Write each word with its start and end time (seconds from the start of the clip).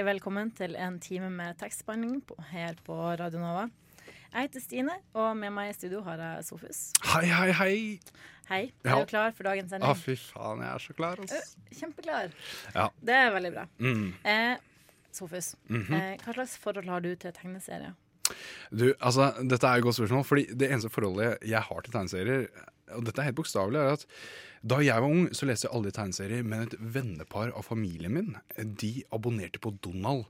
Hjertelig 0.00 0.14
velkommen 0.14 0.50
til 0.56 0.76
en 0.80 0.94
time 1.02 1.26
med 1.28 1.58
tekstbehandling 1.60 2.22
her 2.54 2.78
på 2.86 2.94
Radio 3.20 3.36
Nova. 3.42 3.66
Jeg 4.32 4.46
heter 4.46 4.62
Stine, 4.64 4.94
og 5.12 5.34
med 5.36 5.52
meg 5.52 5.72
i 5.72 5.74
studio 5.76 6.00
har 6.06 6.16
jeg 6.22 6.46
Sofus. 6.46 6.78
Hei, 7.04 7.26
hei, 7.28 7.50
hei! 7.52 7.74
Hei, 8.48 8.60
er 8.80 8.94
Ja. 8.94 9.00
du 9.02 9.04
klar 9.10 9.34
for 9.36 9.42
dagens 9.44 9.68
Å, 9.68 9.76
sending? 9.76 9.96
fy 10.00 10.14
faen, 10.16 10.62
jeg 10.64 10.72
er 10.72 10.78
så 10.78 10.94
klar. 10.96 11.16
Altså. 11.20 11.42
Kjempeklar. 11.76 12.32
Ja. 12.74 12.88
Det 13.04 13.14
er 13.14 13.30
veldig 13.30 13.52
bra. 13.52 13.66
Mm. 13.78 14.14
Eh, 14.24 14.56
Sofus, 15.12 15.54
Mhm. 15.68 15.92
eh, 15.92 16.16
hva 16.16 16.32
slags 16.34 16.56
forhold 16.56 16.88
har 16.88 17.00
du 17.00 17.14
til 17.16 17.32
tegneserier? 17.32 17.94
Du, 18.70 18.86
altså, 18.98 19.32
dette 19.42 19.66
er 19.66 19.80
et 19.80 19.86
godt 19.86 19.98
spørsmål, 19.98 20.26
fordi 20.28 20.46
det 20.54 20.70
eneste 20.70 20.92
forholdet 20.92 21.40
jeg 21.48 21.64
har 21.66 21.82
til 21.84 21.96
tegneserier, 21.96 22.46
og 22.96 23.04
dette 23.06 23.22
er 23.22 23.30
helt 23.30 23.38
bokstavelig, 23.38 23.80
er 23.80 23.98
at 23.98 24.06
da 24.60 24.76
jeg 24.84 25.00
var 25.00 25.08
ung, 25.08 25.28
så 25.32 25.46
leste 25.48 25.64
jeg 25.64 25.72
aldri 25.72 25.90
tegneserier, 25.96 26.42
men 26.44 26.66
et 26.66 26.74
vennepar 26.76 27.54
av 27.56 27.64
familien 27.64 28.12
min, 28.12 28.34
de 28.60 28.98
abonnerte 29.14 29.60
på 29.62 29.72
Donald. 29.80 30.26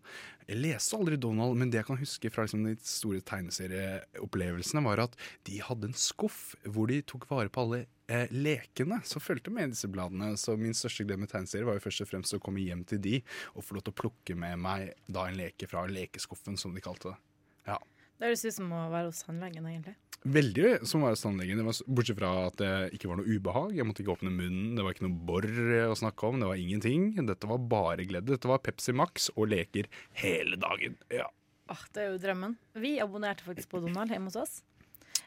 Jeg 0.47 0.61
leste 0.61 0.99
aldri 0.99 1.19
Donald, 1.19 1.57
men 1.59 1.71
det 1.71 1.81
jeg 1.81 1.89
kan 1.89 1.99
huske 1.99 2.31
fra 2.31 2.45
liksom, 2.47 2.63
de 2.69 2.77
store 2.87 3.25
tegneserieopplevelsene, 3.27 4.85
var 4.87 5.03
at 5.03 5.17
de 5.49 5.59
hadde 5.67 5.91
en 5.91 5.99
skuff 5.99 6.53
hvor 6.63 6.91
de 6.91 7.01
tok 7.03 7.27
vare 7.31 7.51
på 7.51 7.65
alle 7.65 7.81
eh, 8.11 8.31
lekene 8.31 9.01
som 9.07 9.23
fulgte 9.23 9.51
med 9.55 9.75
disse 9.75 9.91
bladene. 9.91 10.37
Så 10.39 10.55
min 10.59 10.79
største 10.79 11.09
glede 11.09 11.25
med 11.25 11.33
tegneserier 11.35 11.67
var 11.67 11.81
jo 11.81 11.85
først 11.89 12.07
og 12.07 12.13
fremst 12.13 12.39
å 12.39 12.43
komme 12.43 12.63
hjem 12.63 12.87
til 12.87 13.03
de 13.03 13.19
og 13.57 13.67
få 13.67 13.79
lov 13.79 13.89
til 13.89 13.97
å 13.97 14.01
plukke 14.05 14.39
med 14.39 14.63
meg 14.63 14.93
da 15.11 15.27
en 15.27 15.43
leke 15.43 15.71
fra 15.71 15.89
lekeskuffen, 15.91 16.59
som 16.59 16.75
de 16.75 16.87
kalte 16.87 17.11
det. 17.11 17.19
Det 18.21 18.29
høres 18.29 18.45
ut 18.45 18.57
som 18.59 18.73
å 18.77 18.85
være 18.93 19.09
hos 19.09 19.23
tannlegen, 19.25 19.67
egentlig. 19.71 19.97
Veldig 20.29 20.73
som 20.85 21.01
var 21.01 21.15
hos 21.15 21.23
tannlegen. 21.25 21.63
Bortsett 21.65 22.19
fra 22.19 22.33
at 22.51 22.59
det 22.61 22.73
ikke 22.99 23.09
var 23.09 23.21
noe 23.23 23.33
ubehag. 23.33 23.73
Jeg 23.79 23.89
måtte 23.89 24.05
ikke 24.05 24.19
åpne 24.19 24.33
munnen, 24.35 24.75
det 24.77 24.85
var 24.85 24.93
ikke 24.93 25.07
noe 25.07 25.21
borr 25.31 25.49
å 25.87 25.97
snakke 25.97 26.29
om. 26.29 26.43
Det 26.43 26.51
var 26.51 26.61
ingenting. 26.61 27.15
Dette 27.25 27.49
var 27.49 27.63
bare 27.73 28.05
glede. 28.05 28.29
Dette 28.35 28.51
var 28.51 28.61
Pepsi 28.61 28.93
Max 28.93 29.31
og 29.33 29.49
leker 29.55 29.89
hele 30.21 30.61
dagen. 30.61 30.99
Ja. 31.09 31.31
Åh, 31.73 31.87
det 31.95 32.03
er 32.03 32.11
jo 32.11 32.19
drømmen. 32.21 32.59
Vi 32.83 32.99
abonnerte 33.01 33.47
faktisk 33.47 33.73
på 33.73 33.81
Donald 33.87 34.13
hjemme 34.13 34.29
hos 34.29 34.37
oss. 34.43 34.59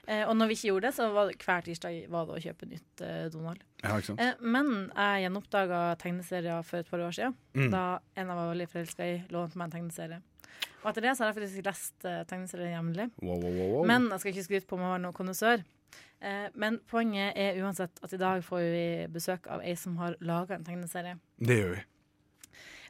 Eh, 0.03 0.25
og 0.27 0.35
når 0.35 0.51
vi 0.51 0.57
ikke 0.57 0.67
gjorde 0.67 0.89
det, 0.89 0.95
så 0.97 1.07
var 1.15 1.29
det 1.29 1.37
hver 1.39 1.63
tirsdag 1.63 1.97
var 2.11 2.27
det 2.27 2.35
å 2.35 2.43
kjøpe 2.43 2.67
nytt 2.67 3.03
eh, 3.07 3.25
Donald. 3.31 3.63
ja? 3.81 3.95
Eh, 4.19 4.41
men 4.43 4.71
jeg 4.91 5.23
gjenoppdaga 5.23 5.79
tegneserier 6.01 6.67
for 6.67 6.83
et 6.83 6.91
par 6.91 7.01
år 7.05 7.15
siden. 7.15 7.37
Mm. 7.55 7.69
Da 7.71 7.83
en 8.19 8.29
av 8.29 8.41
våre 8.41 8.51
veldig 8.51 8.69
forelska 8.75 9.07
i, 9.07 9.17
lånte 9.31 9.57
meg 9.57 9.71
en 9.71 9.75
tegneserie. 9.77 10.19
Og 10.83 10.89
etter 10.91 11.05
det 11.05 11.13
så 11.15 11.23
har 11.23 11.31
jeg 11.31 11.37
faktisk 11.39 11.69
lest 11.69 12.07
uh, 12.07 12.23
tegneserier 12.27 12.73
jevnlig. 12.73 13.07
Wow, 13.21 13.37
wow, 13.39 13.53
wow, 13.55 13.69
wow. 13.77 13.87
Men 13.87 14.09
jeg 14.11 14.23
skal 14.23 14.33
ikke 14.33 14.45
skryte 14.49 14.69
på 14.69 14.79
meg 14.79 14.89
å 14.89 14.93
være 14.95 15.03
noen 15.05 15.15
kondisør. 15.15 15.63
Uh, 16.23 16.47
men 16.59 16.79
poenget 16.91 17.39
er 17.39 17.59
uansett 17.63 18.03
at 18.03 18.15
i 18.15 18.19
dag 18.19 18.43
får 18.43 18.65
vi 18.73 18.85
besøk 19.11 19.47
av 19.51 19.63
ei 19.63 19.75
som 19.79 19.95
har 20.01 20.17
laga 20.23 20.57
en 20.57 20.67
tegneserie. 20.67 21.15
Det 21.39 21.59
gjør 21.59 21.73
vi. 21.77 21.85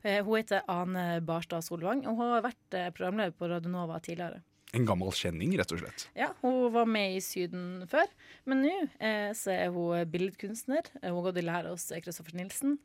Uh, 0.03 0.19
hun 0.25 0.33
heter 0.39 0.65
Ane 0.71 1.05
Barstad 1.25 1.65
Solvang, 1.65 2.01
og 2.09 2.17
hun 2.17 2.33
har 2.33 2.43
vært 2.43 2.77
eh, 2.77 2.89
programleder 2.95 3.37
på 3.37 3.47
Radionova 3.47 4.01
tidligere. 4.03 4.41
En 4.73 4.85
gammel 4.89 5.11
kjenning, 5.13 5.53
rett 5.59 5.71
og 5.75 5.79
slett. 5.83 6.07
Ja, 6.17 6.31
Hun 6.41 6.71
var 6.73 6.87
med 6.89 7.15
i 7.17 7.21
Syden 7.21 7.83
før, 7.91 8.07
men 8.49 8.63
nå 8.65 8.71
eh, 8.99 9.29
så 9.37 9.51
er 9.53 9.69
hun 9.75 10.01
billedkunstner. 10.09 10.87
Eh, 11.01 11.11
Hun 11.11 11.19
har 11.21 11.27
gått 11.31 11.37
i 11.43 11.45
lære 11.45 11.69
hos 11.75 11.85
Kristoffer 12.01 12.33
Nilsen. 12.39 12.79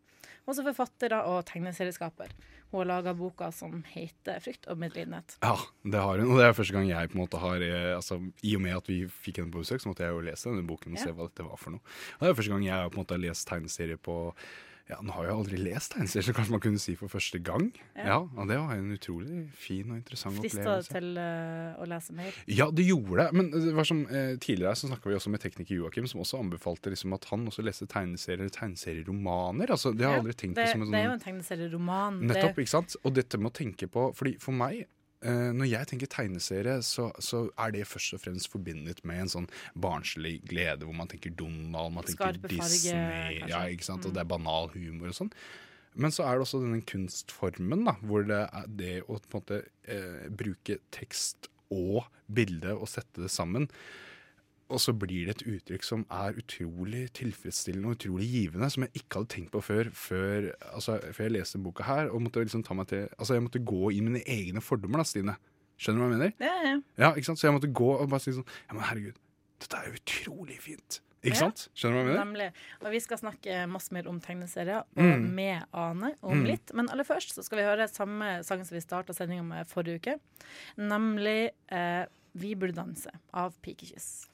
Hun 0.44 0.52
er 0.52 0.52
også 0.52 0.64
forfatter 0.66 1.14
og 1.18 1.44
tegneserieskaper. 1.48 2.30
Hun 2.70 2.82
har 2.82 2.88
laga 2.90 3.14
boka 3.16 3.48
som 3.52 3.82
heter 3.88 4.40
'Frykt 4.44 4.68
og 4.68 4.76
medlidenhet'. 4.78 5.38
Ja, 5.42 5.56
det 5.84 6.00
har 6.04 6.18
hun. 6.18 6.30
Og 6.32 6.36
det 6.38 6.44
er 6.48 6.52
første 6.52 6.72
gang 6.76 6.88
jeg 6.88 7.08
på 7.08 7.16
en 7.16 7.24
måte 7.24 7.38
har 7.40 7.56
eh, 7.64 7.96
altså, 7.96 8.20
I 8.44 8.54
og 8.56 8.60
med 8.60 8.76
at 8.76 8.86
vi 8.88 9.06
fikk 9.08 9.38
henne 9.40 9.52
på 9.52 9.64
besøk, 9.64 9.80
så 9.80 9.88
måtte 9.88 10.04
jeg 10.04 10.12
jo 10.12 10.20
lese 10.20 10.48
denne 10.50 10.66
boken 10.68 10.92
og 10.92 10.98
Ja. 10.98 11.04
se 11.04 11.12
hva 11.12 11.28
dette 11.28 11.44
var 11.48 11.56
for 11.56 11.70
noe. 11.70 11.80
Og 11.80 12.20
det 12.20 12.28
er 12.28 12.34
første 12.42 12.52
gang 12.52 12.64
jeg 12.64 12.72
har 12.74 12.90
på 12.90 12.98
en 13.00 13.04
måte 13.04 13.20
lest 13.20 13.48
tegneserier 13.48 13.96
på 13.96 14.34
ja, 14.88 14.96
Han 14.96 15.10
har 15.12 15.26
jo 15.28 15.34
aldri 15.42 15.58
lest 15.60 15.92
tegneserier, 15.92 16.24
så 16.24 16.32
kanskje 16.36 16.54
man 16.54 16.62
kunne 16.64 16.80
si 16.80 16.94
for 16.96 17.12
første 17.12 17.38
gang. 17.44 17.66
Ja. 17.96 18.06
Ja, 18.08 18.18
og 18.24 18.48
det 18.48 18.56
var 18.56 18.72
en 18.74 18.92
utrolig 18.94 19.42
fin 19.52 19.90
og 19.92 19.98
interessant 19.98 20.38
Frista 20.40 20.62
opplevelse. 20.64 20.92
til 20.94 21.18
uh, 21.20 21.82
å 21.82 21.88
lese 21.90 22.16
mer. 22.16 22.38
Ja, 22.48 22.70
det 22.72 22.86
gjorde 22.88 23.20
det. 23.20 23.28
Men 23.36 23.50
det 23.52 23.74
var 23.76 23.84
som 23.88 24.00
eh, 24.08 24.34
tidligere 24.40 24.72
så 24.80 24.88
snakka 24.88 25.10
vi 25.10 25.18
også 25.18 25.30
med 25.34 25.40
tekniker 25.44 25.76
Joakim, 25.76 26.06
som 26.08 26.20
også 26.24 26.40
anbefalte 26.40 26.90
liksom 26.94 27.12
at 27.18 27.28
han 27.30 27.44
også 27.50 27.62
leste 27.66 27.86
tegneserier 27.90 28.40
eller 28.46 28.54
tegneserieromaner. 28.56 29.70
Altså, 29.76 29.92
det 29.92 30.06
har 30.06 30.16
jeg 30.16 30.22
Ja, 30.22 30.24
aldri 30.24 30.36
tenkt 30.40 30.56
det, 30.56 30.64
på 30.64 30.72
som 30.72 30.82
en 30.86 30.90
det 30.92 30.98
er 30.98 31.04
jo 31.04 31.10
sånn 31.10 31.18
en 31.20 31.26
tegneserieroman. 31.26 32.20
Nettopp, 32.28 32.54
Det, 32.56 32.64
ikke 32.64 32.74
sant? 32.76 32.96
Og 33.04 33.14
dette 33.14 33.38
med 33.38 33.50
å 33.52 33.56
tenke 33.58 33.88
på 33.92 34.08
Fordi 34.16 34.36
For 34.40 34.52
meg, 34.56 34.86
når 35.26 35.66
jeg 35.66 35.88
tenker 35.90 36.06
tegneserie, 36.06 36.76
så, 36.86 37.08
så 37.18 37.48
er 37.58 37.72
det 37.74 37.86
først 37.90 38.14
og 38.14 38.20
fremst 38.22 38.50
forbindet 38.52 39.00
med 39.08 39.24
en 39.24 39.32
sånn 39.32 39.48
barnslig 39.74 40.36
glede, 40.46 40.86
hvor 40.86 40.94
man 40.94 41.10
tenker 41.10 41.34
Donald, 41.34 41.94
man 41.96 42.06
tenker 42.06 42.38
Disney, 42.44 43.40
kanskje. 43.40 43.48
ja, 43.50 43.64
ikke 43.66 43.88
sant? 43.88 44.04
og 44.06 44.12
Mm. 44.12 44.14
det 44.14 44.22
er 44.22 44.30
banal 44.30 44.70
humor 44.76 45.10
og 45.10 45.18
sånn. 45.18 45.32
Men 45.98 46.14
så 46.14 46.22
er 46.22 46.36
det 46.38 46.44
også 46.46 46.60
denne 46.62 46.82
kunstformen, 46.86 47.84
da, 47.88 47.96
hvor 48.06 48.22
det 48.28 48.42
er 48.46 48.66
det 48.70 48.92
å 49.08 49.16
på 49.18 49.40
en 49.40 49.40
måte 49.40 49.62
eh, 49.90 50.28
bruke 50.30 50.78
tekst 50.94 51.48
og 51.74 52.06
bilde 52.30 52.76
og 52.76 52.86
sette 52.88 53.24
det 53.24 53.32
sammen. 53.34 53.66
Og 54.70 54.80
så 54.80 54.92
blir 54.92 55.24
det 55.26 55.36
et 55.40 55.46
uttrykk 55.48 55.82
som 55.82 56.02
er 56.12 56.34
utrolig 56.36 57.06
tilfredsstillende 57.16 57.88
og 57.88 57.96
utrolig 57.96 58.26
givende, 58.28 58.68
som 58.70 58.82
jeg 58.84 58.92
ikke 59.00 59.14
hadde 59.22 59.28
tenkt 59.32 59.50
på 59.54 59.62
før, 59.64 59.88
før, 59.96 60.50
altså, 60.74 60.98
før 61.12 61.24
jeg 61.24 61.32
leste 61.38 61.58
boka 61.64 61.82
her. 61.88 62.10
Og 62.12 62.20
måtte 62.22 62.42
liksom 62.44 62.62
ta 62.66 62.74
meg 62.74 62.86
til, 62.88 63.08
altså 63.18 63.34
jeg 63.38 63.42
måtte 63.46 63.64
gå 63.64 63.90
i 63.96 64.00
mine 64.04 64.20
egne 64.28 64.60
fordommer, 64.60 64.98
da, 65.00 65.04
Stine. 65.08 65.36
Skjønner 65.78 65.98
du 65.98 66.04
hva 66.04 66.10
jeg 66.10 66.18
mener? 66.18 66.32
ja, 66.40 66.54
ja. 66.68 66.78
Ja, 66.98 67.12
ikke 67.14 67.24
sant? 67.30 67.38
Så 67.40 67.46
jeg 67.48 67.54
måtte 67.56 67.72
gå 67.72 67.88
og 68.00 68.08
bare 68.10 68.20
si 68.20 68.32
sånn 68.32 68.44
Ja, 68.68 68.74
men 68.74 68.82
herregud, 68.82 69.14
dette 69.60 69.76
er 69.78 69.86
jo 69.88 70.00
utrolig 70.02 70.58
fint. 70.60 71.00
Ikke 71.22 71.34
Ja. 71.34 71.48
sant? 71.48 71.68
Skjønner 71.74 71.94
du 71.94 71.98
hva 71.98 72.04
jeg 72.04 72.26
mener? 72.26 72.26
Nemlig. 72.26 72.52
Og 72.84 72.90
vi 72.92 73.00
skal 73.00 73.18
snakke 73.18 73.68
masse 73.68 73.90
mer 73.92 74.06
om 74.08 74.20
tegneserier, 74.20 74.84
og 74.96 75.02
Mm. 75.02 75.34
med 75.34 75.64
Ane 75.72 76.14
om 76.22 76.38
Mm. 76.42 76.46
litt. 76.46 76.74
Men 76.74 76.88
aller 76.90 77.04
først 77.04 77.32
så 77.34 77.42
skal 77.42 77.58
vi 77.58 77.64
høre 77.64 77.88
samme 77.88 78.44
sang 78.44 78.64
som 78.64 78.74
vi 78.76 78.80
starta 78.80 79.14
sendinga 79.14 79.42
med 79.44 79.66
forrige 79.66 79.96
uke. 80.00 80.20
Nemlig 80.76 81.50
eh, 81.70 82.06
'Vi 82.32 82.54
burde 82.56 82.76
danse' 82.76 83.12
av 83.32 83.54
Pikekyss. 83.62 84.28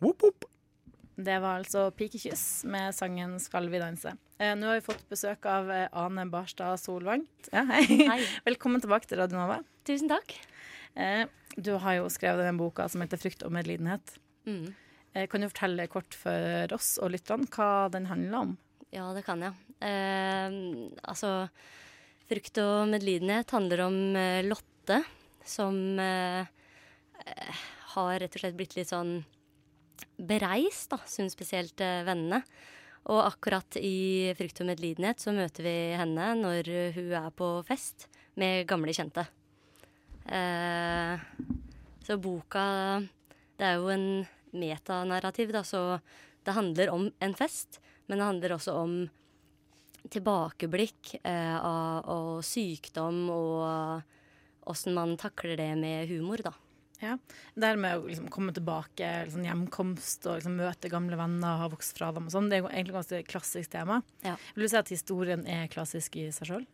Det 1.16 1.36
var 1.38 1.60
altså 1.60 1.90
Pikekyss 1.94 2.64
med 2.64 2.94
sangen 2.94 3.38
'Skal 3.38 3.68
vi 3.70 3.78
danse'. 3.78 4.16
Eh, 4.38 4.54
nå 4.58 4.66
har 4.66 4.80
vi 4.80 4.86
fått 4.86 5.08
besøk 5.08 5.46
av 5.46 5.70
eh, 5.70 5.88
Ane 5.92 6.26
Barstad 6.26 6.76
Solvang. 6.82 7.22
Ja, 7.52 7.62
hei. 7.70 7.84
Hei. 7.86 8.20
Velkommen 8.50 8.82
tilbake 8.82 9.06
til 9.06 9.18
Radio 9.22 9.38
Nova. 9.38 9.60
Tusen 9.86 10.10
takk. 10.10 10.34
Eh, 10.98 11.26
du 11.54 11.76
har 11.78 12.00
jo 12.00 12.08
skrevet 12.10 12.42
den 12.48 12.58
boka 12.58 12.88
som 12.90 13.04
heter 13.04 13.20
'Frykt 13.20 13.46
og 13.46 13.54
medlidenhet'. 13.54 14.18
Mm. 14.46 14.74
Eh, 15.14 15.28
kan 15.30 15.40
du 15.40 15.48
fortelle 15.48 15.86
kort 15.86 16.14
for 16.18 16.74
oss 16.74 16.98
og 16.98 17.14
lytterne 17.14 17.46
hva 17.54 17.88
den 17.94 18.10
handler 18.10 18.38
om? 18.40 18.56
Ja, 18.90 19.12
det 19.14 19.22
kan 19.26 19.42
jeg. 19.42 19.54
Eh, 19.78 20.50
altså 21.06 21.48
Frykt 22.24 22.58
og 22.58 22.88
medlidenhet 22.88 23.50
handler 23.52 23.84
om 23.86 24.16
eh, 24.16 24.42
Lotte, 24.48 25.02
som 25.44 25.76
har 27.94 28.18
rett 28.20 28.36
og 28.36 28.42
slett 28.42 28.58
blitt 28.58 28.76
litt 28.78 28.90
sånn 28.90 29.18
bereist, 30.18 30.90
da, 30.92 31.00
syns 31.08 31.34
spesielt 31.36 31.80
eh, 31.84 32.02
vennene. 32.06 32.42
Og 33.12 33.20
akkurat 33.20 33.76
i 33.76 34.32
Frykt 34.38 34.62
og 34.64 34.70
medlidenhet 34.70 35.20
så 35.20 35.34
møter 35.36 35.66
vi 35.66 35.76
henne 35.98 36.30
når 36.38 36.70
hun 36.96 37.10
er 37.18 37.34
på 37.36 37.48
fest 37.68 38.06
med 38.40 38.64
gamle 38.70 38.94
kjente. 38.96 39.26
Eh, 40.24 41.20
så 42.04 42.16
boka 42.16 42.64
Det 43.58 43.66
er 43.66 43.76
jo 43.76 43.90
en 43.92 44.24
metanarrativ, 44.56 45.52
da, 45.52 45.62
så 45.62 46.00
det 46.44 46.56
handler 46.56 46.90
om 46.92 47.06
en 47.20 47.34
fest, 47.36 47.80
men 48.06 48.18
det 48.18 48.28
handler 48.28 48.56
også 48.56 48.74
om 48.80 48.96
tilbakeblikk 50.12 51.14
eh, 51.22 51.56
av, 51.56 52.04
og 52.10 52.44
sykdom 52.44 53.28
og 53.32 54.68
åssen 54.68 54.96
man 54.96 55.16
takler 55.20 55.58
det 55.60 55.70
med 55.80 56.08
humor, 56.10 56.42
da. 56.44 56.52
Ja, 57.02 57.16
Det 57.54 57.68
her 57.68 57.80
med 57.80 57.98
å 57.98 58.06
liksom 58.06 58.28
komme 58.32 58.54
tilbake, 58.54 59.08
liksom 59.26 59.44
hjemkomst 59.44 60.28
og 60.30 60.38
liksom 60.38 60.54
møte 60.60 60.90
gamle 60.92 61.18
venner, 61.18 61.58
ha 61.60 61.66
vokst 61.72 61.98
fra 61.98 62.12
dem 62.14 62.28
og 62.28 62.34
sånn, 62.34 62.48
det 62.48 62.58
er 62.58 62.64
jo 62.64 62.70
egentlig 62.70 62.94
et 62.94 63.00
ganske 63.00 63.20
klassisk 63.32 63.74
tema. 63.74 64.00
Ja. 64.24 64.36
Vil 64.54 64.64
du 64.64 64.70
si 64.70 64.78
at 64.80 64.94
historien 64.94 65.44
er 65.50 65.68
klassisk 65.72 66.16
i 66.20 66.30
seg 66.34 66.50
sjøl? 66.52 66.64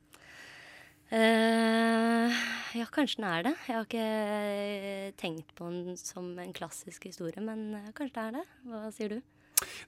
Uh, 1.10 2.30
ja, 2.78 2.86
kanskje 2.94 3.18
den 3.18 3.26
er 3.26 3.48
det. 3.48 3.54
Jeg 3.66 3.74
har 3.74 3.88
ikke 3.88 4.04
eh, 4.06 5.10
tenkt 5.18 5.50
på 5.58 5.66
den 5.66 5.98
som 5.98 6.28
en 6.38 6.52
klassisk 6.54 7.08
historie, 7.08 7.42
men 7.42 7.72
eh, 7.80 7.88
kanskje 7.96 8.14
det 8.14 8.26
er 8.28 8.36
det. 8.38 8.44
Hva 8.70 8.82
sier 8.94 9.16
du? 9.16 9.18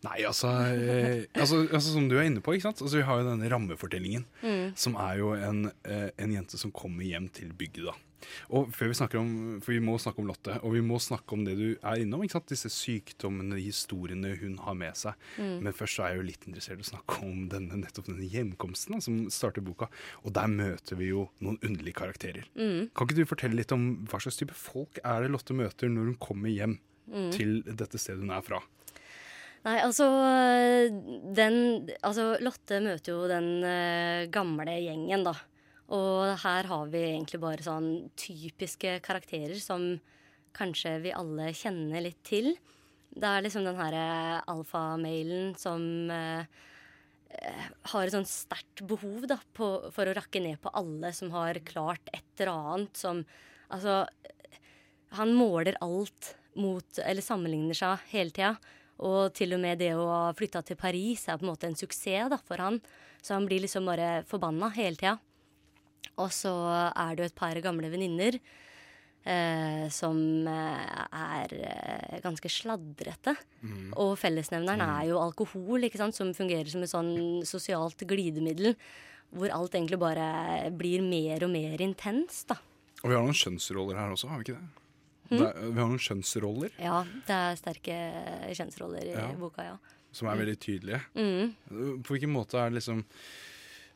Nei, 0.03 0.19
altså, 0.27 0.51
eh, 0.69 1.23
altså, 1.39 1.63
altså 1.69 1.95
Som 1.95 2.09
du 2.11 2.17
er 2.19 2.27
inne 2.27 2.43
på, 2.45 2.57
ikke 2.57 2.67
sant? 2.67 2.83
Altså, 2.83 2.99
vi 2.99 3.07
har 3.07 3.21
jo 3.21 3.29
denne 3.31 3.51
rammefortellingen. 3.53 4.27
Som 4.75 4.99
er 5.01 5.21
jo 5.21 5.31
en, 5.37 5.69
eh, 5.87 6.09
en 6.19 6.35
jente 6.35 6.59
som 6.61 6.75
kommer 6.75 7.07
hjem 7.07 7.31
til 7.33 7.55
bygda. 7.57 7.95
Og 8.53 8.71
før 8.75 8.93
vi 8.93 8.99
snakker 8.99 9.21
om, 9.21 9.33
For 9.63 9.75
vi 9.75 9.83
må 9.85 9.97
snakke 10.01 10.23
om 10.23 10.29
Lotte, 10.29 10.59
og 10.63 10.75
vi 10.77 10.83
må 10.85 10.99
snakke 11.03 11.37
om 11.37 11.45
det 11.47 11.57
du 11.59 11.67
er 11.75 12.03
innom. 12.03 12.23
ikke 12.25 12.39
sant? 12.39 12.51
Disse 12.53 12.71
sykdommene, 12.73 13.59
historiene 13.63 14.35
hun 14.41 14.59
har 14.65 14.77
med 14.79 14.99
seg. 14.99 15.19
Men 15.39 15.73
først 15.77 15.99
så 15.99 16.07
er 16.07 16.15
jeg 16.15 16.23
jo 16.23 16.29
litt 16.31 16.47
interessert 16.49 16.83
i 16.83 16.87
å 16.87 16.91
snakke 16.93 17.19
om 17.27 17.47
denne, 17.53 17.81
nettopp 17.83 18.11
denne 18.11 18.29
hjemkomsten 18.29 18.97
da, 18.97 19.03
som 19.05 19.19
starter 19.33 19.65
boka. 19.65 19.89
Og 20.23 20.35
der 20.37 20.51
møter 20.51 20.99
vi 21.01 21.13
jo 21.13 21.29
noen 21.45 21.61
underlige 21.63 21.99
karakterer. 22.03 22.49
Kan 22.57 23.09
ikke 23.09 23.19
du 23.19 23.29
fortelle 23.29 23.59
litt 23.59 23.75
om 23.75 24.05
hva 24.11 24.21
slags 24.23 24.41
type 24.41 24.57
folk 24.57 25.01
er 25.03 25.25
det 25.25 25.33
Lotte 25.33 25.57
møter 25.57 25.91
når 25.93 26.13
hun 26.13 26.21
kommer 26.23 26.53
hjem 26.53 26.79
til 27.35 27.61
dette 27.67 27.99
stedet 28.01 28.23
hun 28.23 28.33
er 28.35 28.45
fra? 28.47 28.61
Nei, 29.63 29.77
altså, 29.79 30.09
den, 31.39 31.57
altså 32.03 32.33
Lotte 32.43 32.81
møter 32.83 33.15
jo 33.15 33.29
den 33.31 33.51
uh, 33.63 34.27
gamle 34.35 34.75
gjengen, 34.83 35.23
da. 35.29 35.37
Og 35.93 36.33
her 36.41 36.69
har 36.71 36.91
vi 36.93 37.03
egentlig 37.11 37.41
bare 37.43 37.65
sånn 37.65 37.89
typiske 38.17 38.97
karakterer 39.05 39.59
som 39.61 39.99
kanskje 40.57 40.99
vi 41.05 41.15
alle 41.17 41.51
kjenner 41.57 42.05
litt 42.05 42.21
til. 42.25 42.55
Det 43.13 43.29
er 43.29 43.45
liksom 43.45 43.67
den 43.67 43.77
herre 43.77 44.41
alfamailen 44.49 45.53
som 45.61 45.83
eh, 46.13 46.45
eh, 47.37 47.67
har 47.93 48.07
et 48.07 48.15
sånn 48.15 48.29
sterkt 48.29 48.85
behov 48.89 49.27
da, 49.29 49.37
på, 49.53 49.69
for 49.93 50.09
å 50.09 50.15
rakke 50.17 50.41
ned 50.41 50.63
på 50.63 50.73
alle 50.81 51.13
som 51.17 51.33
har 51.37 51.61
klart 51.69 52.09
et 52.13 52.25
eller 52.41 52.55
annet 52.55 53.03
som 53.05 53.25
Altså, 53.73 54.03
han 55.17 55.31
måler 55.33 55.79
alt 55.81 56.35
mot 56.61 56.99
Eller 57.01 57.25
sammenligner 57.25 57.73
seg 57.73 58.03
hele 58.11 58.35
tida. 58.37 58.51
Og 59.01 59.33
til 59.33 59.55
og 59.57 59.63
med 59.63 59.81
det 59.81 59.95
å 59.97 60.05
ha 60.11 60.35
flytta 60.37 60.61
til 60.69 60.77
Paris 60.77 61.25
er 61.25 61.39
på 61.41 61.47
en 61.47 61.53
måte 61.55 61.71
en 61.71 61.79
suksess 61.79 62.29
da, 62.29 62.37
for 62.37 62.61
han. 62.61 62.77
Så 63.25 63.33
han 63.33 63.47
blir 63.49 63.65
liksom 63.65 63.89
bare 63.89 64.27
forbanna 64.29 64.69
hele 64.77 65.01
tida. 65.01 65.17
Og 66.21 66.29
så 66.35 66.53
er 66.93 67.15
det 67.17 67.25
jo 67.25 67.31
et 67.31 67.39
par 67.39 67.59
gamle 67.65 67.89
venninner 67.93 68.37
eh, 69.25 69.87
som 69.93 70.19
eh, 70.51 71.07
er 71.17 71.55
eh, 71.61 72.19
ganske 72.25 72.51
sladrete. 72.53 73.37
Og 73.97 74.17
fellesnevneren 74.21 74.83
er 74.85 75.09
jo 75.13 75.21
alkohol, 75.23 75.87
ikke 75.89 76.01
sant, 76.03 76.17
som 76.19 76.35
fungerer 76.37 76.69
som 76.73 76.85
et 76.85 76.93
sånn 76.93 77.15
sosialt 77.49 78.05
glidemiddel. 78.09 78.77
Hvor 79.33 79.49
alt 79.55 79.75
egentlig 79.79 79.97
bare 80.03 80.69
blir 80.77 81.01
mer 81.07 81.47
og 81.47 81.55
mer 81.55 81.81
intenst, 81.81 82.51
da. 82.53 82.59
Og 83.03 83.09
vi 83.11 83.17
har 83.17 83.25
noen 83.25 83.35
kjønnsroller 83.39 83.97
her 83.99 84.13
også, 84.15 84.29
har 84.31 84.43
vi 84.43 84.51
ikke 84.51 84.59
det? 84.61 84.69
Mm? 85.33 85.39
det 85.41 85.49
vi 85.63 85.81
har 85.81 85.89
noen 85.89 86.03
kjønnsroller 86.03 86.75
Ja, 86.77 86.99
det 87.25 87.33
er 87.39 87.55
sterke 87.57 87.95
kjønnsroller 88.53 89.07
i 89.09 89.15
Ja. 89.15 89.31
boka, 89.41 89.65
ja. 89.65 89.79
som 90.13 90.29
er 90.29 90.37
veldig 90.37 90.59
tydelige. 90.61 91.01
Mm. 91.17 92.03
På 92.05 92.13
hvilken 92.13 92.35
måte 92.35 92.61
er 92.61 92.69
det 92.69 92.83
liksom 92.83 93.01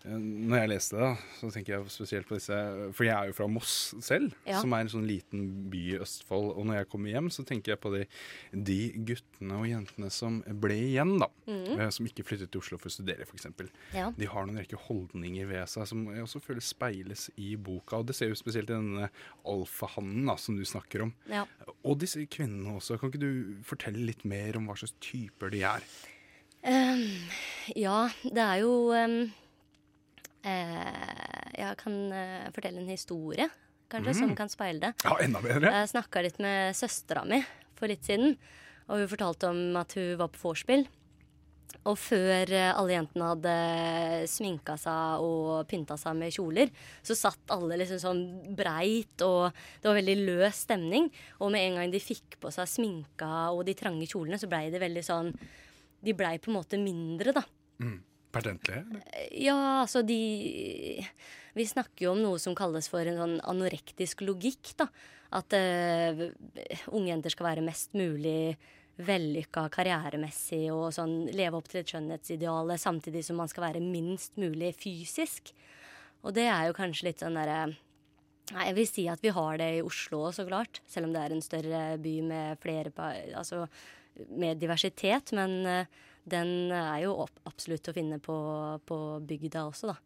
Når 0.05 0.59
jeg 0.61 0.69
leste 0.71 0.99
det, 1.01 1.09
så 1.41 1.49
tenker 1.51 1.73
jeg 1.73 1.91
spesielt 1.91 2.29
på 2.29 2.37
disse 2.37 2.55
For 2.95 3.07
jeg 3.09 3.15
er 3.17 3.31
jo 3.31 3.35
fra 3.35 3.47
Moss 3.51 3.95
selv, 4.05 4.35
Ja. 4.47 4.61
som 4.61 4.73
er 4.77 4.85
en 4.85 4.91
sånn 4.93 5.07
liten 5.09 5.47
by 5.73 5.81
i 5.95 5.99
Østfold. 5.99 6.53
Og 6.55 6.67
når 6.69 6.77
jeg 6.83 6.89
kommer 6.93 7.11
hjem, 7.11 7.31
så 7.35 7.43
tenker 7.49 7.73
jeg 7.73 7.81
på 7.83 7.91
de, 7.95 8.05
de 8.53 8.77
guttene 9.09 9.57
og 9.59 9.67
jentene 9.67 10.11
som 10.15 10.43
ble 10.63 10.77
igjen, 10.93 11.17
da. 11.19 11.27
Mm. 11.49 11.81
Som 11.91 12.07
ikke 12.07 12.23
flyttet 12.29 12.53
til 12.55 12.61
Oslo 12.63 12.79
for 12.79 12.87
å 12.93 12.95
studere, 12.95 13.27
f.eks. 13.27 13.49
Ja. 13.97 14.13
De 14.15 14.27
har 14.31 14.47
noen 14.47 14.61
rekke 14.63 14.79
holdninger 14.87 15.49
ved 15.51 15.67
seg 15.73 15.89
som 15.91 16.05
jeg 16.13 16.23
også 16.23 16.43
føler 16.45 16.63
speiles 16.63 17.27
i 17.37 17.57
boka. 17.57 17.99
Og 17.99 18.07
det 18.07 18.15
ser 18.19 18.31
vi 18.31 18.39
spesielt 18.39 18.71
i 18.71 18.77
denne 18.77 19.09
alfahannen 19.45 20.27
da, 20.31 20.37
som 20.39 20.55
du 20.59 20.63
snakker 20.67 21.03
om. 21.09 21.15
ja. 21.33 21.47
Og 21.87 21.99
disse 22.03 22.19
kvinnene 22.31 22.77
også. 22.79 22.97
Kan 22.99 23.11
ikke 23.13 23.23
du 23.23 23.57
fortelle 23.67 24.03
litt 24.07 24.25
mer 24.27 24.57
om 24.59 24.67
hva 24.71 24.75
slags 24.79 24.95
typer 25.03 25.51
de 25.55 25.61
er? 25.67 25.83
Ja, 27.79 28.09
det 28.25 28.43
er 28.43 28.63
jo 28.65 28.73
um, 28.91 29.19
eh, 30.47 31.55
Jeg 31.59 31.79
kan 31.83 31.97
eh, 32.15 32.51
fortelle 32.55 32.83
en 32.83 32.91
historie, 32.93 33.49
kanskje, 33.93 34.17
som 34.21 34.35
kan 34.39 34.51
speile 34.53 34.89
det. 34.89 34.93
Ja, 35.07 35.17
enda 35.25 35.43
bedre! 35.45 35.73
Jeg 35.73 35.93
snakka 35.95 36.23
litt 36.27 36.39
med 36.43 36.77
søstera 36.79 37.25
mi 37.29 37.43
for 37.77 37.91
litt 37.91 38.07
siden, 38.07 38.37
og 38.87 39.03
hun 39.03 39.11
fortalte 39.11 39.51
om 39.51 39.77
at 39.79 39.93
hun 39.99 40.15
var 40.21 40.31
på 40.33 40.43
vorspiel. 40.47 40.87
Og 41.87 41.95
før 41.99 42.51
eh, 42.55 42.73
alle 42.73 42.95
jentene 42.97 43.29
hadde 43.31 43.55
sminka 44.31 44.75
seg 44.81 45.23
og 45.23 45.67
pynta 45.71 45.99
seg 46.01 46.17
med 46.19 46.35
kjoler, 46.35 46.71
så 47.05 47.15
satt 47.19 47.53
alle 47.55 47.79
liksom 47.83 48.01
sånn 48.03 48.23
breit, 48.59 49.23
og 49.27 49.53
det 49.83 49.91
var 49.91 49.99
veldig 50.01 50.17
løs 50.25 50.65
stemning. 50.67 51.11
Og 51.43 51.53
med 51.55 51.67
en 51.67 51.79
gang 51.81 51.95
de 51.95 52.03
fikk 52.03 52.39
på 52.43 52.51
seg 52.55 52.71
sminka 52.71 53.31
og 53.53 53.65
de 53.69 53.77
trange 53.79 54.09
kjolene, 54.11 54.39
så 54.41 54.51
blei 54.51 54.67
det 54.73 54.83
veldig 54.83 55.05
sånn 55.07 55.33
De 56.07 56.13
blei 56.15 56.37
på 56.39 56.51
en 56.53 56.59
måte 56.59 56.79
mindre, 56.79 57.33
da. 57.35 57.43
Pertentlige? 57.83 58.16
Eller? 58.35 59.03
Ja, 59.33 59.57
altså 59.83 60.03
de 60.07 61.05
Vi 61.57 61.67
snakker 61.67 62.05
jo 62.05 62.15
om 62.15 62.23
noe 62.25 62.41
som 62.43 62.57
kalles 62.59 62.89
for 62.93 63.07
en 63.07 63.17
sånn 63.21 63.37
anorektisk 63.49 64.27
logikk, 64.27 64.75
da. 64.77 64.91
At 65.37 65.55
uh, 65.57 66.27
unge 66.93 67.09
jenter 67.09 67.33
skal 67.33 67.49
være 67.49 67.65
mest 67.65 67.97
mulig 67.97 68.57
vellykka 68.97 69.67
karrieremessig 69.73 70.67
og 70.73 70.89
sånn 70.97 71.27
leve 71.37 71.59
opp 71.59 71.67
til 71.69 71.83
et 71.83 71.91
skjønnhetsideal 71.91 72.73
samtidig 72.81 73.25
som 73.27 73.41
man 73.41 73.51
skal 73.51 73.67
være 73.69 73.83
minst 73.85 74.39
mulig 74.41 74.73
fysisk. 74.79 75.53
Og 76.25 76.33
det 76.37 76.47
er 76.49 76.69
jo 76.69 76.77
kanskje 76.77 77.11
litt 77.11 77.25
sånn 77.25 77.37
derre 77.39 77.75
Nei, 78.55 78.69
jeg 78.69 78.77
vil 78.77 78.87
si 78.87 79.05
at 79.11 79.23
vi 79.25 79.33
har 79.35 79.57
det 79.59 79.67
i 79.75 79.83
Oslo 79.83 80.29
så 80.31 80.45
klart. 80.47 80.79
Selv 80.87 81.09
om 81.09 81.15
det 81.17 81.19
er 81.19 81.33
en 81.35 81.43
større 81.43 81.81
by 81.99 82.13
med 82.23 82.61
flere 82.63 82.93
Altså 83.35 83.65
med 84.39 84.61
diversitet. 84.63 85.33
Men 85.35 85.67
eh, 85.67 85.89
den 86.27 86.75
er 86.75 87.05
jo 87.05 87.15
opp, 87.23 87.41
absolutt 87.47 87.89
å 87.91 87.95
finne 87.97 88.19
på, 88.23 88.37
på 88.89 89.01
bygda 89.27 89.67
også, 89.69 89.95
da. 89.95 89.99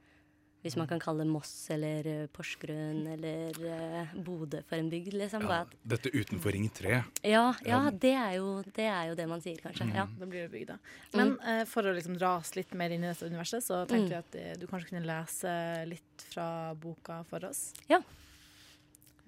Hvis 0.60 0.74
man 0.76 0.84
kan 0.90 1.00
kalle 1.00 1.24
Moss 1.24 1.70
eller 1.72 2.04
eh, 2.04 2.24
Porsgrunn 2.28 3.06
eller 3.14 3.56
uh, 3.64 4.10
Bodø 4.12 4.60
for 4.68 4.76
en 4.76 4.90
bygd, 4.92 5.14
liksom. 5.16 5.46
Ja, 5.48 5.62
at, 5.64 5.72
dette 5.94 6.12
utenfor 6.12 6.52
Ring 6.52 6.66
3. 6.68 6.98
ja, 7.24 7.46
ja 7.64 7.78
det, 7.88 8.12
er 8.12 8.34
jo, 8.36 8.58
det 8.76 8.84
er 8.84 9.08
jo 9.08 9.16
det 9.16 9.28
man 9.30 9.40
sier, 9.40 9.56
kanskje. 9.64 9.88
Ja. 9.96 10.04
Da 10.20 10.28
blir 10.28 10.44
det 10.44 10.52
bygda. 10.52 10.76
Men 11.16 11.38
uh, 11.40 11.62
for 11.70 11.88
å 11.88 11.96
liksom 11.96 12.20
rase 12.20 12.60
litt 12.60 12.76
mer 12.76 12.92
inn 12.92 13.06
i 13.06 13.08
dette 13.08 13.30
universet, 13.32 13.64
så 13.64 13.86
tenkte 13.88 14.12
vi 14.12 14.20
at 14.20 14.60
du 14.60 14.68
kanskje 14.68 14.92
kunne 14.92 15.06
lese 15.08 15.54
litt 15.88 16.28
fra 16.28 16.74
boka 16.76 17.22
for 17.32 17.48
oss. 17.48 17.70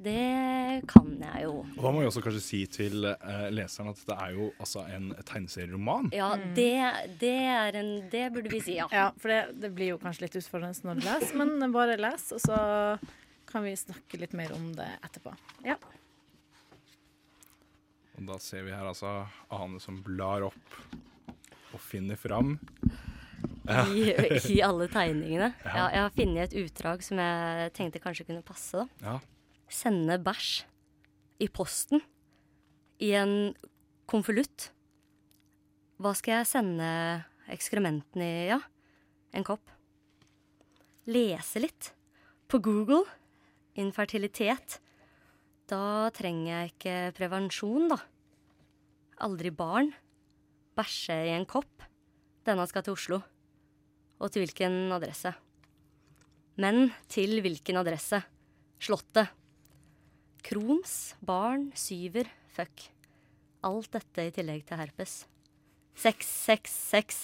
Det 0.03 0.83
kan 0.91 1.11
jeg 1.21 1.45
jo. 1.45 1.55
Og 1.77 1.83
da 1.85 1.93
må 1.95 2.03
vi 2.03 2.09
også 2.09 2.23
kanskje 2.25 2.43
si 2.43 2.61
til 2.73 3.07
eh, 3.13 3.47
leseren 3.55 3.93
at 3.93 4.01
dette 4.01 4.17
er 4.25 4.35
jo 4.37 4.49
altså 4.59 4.83
en 4.91 5.11
tegneserieroman. 5.29 6.11
Ja, 6.17 6.33
det, 6.57 6.71
det 7.21 7.35
er 7.53 7.79
en 7.81 7.93
Det 8.13 8.25
burde 8.35 8.53
vi 8.53 8.63
si, 8.65 8.77
ja. 8.81 8.89
Ja, 8.93 9.09
for 9.17 9.33
det, 9.33 9.41
det 9.63 9.73
blir 9.77 9.93
jo 9.95 10.01
kanskje 10.03 10.27
litt 10.27 10.39
utfordrende 10.43 10.89
når 10.89 11.01
du 11.01 11.07
leser, 11.07 11.39
men 11.43 11.75
bare 11.75 11.99
les, 12.01 12.29
og 12.35 12.43
så 12.43 12.59
kan 13.53 13.67
vi 13.67 13.75
snakke 13.77 14.21
litt 14.21 14.33
mer 14.39 14.55
om 14.57 14.71
det 14.77 14.89
etterpå. 15.05 15.35
Ja. 15.67 15.77
Og 18.19 18.27
da 18.29 18.39
ser 18.43 18.67
vi 18.67 18.75
her 18.75 18.87
altså 18.87 19.23
Ane 19.53 19.81
som 19.83 20.01
blar 20.05 20.45
opp 20.47 20.77
og 21.73 21.81
finner 21.81 22.19
fram. 22.21 22.57
I, 23.63 24.13
I 24.53 24.59
alle 24.65 24.89
tegningene. 24.91 25.53
Ja, 25.65 25.87
jeg 25.95 26.03
har 26.05 26.15
funnet 26.17 26.51
et 26.51 26.57
utdrag 26.65 27.05
som 27.07 27.21
jeg 27.23 27.73
tenkte 27.77 28.03
kanskje 28.03 28.27
kunne 28.29 28.45
passe. 28.47 28.85
da 29.03 29.13
Ja. 29.15 29.21
Sende 29.73 30.19
bæsj 30.21 30.67
i 31.43 31.49
posten 31.49 32.03
i 33.03 33.13
en 33.17 33.55
konvolutt. 34.11 34.69
Hva 36.03 36.13
skal 36.19 36.41
jeg 36.43 36.51
sende 36.51 36.91
ekskrementene 37.53 38.27
i, 38.27 38.45
ja? 38.53 38.61
En 39.33 39.47
kopp. 39.47 39.65
Lese 41.09 41.63
litt. 41.63 41.93
På 42.47 42.61
Google. 42.63 43.07
Infertilitet. 43.81 44.79
Da 45.71 46.11
trenger 46.15 46.51
jeg 46.53 46.73
ikke 46.75 46.97
prevensjon, 47.17 47.89
da. 47.95 47.99
Aldri 49.25 49.51
barn. 49.57 49.93
Bæsje 50.77 51.17
i 51.31 51.33
en 51.33 51.49
kopp. 51.49 51.87
Denne 52.45 52.67
skal 52.69 52.85
til 52.85 52.99
Oslo. 52.99 53.23
Og 54.21 54.31
til 54.31 54.45
hvilken 54.45 54.93
adresse? 54.95 55.33
Men 56.61 56.91
til 57.11 57.41
hvilken 57.41 57.81
adresse? 57.81 58.21
Slottet. 58.83 59.33
Krons, 60.43 61.15
barn, 61.23 61.69
syver, 61.79 62.27
fuck. 62.51 62.89
Alt 63.63 63.93
dette 63.95 64.27
i 64.27 64.33
tillegg 64.35 64.65
til 64.67 64.81
herpes. 64.81 65.23
Sex, 65.95 66.27
sex, 66.27 66.73
sex. 66.91 67.21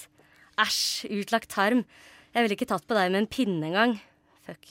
Æsj, 0.58 1.08
utlagt 1.18 1.50
tarm. 1.50 1.82
Jeg 2.34 2.44
ville 2.44 2.54
ikke 2.54 2.68
tatt 2.70 2.86
på 2.86 2.94
deg 2.94 3.10
med 3.10 3.24
en 3.24 3.30
pinne 3.30 3.70
engang. 3.70 3.96
Fuck. 4.46 4.70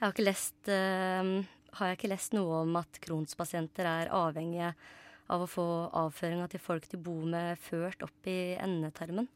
Jeg 0.00 0.06
har 0.06 0.14
ikke 0.14 0.24
lest 0.24 0.70
uh, 0.72 1.42
Har 1.76 1.90
jeg 1.90 1.98
ikke 1.98 2.10
lest 2.14 2.32
noe 2.32 2.62
om 2.64 2.78
at 2.80 3.00
Crohns-pasienter 3.04 3.84
er 3.86 4.12
avhengige 4.16 4.72
av 5.30 5.44
å 5.44 5.50
få 5.50 5.66
avføringa 6.00 6.48
til 6.50 6.62
folk 6.64 6.88
de 6.90 6.98
bor 6.98 7.26
med, 7.28 7.60
ført 7.60 8.00
opp 8.02 8.30
i 8.30 8.56
endetarmen? 8.56 9.28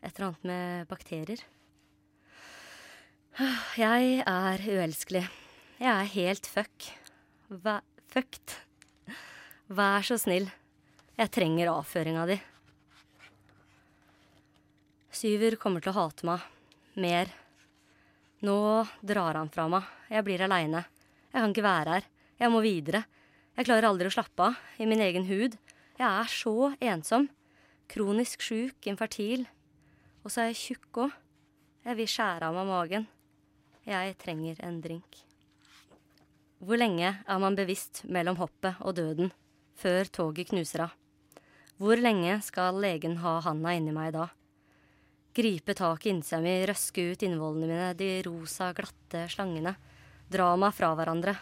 Et 0.00 0.12
eller 0.14 0.30
annet 0.30 0.46
med 0.46 0.86
bakterier. 0.92 1.42
Jeg 3.76 4.22
er 4.22 4.64
uelskelig. 4.70 5.26
Jeg 5.76 5.92
er 5.92 6.08
helt 6.08 6.46
fuck. 6.48 6.84
Væ 7.52 7.74
fucked. 8.08 8.54
Vær 9.68 10.06
så 10.08 10.16
snill. 10.16 10.46
Jeg 11.18 11.28
trenger 11.34 11.68
avføringa 11.68 12.22
di. 12.30 12.36
Syver 15.12 15.58
kommer 15.60 15.84
til 15.84 15.92
å 15.92 15.98
hate 15.98 16.24
meg 16.24 16.46
mer. 16.96 17.28
Nå 18.48 18.56
drar 19.04 19.36
han 19.36 19.52
fra 19.52 19.66
meg. 19.68 19.84
Jeg 20.08 20.24
blir 20.24 20.46
aleine. 20.46 20.86
Jeg 21.28 21.44
kan 21.44 21.52
ikke 21.52 21.66
være 21.68 21.98
her. 21.98 22.08
Jeg 22.40 22.54
må 22.56 22.64
videre. 22.64 23.04
Jeg 23.60 23.68
klarer 23.68 23.90
aldri 23.90 24.08
å 24.08 24.16
slappe 24.16 24.48
av 24.48 24.80
i 24.80 24.88
min 24.88 25.04
egen 25.04 25.28
hud. 25.28 25.60
Jeg 26.00 26.08
er 26.08 26.32
så 26.32 26.72
ensom. 26.80 27.28
Kronisk 27.92 28.40
sjuk, 28.48 28.80
infertil. 28.88 29.44
Og 30.24 30.32
så 30.32 30.46
er 30.46 30.52
jeg 30.54 30.62
tjukk 30.62 31.04
òg. 31.04 31.22
Jeg 31.84 32.00
vil 32.00 32.12
skjære 32.16 32.48
av 32.48 32.56
meg 32.56 32.72
magen. 32.72 33.08
Jeg 33.84 34.16
trenger 34.24 34.64
en 34.64 34.80
drink. 34.80 35.26
Hvor 36.56 36.80
lenge 36.80 37.10
er 37.20 37.40
man 37.40 37.56
bevisst 37.56 38.00
mellom 38.08 38.38
hoppet 38.40 38.78
og 38.80 38.94
døden, 38.96 39.28
før 39.76 40.08
toget 40.08 40.48
knuser 40.48 40.86
av? 40.86 40.94
Hvor 41.76 42.00
lenge 42.00 42.38
skal 42.40 42.78
legen 42.80 43.18
ha 43.20 43.34
handa 43.44 43.74
inni 43.76 43.92
meg 43.92 44.14
da? 44.14 44.30
Gripe 45.36 45.74
tak 45.76 46.06
i 46.06 46.14
innsida 46.14 46.40
mi, 46.40 46.54
røske 46.64 47.10
ut 47.12 47.24
innvollene 47.26 47.66
mine, 47.68 47.90
de 47.98 48.08
rosa, 48.24 48.70
glatte 48.72 49.26
slangene. 49.28 49.74
Dra 50.32 50.54
meg 50.56 50.72
fra 50.72 50.94
hverandre. 50.96 51.34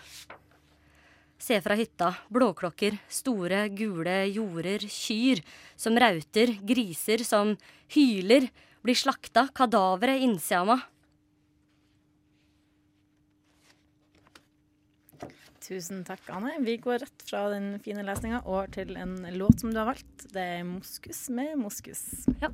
Se 1.38 1.60
fra 1.62 1.76
hytta, 1.78 2.10
blåklokker, 2.34 2.96
store, 3.06 3.68
gule 3.70 4.16
jorder, 4.34 4.82
kyr 4.90 5.44
som 5.78 5.94
rauter, 5.94 6.56
griser 6.66 7.22
som 7.22 7.54
hyler, 7.94 8.48
blir 8.82 8.98
slakta, 8.98 9.46
kadaveret 9.54 10.26
innsida 10.26 10.64
meg. 10.66 10.82
Tusen 15.64 16.02
takk, 16.04 16.26
Anne. 16.28 16.58
Vi 16.60 16.76
går 16.76 16.98
rett 17.00 17.22
fra 17.24 17.46
den 17.48 17.78
fine 17.80 18.02
lesninga 18.04 18.42
over 18.44 18.68
til 18.74 18.98
en 19.00 19.16
låt 19.32 19.62
som 19.62 19.70
du 19.72 19.78
har 19.80 19.88
valgt. 19.88 20.26
Det 20.34 20.42
er 20.58 20.64
'Moskus 20.64 21.30
med 21.32 21.56
moskus'. 21.56 22.28
Ja. 22.42 22.50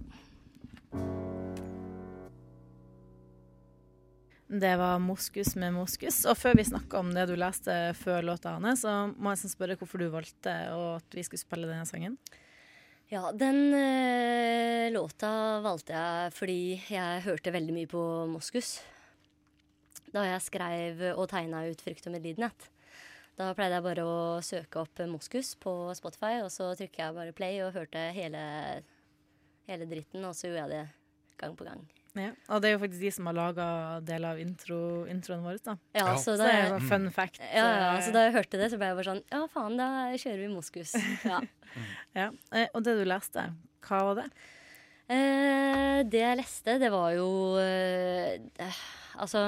Det 4.46 4.76
var 4.78 4.98
'Moskus 4.98 5.56
med 5.56 5.74
moskus'. 5.74 6.22
Og 6.30 6.36
før 6.38 6.54
vi 6.54 6.64
snakker 6.64 6.98
om 6.98 7.12
det 7.14 7.26
du 7.26 7.34
leste 7.34 7.94
før 7.98 8.22
låta, 8.22 8.54
Anne, 8.54 8.76
så 8.76 9.12
må 9.18 9.34
jeg 9.34 9.50
spørre 9.50 9.76
hvorfor 9.76 9.98
du 9.98 10.08
valgte 10.08 10.70
at 10.70 11.10
vi 11.10 11.22
skulle 11.22 11.42
spille 11.42 11.66
denne 11.66 11.86
sangen. 11.86 12.16
Ja, 13.10 13.32
den 13.32 13.74
øh, 13.74 14.92
låta 14.92 15.60
valgte 15.60 15.92
jeg 15.92 16.32
fordi 16.32 16.82
jeg 16.90 17.22
hørte 17.22 17.52
veldig 17.52 17.74
mye 17.74 17.86
på 17.86 18.26
Moskus. 18.26 18.80
Da 20.14 20.22
jeg 20.22 20.42
skrev 20.42 21.18
og 21.18 21.28
tegna 21.28 21.66
ut 21.66 21.82
'Frykt 21.82 22.06
og 22.06 22.14
medlidenhet'. 22.14 22.70
Da 23.40 23.54
pleide 23.56 23.78
jeg 23.78 23.84
bare 23.86 24.04
å 24.04 24.16
søke 24.44 24.82
opp 24.82 25.00
Moskus 25.08 25.54
på 25.56 25.72
Spotify, 25.96 26.42
og 26.44 26.50
så 26.52 26.74
trykker 26.76 27.06
jeg 27.06 27.16
bare 27.16 27.32
play 27.36 27.62
og 27.64 27.72
hørte 27.72 28.02
hele, 28.12 28.42
hele 29.70 29.86
dritten, 29.88 30.26
og 30.28 30.34
så 30.36 30.50
gjorde 30.50 30.66
jeg 30.66 30.74
det 30.74 31.38
gang 31.40 31.54
på 31.56 31.64
gang. 31.64 31.80
Ja. 32.18 32.32
Og 32.50 32.58
det 32.60 32.68
er 32.68 32.74
jo 32.74 32.80
faktisk 32.82 33.00
de 33.06 33.10
som 33.14 33.28
har 33.30 33.36
laga 33.38 33.66
del 34.04 34.24
av 34.28 34.40
intro, 34.42 34.80
introen 35.08 35.44
vår, 35.46 35.60
da. 35.64 35.76
Ja, 35.94 36.02
Ja. 36.10 36.16
Så, 36.18 36.34
Så 36.34 36.36
da 36.42 36.48
det 36.50 36.56
er 36.58 36.68
jo 36.74 36.80
fun 36.90 37.08
fact. 37.14 37.38
ja, 37.40 37.64
ja, 37.80 37.90
så 38.02 38.12
da 38.12 38.24
jeg 38.26 38.34
hørte 38.34 38.58
det, 38.60 38.68
så 38.72 38.80
ble 38.80 38.90
jeg 38.90 38.98
bare 38.98 39.08
sånn 39.08 39.22
Ja, 39.30 39.40
faen, 39.54 39.76
da 39.78 39.88
kjører 40.18 40.42
vi 40.42 40.48
Moskus. 40.52 40.92
Ja. 41.32 41.40
Ja. 42.18 42.28
Eh, 42.52 42.66
Og 42.74 42.82
det 42.84 42.96
du 42.98 43.04
leste, 43.06 43.46
hva 43.86 44.02
var 44.10 44.20
det? 44.20 44.28
Eh, 45.08 46.02
det 46.10 46.20
jeg 46.26 46.38
leste, 46.42 46.76
det 46.82 46.90
var 46.92 47.14
jo 47.14 47.28
eh, 47.62 48.42
Altså 49.22 49.46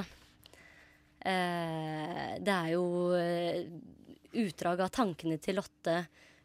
Det 1.22 2.54
er 2.54 2.68
jo 2.72 2.84
eh, 3.14 3.62
utdrag 4.42 4.80
av 4.82 4.92
tankene 4.94 5.38
til 5.42 5.58
Lotte 5.60 6.00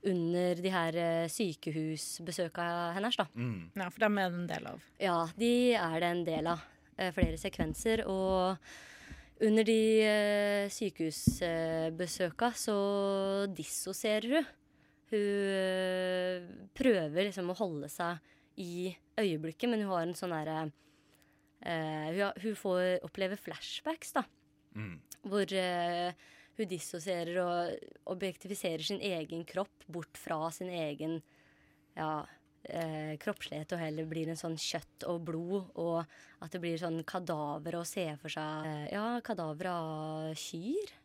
under 0.08 0.60
de 0.62 0.72
her 0.72 0.98
eh, 1.02 1.30
sykehusbesøka 1.32 2.66
hennes, 2.96 3.18
da. 3.18 3.26
Mm. 3.36 3.72
Ja, 3.76 3.88
for 3.90 4.06
dem 4.06 4.20
er 4.22 4.30
det 4.30 4.42
en 4.42 4.52
del 4.52 4.68
av. 4.72 4.84
Ja, 5.02 5.18
de 5.40 5.54
er 5.78 5.98
det 6.04 6.12
en 6.12 6.26
del 6.28 6.52
av. 6.54 6.68
Eh, 6.98 7.12
flere 7.16 7.40
sekvenser. 7.42 8.06
Og 8.10 8.58
under 9.48 9.68
de 9.68 9.82
eh, 10.06 10.70
sykehusbesøka 10.74 12.52
så 12.58 12.78
dissoserer 13.54 14.38
hun. 14.38 14.50
Hun 15.12 15.52
eh, 15.56 16.48
prøver 16.76 17.30
liksom 17.30 17.54
å 17.54 17.60
holde 17.60 17.90
seg 17.92 18.20
i 18.60 18.90
øyeblikket, 19.18 19.70
men 19.70 19.86
hun 19.86 19.94
har 19.94 20.08
en 20.08 20.18
sånn 20.18 20.34
derre 20.34 20.58
eh, 21.62 22.10
hun, 22.18 22.42
hun 22.44 22.58
får 22.60 23.06
oppleve 23.08 23.38
flashbacks, 23.40 24.18
da. 24.18 24.26
Mm. 24.78 24.98
Hvor 25.28 25.54
uh, 25.58 26.26
hun 26.58 26.70
dissosierer 26.72 27.40
og 27.44 28.14
objektifiserer 28.14 28.86
sin 28.86 29.02
egen 29.04 29.44
kropp 29.50 29.86
bort 29.92 30.18
fra 30.18 30.40
sin 30.54 30.70
egen 30.74 31.20
ja, 31.98 32.12
uh, 32.24 33.14
kroppslighet, 33.22 33.74
og 33.74 33.82
heller 33.82 34.08
blir 34.10 34.30
en 34.32 34.40
sånn 34.40 34.58
kjøtt 34.62 35.08
og 35.10 35.26
blod, 35.28 35.74
og 35.78 36.00
at 36.46 36.54
det 36.54 36.62
blir 36.64 36.80
sånn 36.82 37.02
kadaver 37.10 37.80
å 37.80 37.84
se 37.88 38.08
for 38.22 38.34
seg 38.34 38.70
uh, 38.70 38.88
Ja, 38.94 39.10
kadaver 39.26 39.74
av 39.74 40.32
kyr. 40.38 40.96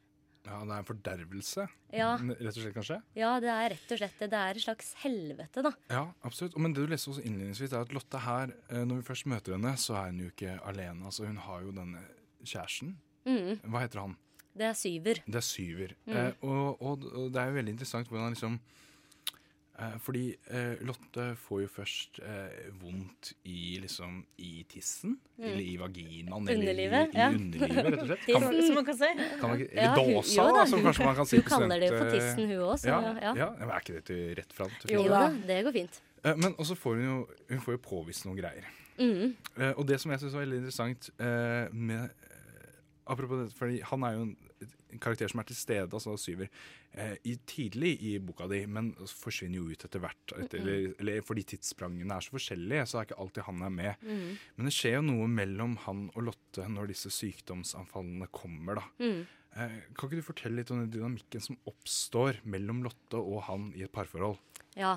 Ja, 0.43 0.57
det 0.67 0.75
er 0.75 0.81
en 0.81 0.87
fordervelse, 0.89 1.65
Ja, 1.95 2.09
rett 2.19 2.49
og 2.51 2.57
slett, 2.57 2.75
kanskje? 2.75 2.97
ja, 3.15 3.29
det 3.39 3.51
er 3.53 3.69
rett 3.77 3.93
og 3.95 4.01
slett 4.01 4.17
det. 4.19 4.27
Det 4.33 4.41
er 4.41 4.59
et 4.59 4.65
slags 4.65 4.89
helvete, 5.05 5.63
da. 5.63 5.71
Ja, 5.93 6.01
absolutt. 6.27 6.57
Men 6.59 6.75
det 6.75 6.83
du 6.83 6.91
leste 6.91 7.13
også 7.13 7.23
innledningsvis, 7.23 7.71
er 7.71 7.85
at 7.87 7.95
Lotte 7.95 8.19
her, 8.25 8.51
når 8.73 8.99
vi 8.99 9.07
først 9.07 9.29
møter 9.31 9.55
henne, 9.55 9.77
så 9.79 9.95
er 10.01 10.09
hun 10.11 10.19
jo 10.25 10.33
ikke 10.33 10.57
alene. 10.67 11.07
Altså, 11.07 11.29
hun 11.29 11.39
har 11.45 11.63
jo 11.63 11.71
denne 11.77 12.03
kjæresten. 12.43 12.97
Mm, 13.27 13.59
Hva 13.71 13.85
heter 13.87 14.01
han? 14.07 14.17
det 14.53 14.67
er 14.69 14.75
syver. 14.77 15.23
Det 15.25 15.39
er 15.41 15.45
Syver. 15.47 15.93
Mm. 16.05 16.17
Eh, 16.17 16.33
og, 16.45 16.83
og, 16.83 17.05
og 17.17 17.29
det 17.33 17.41
er 17.41 17.47
jo 17.49 17.55
veldig 17.57 17.73
interessant 17.73 18.09
hvordan 18.11 18.35
liksom 18.35 18.59
eh, 19.79 19.95
Fordi 20.05 20.25
eh, 20.51 20.83
Lotte 20.85 21.25
får 21.41 21.63
jo 21.63 21.69
først 21.73 22.21
eh, 22.21 22.67
vondt 22.83 23.31
i 23.49 23.79
liksom 23.81 24.19
i 24.45 24.67
tissen. 24.69 25.15
Eller 25.41 25.63
i 25.65 25.77
vaginaen. 25.81 26.49
Eller 26.49 26.53
i, 26.53 26.59
Underlivet, 26.69 27.15
i 27.15 27.19
ja. 27.23 27.31
underlivet, 27.33 27.81
rett 27.87 28.03
og 28.03 28.11
slett. 28.11 28.27
Kan, 28.29 28.45
Tissen. 28.45 28.67
Som 28.67 28.75
man 28.77 28.85
kan 28.85 28.99
si. 29.01 29.11
kan 29.41 29.49
man 29.55 29.63
eller 29.63 29.83
Ja, 29.83 29.95
dåsa, 29.97 30.37
jo 30.37 30.57
da, 30.59 30.67
som 30.67 30.85
kanskje 30.85 31.05
man 31.09 31.17
kan 31.17 31.27
si 31.33 31.37
Hun 31.41 31.49
kaller 31.49 31.81
det 31.81 31.89
jo 31.89 31.97
for 31.97 32.13
tissen, 32.13 32.45
hun 32.53 32.63
òg, 32.69 32.87
Ja, 32.87 33.01
ja. 33.23 33.35
ja. 33.41 33.49
men 33.59 33.71
er 33.73 33.81
ikke 33.87 33.97
dette 34.03 34.21
rett 34.43 34.53
fram? 34.61 34.77
Jo 34.93 35.07
da, 35.09 35.23
det 35.49 35.63
går 35.71 35.79
fint. 35.81 36.03
Eh, 36.25 36.37
Men 36.37 36.55
også 36.61 36.77
får 36.79 37.01
hun 37.01 37.05
jo 37.09 37.17
hun 37.49 37.65
får 37.65 37.79
jo 37.79 37.83
påvist 37.89 38.29
noen 38.29 38.39
greier. 38.39 38.69
Mm. 39.01 39.33
Eh, 39.57 39.73
og 39.73 39.87
det 39.89 39.97
som 40.03 40.13
jeg 40.13 40.21
syns 40.21 40.37
var 40.37 40.45
veldig 40.45 40.61
interessant 40.61 41.09
eh, 41.17 41.73
med 41.73 42.29
Apropos 43.11 43.41
det, 43.41 43.51
fordi 43.57 43.81
han 43.89 44.05
er 44.07 44.15
jo 44.15 44.25
en, 44.29 44.33
en 44.95 45.03
karakter 45.03 45.31
som 45.31 45.43
er 45.43 45.49
til 45.49 45.59
stede, 45.59 45.89
altså 45.89 46.15
Syver, 46.21 46.51
eh, 46.93 47.15
i, 47.27 47.35
tidlig 47.49 47.93
i 48.07 48.13
boka 48.23 48.47
di, 48.51 48.61
men 48.71 48.93
forsvinner 49.09 49.59
jo 49.59 49.73
ut 49.73 49.87
etter 49.89 50.03
hvert. 50.05 50.35
Etter, 50.37 50.63
eller, 50.63 50.95
eller 51.03 51.27
fordi 51.27 51.45
tidssprangene 51.55 52.15
er 52.15 52.25
så 52.25 52.37
forskjellige, 52.37 52.87
så 52.87 53.01
er 53.01 53.09
ikke 53.09 53.21
alltid 53.25 53.47
han 53.49 53.67
er 53.67 53.75
med. 53.75 54.07
Mm. 54.07 54.41
Men 54.57 54.71
det 54.71 54.75
skjer 54.77 54.99
jo 54.99 55.05
noe 55.09 55.29
mellom 55.31 55.77
han 55.87 56.09
og 56.13 56.29
Lotte 56.31 56.69
når 56.71 56.93
disse 56.93 57.13
sykdomsanfallene 57.15 58.31
kommer, 58.35 58.83
da. 58.83 58.89
Mm. 59.03 59.23
Eh, 59.53 59.79
kan 59.93 60.09
ikke 60.09 60.23
du 60.23 60.25
fortelle 60.25 60.63
litt 60.63 60.71
om 60.73 60.81
den 60.81 60.93
dynamikken 60.95 61.43
som 61.45 61.59
oppstår 61.69 62.41
mellom 62.49 62.85
Lotte 62.87 63.21
og 63.21 63.43
han 63.51 63.71
i 63.77 63.85
et 63.85 63.93
parforhold? 63.93 64.39
Ja. 64.79 64.97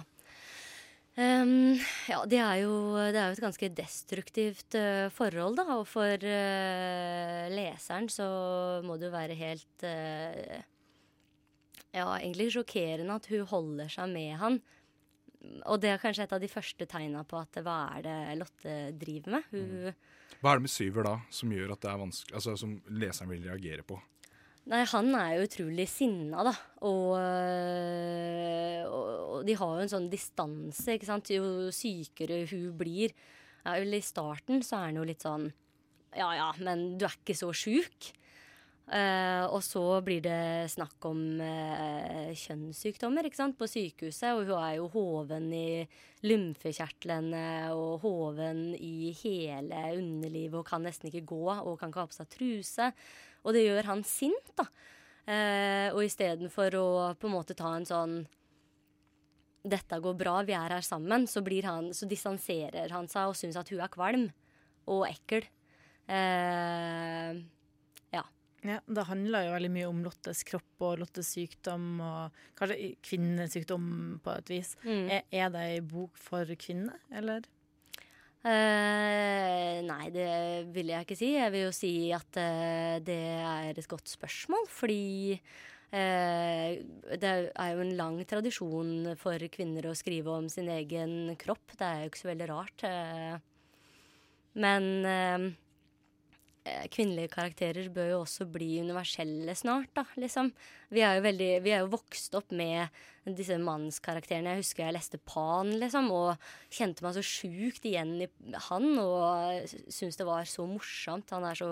Ehm, 1.16 1.80
ja, 2.12 2.18
det 2.28 2.40
er, 2.44 2.58
jo, 2.66 2.74
det 3.00 3.16
er 3.16 3.30
jo 3.30 3.38
et 3.38 3.46
ganske 3.46 3.70
destruktivt 3.72 4.76
uh, 4.76 5.08
forhold, 5.16 5.56
da. 5.62 5.78
Og 5.78 5.86
for 5.88 6.12
uh, 6.28 7.44
leseren 7.54 8.10
så 8.12 8.28
må 8.84 8.98
det 9.00 9.08
jo 9.08 9.16
være 9.16 9.38
helt 9.40 9.86
uh, 9.88 10.58
Ja, 11.96 12.10
egentlig 12.18 12.50
sjokkerende 12.52 13.16
at 13.16 13.30
hun 13.32 13.48
holder 13.48 13.92
seg 13.92 14.12
med 14.12 14.34
han. 14.42 14.60
Og 15.70 15.80
det 15.80 15.94
er 15.94 16.02
kanskje 16.02 16.26
et 16.26 16.34
av 16.36 16.42
de 16.42 16.50
første 16.52 16.88
tegna 16.90 17.22
på 17.24 17.38
at 17.40 17.62
hva 17.64 17.78
er 17.96 18.04
det 18.04 18.18
Lotte 18.42 18.76
driver 19.00 19.38
med? 19.38 19.48
Hun 19.54 20.42
Hva 20.42 20.52
er 20.52 20.60
det 20.60 20.66
med 20.66 20.74
Syver 20.74 21.08
da 21.08 21.16
som 21.32 21.54
gjør 21.54 21.76
at 21.78 21.86
det 21.86 21.92
er 21.92 22.02
vanskelig, 22.02 22.36
altså 22.36 22.58
som 22.60 22.76
leseren 22.92 23.32
vil 23.32 23.46
reagere 23.46 23.86
på? 23.88 24.02
Nei, 24.66 24.82
han 24.90 25.12
er 25.14 25.36
jo 25.38 25.46
utrolig 25.46 25.86
sinna, 25.86 26.42
da. 26.48 26.52
Og, 26.90 27.12
de 29.46 29.56
har 29.60 29.78
jo 29.78 29.86
en 29.86 29.94
sånn 29.96 30.12
distanse, 30.12 30.96
ikke 30.96 31.10
sant. 31.10 31.32
Jo 31.34 31.72
sykere 31.76 32.44
hun 32.52 32.70
blir. 32.80 33.16
Ja, 33.66 33.78
vel, 33.80 33.98
I 33.98 34.04
starten 34.06 34.62
så 34.66 34.80
er 34.80 34.92
han 34.92 35.00
jo 35.02 35.08
litt 35.08 35.26
sånn 35.26 35.50
Ja 36.16 36.30
ja, 36.38 36.52
men 36.64 36.94
du 37.00 37.08
er 37.08 37.18
ikke 37.18 37.36
så 37.38 37.50
sjuk. 37.56 38.14
Uh, 38.86 39.50
og 39.50 39.64
så 39.66 39.82
blir 40.06 40.20
det 40.22 40.70
snakk 40.70 41.08
om 41.10 41.40
uh, 41.42 42.30
kjønnssykdommer 42.38 43.26
ikke 43.26 43.40
sant, 43.40 43.58
på 43.58 43.68
sykehuset. 43.70 44.36
Og 44.38 44.46
hun 44.46 44.60
er 44.60 44.76
jo 44.78 44.90
hoven 44.94 45.48
i 45.58 45.70
lymfekjertlene 46.26 47.74
og 47.74 48.06
hoven 48.06 48.68
i 48.78 49.10
hele 49.24 49.82
underlivet 49.98 50.60
og 50.62 50.70
kan 50.70 50.86
nesten 50.86 51.10
ikke 51.10 51.26
gå 51.34 51.48
og 51.56 51.80
kan 51.82 51.90
ikke 51.90 52.06
ha 52.06 52.12
på 52.12 52.20
seg 52.20 52.30
truse. 52.38 52.92
Og 53.42 53.58
det 53.58 53.66
gjør 53.66 53.90
han 53.90 54.06
sint, 54.06 54.54
da. 54.58 54.70
Uh, 55.26 55.90
og 55.96 56.04
istedenfor 56.06 56.78
å 56.78 56.88
på 57.18 57.26
en 57.26 57.34
måte 57.34 57.58
ta 57.58 57.74
en 57.74 57.90
sånn 57.90 58.20
Dette 59.66 59.98
går 60.04 60.14
bra, 60.20 60.36
vi 60.46 60.54
er 60.54 60.76
her 60.78 60.86
sammen, 60.86 61.26
så, 61.28 61.42
blir 61.46 61.66
han, 61.66 61.88
så 61.98 62.06
distanserer 62.10 62.92
han 62.94 63.08
seg 63.10 63.32
og 63.32 63.38
syns 63.40 63.58
at 63.58 63.72
hun 63.74 63.82
er 63.82 63.90
kvalm 63.94 64.28
og 64.94 65.08
ekkel. 65.10 65.48
Eh, 66.08 67.42
Ja, 68.66 68.80
Det 68.90 69.04
handler 69.06 69.46
jo 69.46 69.52
veldig 69.54 69.70
mye 69.74 69.88
om 69.90 70.00
Lottes 70.06 70.40
kropp 70.48 70.82
og 70.86 71.00
Lottes 71.02 71.28
sykdom, 71.36 72.00
og 72.02 72.32
kanskje 72.58 72.96
kvinnesykdom 73.06 73.90
på 74.26 74.38
et 74.40 74.50
vis. 74.50 74.72
mm. 74.86 75.04
Er, 75.14 75.22
er 75.30 75.52
det 75.54 75.66
ei 75.76 75.82
bok 75.86 76.18
for 76.18 76.50
kvinner, 76.58 76.98
eller? 77.14 77.46
Eh, 78.46 79.82
nei, 79.86 80.10
det 80.14 80.30
vil 80.74 80.92
jeg 80.94 81.06
ikke 81.06 81.18
si. 81.18 81.32
Jeg 81.34 81.54
vil 81.54 81.64
jo 81.68 81.72
si 81.74 81.94
at 82.14 82.38
eh, 82.42 82.98
det 83.06 83.20
er 83.42 83.72
et 83.74 83.88
godt 83.90 84.10
spørsmål, 84.12 84.68
fordi 84.70 85.40
det 85.92 87.30
er 87.32 87.70
jo 87.72 87.84
en 87.84 87.94
lang 87.96 88.18
tradisjon 88.28 89.14
for 89.20 89.40
kvinner 89.54 89.88
å 89.88 89.96
skrive 89.96 90.34
om 90.34 90.50
sin 90.52 90.68
egen 90.74 91.36
kropp. 91.40 91.76
Det 91.78 91.86
er 91.86 92.02
jo 92.02 92.10
ikke 92.12 92.24
så 92.24 92.32
veldig 92.32 92.48
rart. 92.52 92.84
eh. 92.84 93.38
men 94.54 94.90
eh, 95.06 95.46
eh, 96.66 96.88
kvinnelige 96.92 97.32
karakterer 97.36 97.90
bør 97.94 98.10
jo 98.12 98.20
også 98.24 98.50
bli 98.52 98.82
universelle 98.82 99.56
snart, 99.56 99.94
da, 99.96 100.06
liksom. 100.18 100.52
Vi 100.90 101.02
er 101.06 101.18
jo, 101.20 101.26
veldig, 101.30 101.52
vi 101.64 101.72
er 101.72 101.84
jo 101.86 101.94
vokst 101.96 102.36
opp 102.36 102.52
med 102.52 102.90
disse 103.26 103.58
mannskarakterene. 103.62 104.56
Jeg 104.56 104.66
husker 104.66 104.86
jeg 104.86 104.98
leste 104.98 105.22
Pan, 105.24 105.72
liksom, 105.80 106.12
og 106.12 106.36
kjente 106.70 107.06
meg 107.06 107.16
så 107.16 107.24
sjukt 107.26 107.86
igjen 107.86 108.18
i 108.26 108.30
han, 108.70 108.92
og 109.00 109.66
syntes 109.70 110.18
det 110.20 110.28
var 110.28 110.46
så 110.50 110.68
morsomt. 110.70 111.32
Han 111.34 111.48
er 111.50 111.58
så 111.58 111.72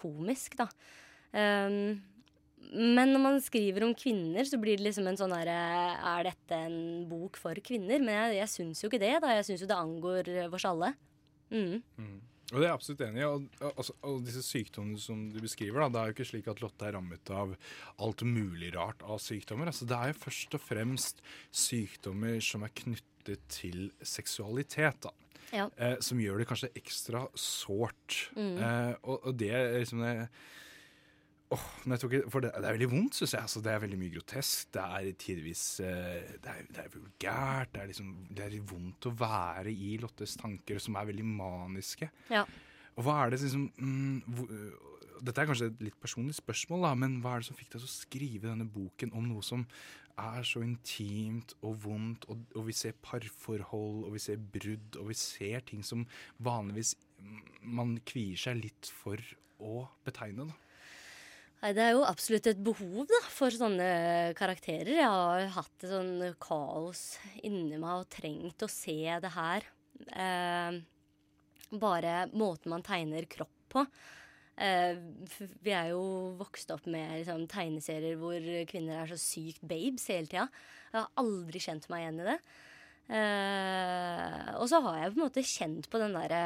komisk, 0.00 0.56
da. 0.58 0.70
Um, 1.36 2.15
men 2.72 3.12
når 3.12 3.22
man 3.22 3.42
skriver 3.42 3.86
om 3.86 3.94
kvinner, 3.98 4.46
så 4.48 4.58
blir 4.60 4.78
det 4.78 4.86
liksom 4.88 5.08
en 5.10 5.18
sånn 5.18 5.34
herre 5.36 5.56
Er 5.96 6.28
dette 6.30 6.60
en 6.68 7.04
bok 7.10 7.38
for 7.40 7.58
kvinner? 7.64 8.00
Men 8.02 8.14
jeg, 8.14 8.38
jeg 8.40 8.52
syns 8.52 8.82
jo 8.82 8.90
ikke 8.90 9.02
det, 9.02 9.16
da. 9.22 9.34
Jeg 9.38 9.48
syns 9.50 9.64
jo 9.64 9.68
det 9.70 9.76
angår 9.76 10.32
oss 10.48 10.66
alle. 10.68 10.94
Mm. 11.52 11.82
Og 12.52 12.60
det 12.60 12.62
er 12.62 12.68
jeg 12.68 12.78
absolutt 12.78 13.04
enig 13.08 13.22
i. 13.22 13.26
Og, 13.26 13.46
og, 13.60 13.70
altså, 13.72 13.96
og 14.06 14.24
disse 14.26 14.42
sykdommene 14.46 15.02
som 15.02 15.26
du 15.34 15.40
beskriver, 15.42 15.82
da, 15.82 15.88
det 15.90 16.00
er 16.00 16.10
jo 16.10 16.16
ikke 16.16 16.28
slik 16.30 16.50
at 16.52 16.62
Lotte 16.62 16.88
er 16.88 16.96
rammet 16.98 17.32
av 17.34 17.54
alt 18.06 18.26
mulig 18.26 18.70
rart 18.76 19.02
av 19.06 19.18
sykdommer. 19.22 19.70
Altså, 19.72 19.88
det 19.88 19.98
er 19.98 20.12
jo 20.12 20.20
først 20.22 20.58
og 20.58 20.62
fremst 20.62 21.22
sykdommer 21.50 22.38
som 22.44 22.66
er 22.66 22.74
knyttet 22.82 23.46
til 23.50 23.88
seksualitet. 24.06 25.08
da. 25.08 25.14
Ja. 25.54 25.66
Eh, 25.78 25.96
som 26.02 26.20
gjør 26.22 26.42
det 26.42 26.48
kanskje 26.50 26.70
ekstra 26.78 27.24
sårt. 27.38 28.28
Mm. 28.38 28.54
Eh, 28.58 28.94
og, 29.02 29.26
og 29.26 29.36
det 29.38 29.50
er 29.54 29.74
liksom 29.80 30.02
det 30.06 30.14
Jeg 31.46 32.00
tror 32.02 32.14
for 32.32 32.42
det, 32.42 32.50
det 32.58 32.66
er 32.66 32.74
veldig 32.74 32.88
vondt, 32.90 33.18
syns 33.20 33.34
jeg. 33.36 33.46
Altså, 33.46 33.60
det 33.62 33.70
er 33.70 33.82
veldig 33.84 33.98
mye 34.00 34.14
grotesk. 34.16 34.70
Det 34.74 34.82
er 34.82 35.10
tidvis 35.22 35.64
eh, 35.84 36.32
det, 36.42 36.50
er, 36.52 36.64
det 36.74 36.82
er 36.82 36.90
vulgært. 36.90 37.72
Det 37.74 37.82
er, 37.82 37.90
liksom, 37.92 38.08
det 38.34 38.46
er 38.46 38.56
vondt 38.72 39.06
å 39.06 39.12
være 39.20 39.70
i 39.70 39.92
Lottes 40.02 40.34
tanker, 40.40 40.80
som 40.82 40.98
er 40.98 41.06
veldig 41.12 41.26
maniske. 41.28 42.10
Ja. 42.34 42.42
Og 42.96 43.06
hva 43.06 43.20
er 43.22 43.30
det 43.30 43.40
liksom 43.44 43.68
mm, 43.76 44.18
hvor, 44.34 44.50
øh, 44.50 44.92
Dette 45.26 45.40
er 45.40 45.48
kanskje 45.48 45.70
et 45.70 45.86
litt 45.86 46.00
personlig 46.00 46.34
spørsmål, 46.36 46.82
da, 46.88 46.90
men 46.98 47.20
hva 47.22 47.36
er 47.36 47.44
det 47.44 47.48
som 47.48 47.56
fikk 47.56 47.70
deg 47.72 47.80
til 47.80 47.88
å 47.88 47.94
skrive 47.94 48.50
denne 48.50 48.66
boken 48.68 49.14
om 49.16 49.30
noe 49.30 49.44
som 49.46 49.62
er 50.20 50.44
så 50.48 50.60
intimt 50.64 51.54
og 51.64 51.78
vondt, 51.86 52.26
og, 52.32 52.42
og 52.56 52.66
vi 52.68 52.74
ser 52.76 52.96
parforhold, 53.04 54.02
og 54.08 54.12
vi 54.16 54.20
ser 54.26 54.40
brudd, 54.40 54.98
og 55.00 55.10
vi 55.12 55.16
ser 55.20 55.64
ting 55.68 55.84
som 55.84 56.04
vanligvis 56.44 56.94
mm, 57.20 57.40
man 57.78 57.96
kvier 58.08 58.40
seg 58.48 58.60
litt 58.60 58.92
for 58.98 59.20
å 59.62 59.86
betegne? 60.04 60.50
da. 60.50 60.65
Det 61.56 61.82
er 61.82 61.94
jo 61.96 62.04
absolutt 62.06 62.46
et 62.50 62.60
behov 62.62 63.06
da, 63.08 63.20
for 63.32 63.54
sånne 63.54 63.86
karakterer. 64.38 64.92
Jeg 64.98 65.08
har 65.08 65.46
hatt 65.56 65.86
et 65.86 65.90
sånn 65.90 66.20
kaos 66.42 67.16
inni 67.42 67.78
meg 67.80 68.02
og 68.04 68.10
trengt 68.12 68.62
å 68.62 68.68
se 68.70 68.98
det 69.22 69.32
her. 69.34 69.66
Eh, 70.12 70.76
bare 71.80 72.14
måten 72.36 72.74
man 72.74 72.84
tegner 72.86 73.26
kropp 73.30 73.56
på. 73.72 73.86
Eh, 74.56 75.00
vi 75.64 75.72
er 75.74 75.90
jo 75.92 76.36
vokst 76.38 76.70
opp 76.72 76.86
med 76.88 77.18
liksom, 77.18 77.44
tegneserier 77.50 78.16
hvor 78.20 78.40
kvinner 78.70 79.02
er 79.02 79.10
så 79.10 79.18
sykt 79.20 79.64
babes 79.66 80.06
hele 80.12 80.30
tida. 80.30 80.46
Jeg 80.92 81.00
har 81.00 81.24
aldri 81.24 81.60
kjent 81.60 81.88
meg 81.92 82.04
igjen 82.04 82.22
i 82.22 82.28
det. 82.30 82.38
Eh, 83.16 84.52
og 84.60 84.68
så 84.70 84.80
har 84.84 85.00
jeg 85.00 85.12
på 85.12 85.18
en 85.18 85.24
måte 85.24 85.46
kjent 85.46 85.88
på 85.92 86.00
den 86.02 86.16
derre 86.16 86.42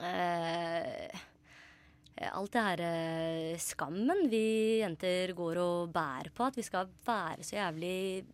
eh, 0.00 1.24
alt 2.14 2.54
det 2.54 2.62
her 2.62 2.82
eh, 2.86 3.58
skammen 3.58 4.26
vi 4.30 4.80
jenter 4.82 5.34
går 5.34 5.60
og 5.62 5.92
bærer 5.94 6.30
på. 6.34 6.46
At 6.46 6.58
vi 6.58 6.66
skal 6.66 6.90
være 7.06 7.46
så 7.46 7.58
jævlig 7.58 8.24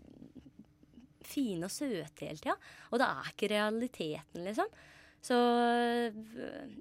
fine 1.31 1.69
og 1.69 1.73
søte 1.73 2.27
hele 2.27 2.40
tida. 2.40 2.57
Og 2.90 3.01
det 3.01 3.09
er 3.09 3.31
ikke 3.33 3.53
realiteten, 3.55 4.45
liksom. 4.45 4.69
Så 5.25 5.37
eh, 5.37 6.21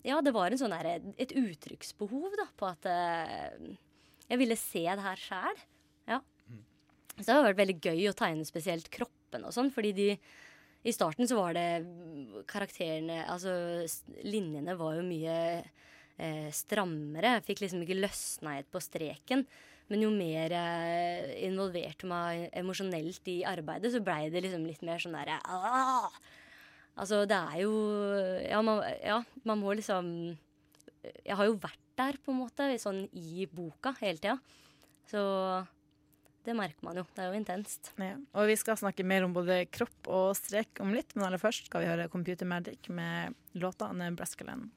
ja, 0.08 0.20
det 0.24 0.34
var 0.36 0.52
en 0.52 0.60
sånn 0.60 0.76
der, 0.76 1.08
et 1.20 1.36
uttrykksbehov 1.36 2.36
da, 2.40 2.48
på 2.60 2.68
at 2.70 2.88
eh, 2.92 3.72
jeg 4.30 4.42
ville 4.42 4.60
se 4.60 4.84
det 4.88 5.06
her 5.06 5.24
sjæl. 5.24 5.64
Ja. 6.10 6.20
Så 7.18 7.26
det 7.26 7.34
har 7.36 7.50
vært 7.50 7.64
veldig 7.64 7.80
gøy 7.84 8.06
å 8.10 8.16
tegne 8.16 8.48
spesielt 8.48 8.88
kroppen 8.94 9.44
og 9.48 9.56
sånn, 9.56 9.72
fordi 9.76 9.96
de 9.96 10.12
i 10.88 10.94
starten 10.96 11.28
så 11.28 11.36
var 11.36 11.58
det 11.58 11.84
karakterene 12.48 13.26
Altså 13.28 13.52
linjene 14.24 14.78
var 14.80 14.94
jo 14.96 15.02
mye 15.04 15.34
eh, 16.20 16.50
strammere. 16.56 17.38
Jeg 17.38 17.48
fikk 17.48 17.64
liksom 17.64 17.84
ikke 17.86 18.00
løsna 18.00 18.58
helt 18.58 18.70
på 18.74 18.82
streken. 18.84 19.46
Men 19.90 20.04
jo 20.06 20.12
mer 20.14 20.54
jeg 20.54 21.38
involverte 21.48 22.10
meg 22.10 22.52
emosjonelt 22.60 23.32
i 23.32 23.40
arbeidet, 23.48 23.90
så 23.94 24.04
blei 24.06 24.28
det 24.30 24.44
liksom 24.46 24.68
litt 24.70 24.84
mer 24.86 25.02
sånn 25.02 25.18
derre! 25.18 25.40
Altså, 27.00 27.24
det 27.30 27.38
er 27.38 27.62
jo 27.64 27.74
ja 28.44 28.60
man, 28.66 28.82
ja, 29.00 29.22
man 29.48 29.62
må 29.62 29.72
liksom 29.78 30.10
Jeg 31.06 31.38
har 31.40 31.48
jo 31.48 31.56
vært 31.62 31.80
der, 32.00 32.18
på 32.20 32.34
en 32.34 32.42
måte, 32.42 32.68
sånn 32.80 33.06
i 33.16 33.46
boka 33.52 33.94
hele 34.00 34.20
tida. 34.20 34.36
Så 35.10 35.22
det 36.46 36.56
merker 36.56 36.86
man 36.86 37.00
jo. 37.00 37.04
Det 37.16 37.24
er 37.24 37.34
jo 37.34 37.40
intenst. 37.40 37.92
Ja. 38.00 38.14
Og 38.40 38.48
vi 38.48 38.56
skal 38.60 38.80
snakke 38.80 39.04
mer 39.08 39.26
om 39.26 39.36
både 39.36 39.66
kropp 39.72 40.08
og 40.08 40.32
strek 40.40 40.80
om 40.84 40.94
litt, 40.96 41.12
men 41.16 41.28
aller 41.28 41.42
først 41.42 41.68
skal 41.68 41.84
vi 41.84 41.90
høre 41.92 42.08
Computer 42.12 42.48
Magic 42.48 42.88
med 42.88 43.36
låta 43.60 43.90
Anne 43.92 44.12
Land. 44.48 44.70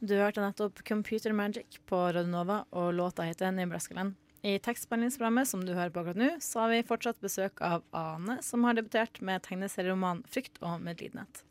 Du 0.00 0.14
hørte 0.16 0.40
nettopp 0.40 0.78
Computer 0.88 1.34
Magic 1.36 1.76
på 1.84 1.98
Radionova, 2.08 2.62
og 2.72 2.94
låta 2.96 3.26
heter 3.28 3.50
Nebraska 3.52 3.92
Land. 3.94 4.14
I 4.40 4.54
tekstbehandlingsprogrammet 4.64 5.48
som 5.50 5.60
du 5.60 5.74
hører 5.74 5.90
på 5.92 6.00
akkurat 6.00 6.16
nå, 6.16 6.28
så 6.40 6.62
har 6.62 6.70
vi 6.72 6.86
fortsatt 6.88 7.18
besøk 7.20 7.60
av 7.60 7.82
Ane, 7.92 8.38
som 8.40 8.64
har 8.64 8.78
debutert 8.78 9.20
med 9.20 9.42
tegneserieroman 9.44 10.22
'Frykt 10.24 10.56
og 10.64 10.80
medlidenhet'. 10.80 11.42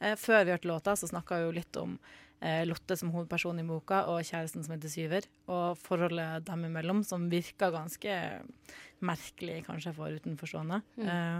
Eh, 0.00 0.16
før 0.18 0.42
vi 0.44 0.50
hørte 0.50 0.66
låta, 0.66 0.96
så 0.98 1.06
snakka 1.06 1.38
vi 1.38 1.44
jo 1.44 1.52
litt 1.54 1.78
om 1.78 1.92
eh, 2.40 2.66
Lotte 2.66 2.96
som 2.98 3.12
hovedperson 3.14 3.62
i 3.62 3.68
boka, 3.68 4.02
og 4.10 4.26
kjæresten 4.26 4.66
som 4.66 4.74
heter 4.74 4.90
Syver, 4.90 5.28
og 5.46 5.78
forholdet 5.78 6.44
dem 6.44 6.64
imellom, 6.66 7.04
som 7.06 7.30
virka 7.30 7.70
ganske 7.70 8.42
merkelig 8.98 9.62
kanskje 9.68 9.94
for 9.94 10.10
utenforstående. 10.10 10.82
Eh, 11.06 11.38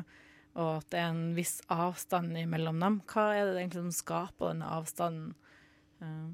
og 0.54 0.78
at 0.78 0.90
det 0.94 1.02
er 1.02 1.10
en 1.10 1.34
viss 1.34 1.58
avstand 1.66 2.38
imellom 2.38 2.78
dem. 2.78 3.02
Hva 3.10 3.34
er 3.34 3.50
det 3.50 3.58
egentlig 3.64 3.82
som 3.82 3.98
skaper 3.98 4.54
denne 4.54 4.70
avstanden? 4.70 5.34
Eh, 6.02 6.26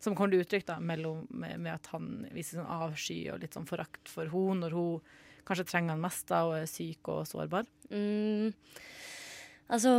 som 0.00 0.16
kommer 0.16 0.32
til 0.32 0.44
uttrykk 0.44 0.66
da, 0.68 0.78
mellom, 0.80 1.26
med, 1.28 1.58
med 1.60 1.74
at 1.74 1.90
han 1.92 2.22
viser 2.32 2.60
sånn 2.60 2.70
avsky 2.72 3.18
og 3.32 3.42
litt 3.42 3.56
sånn 3.56 3.68
forakt 3.68 4.08
for 4.08 4.30
henne 4.32 4.64
når 4.64 4.76
hun 4.76 5.10
kanskje 5.48 5.66
trenger 5.68 5.96
han 5.96 6.04
mest 6.04 6.28
da, 6.30 6.44
og 6.48 6.56
er 6.60 6.70
syk 6.70 7.10
og 7.12 7.26
sårbar. 7.28 7.68
Mm, 7.92 8.52
altså 9.74 9.94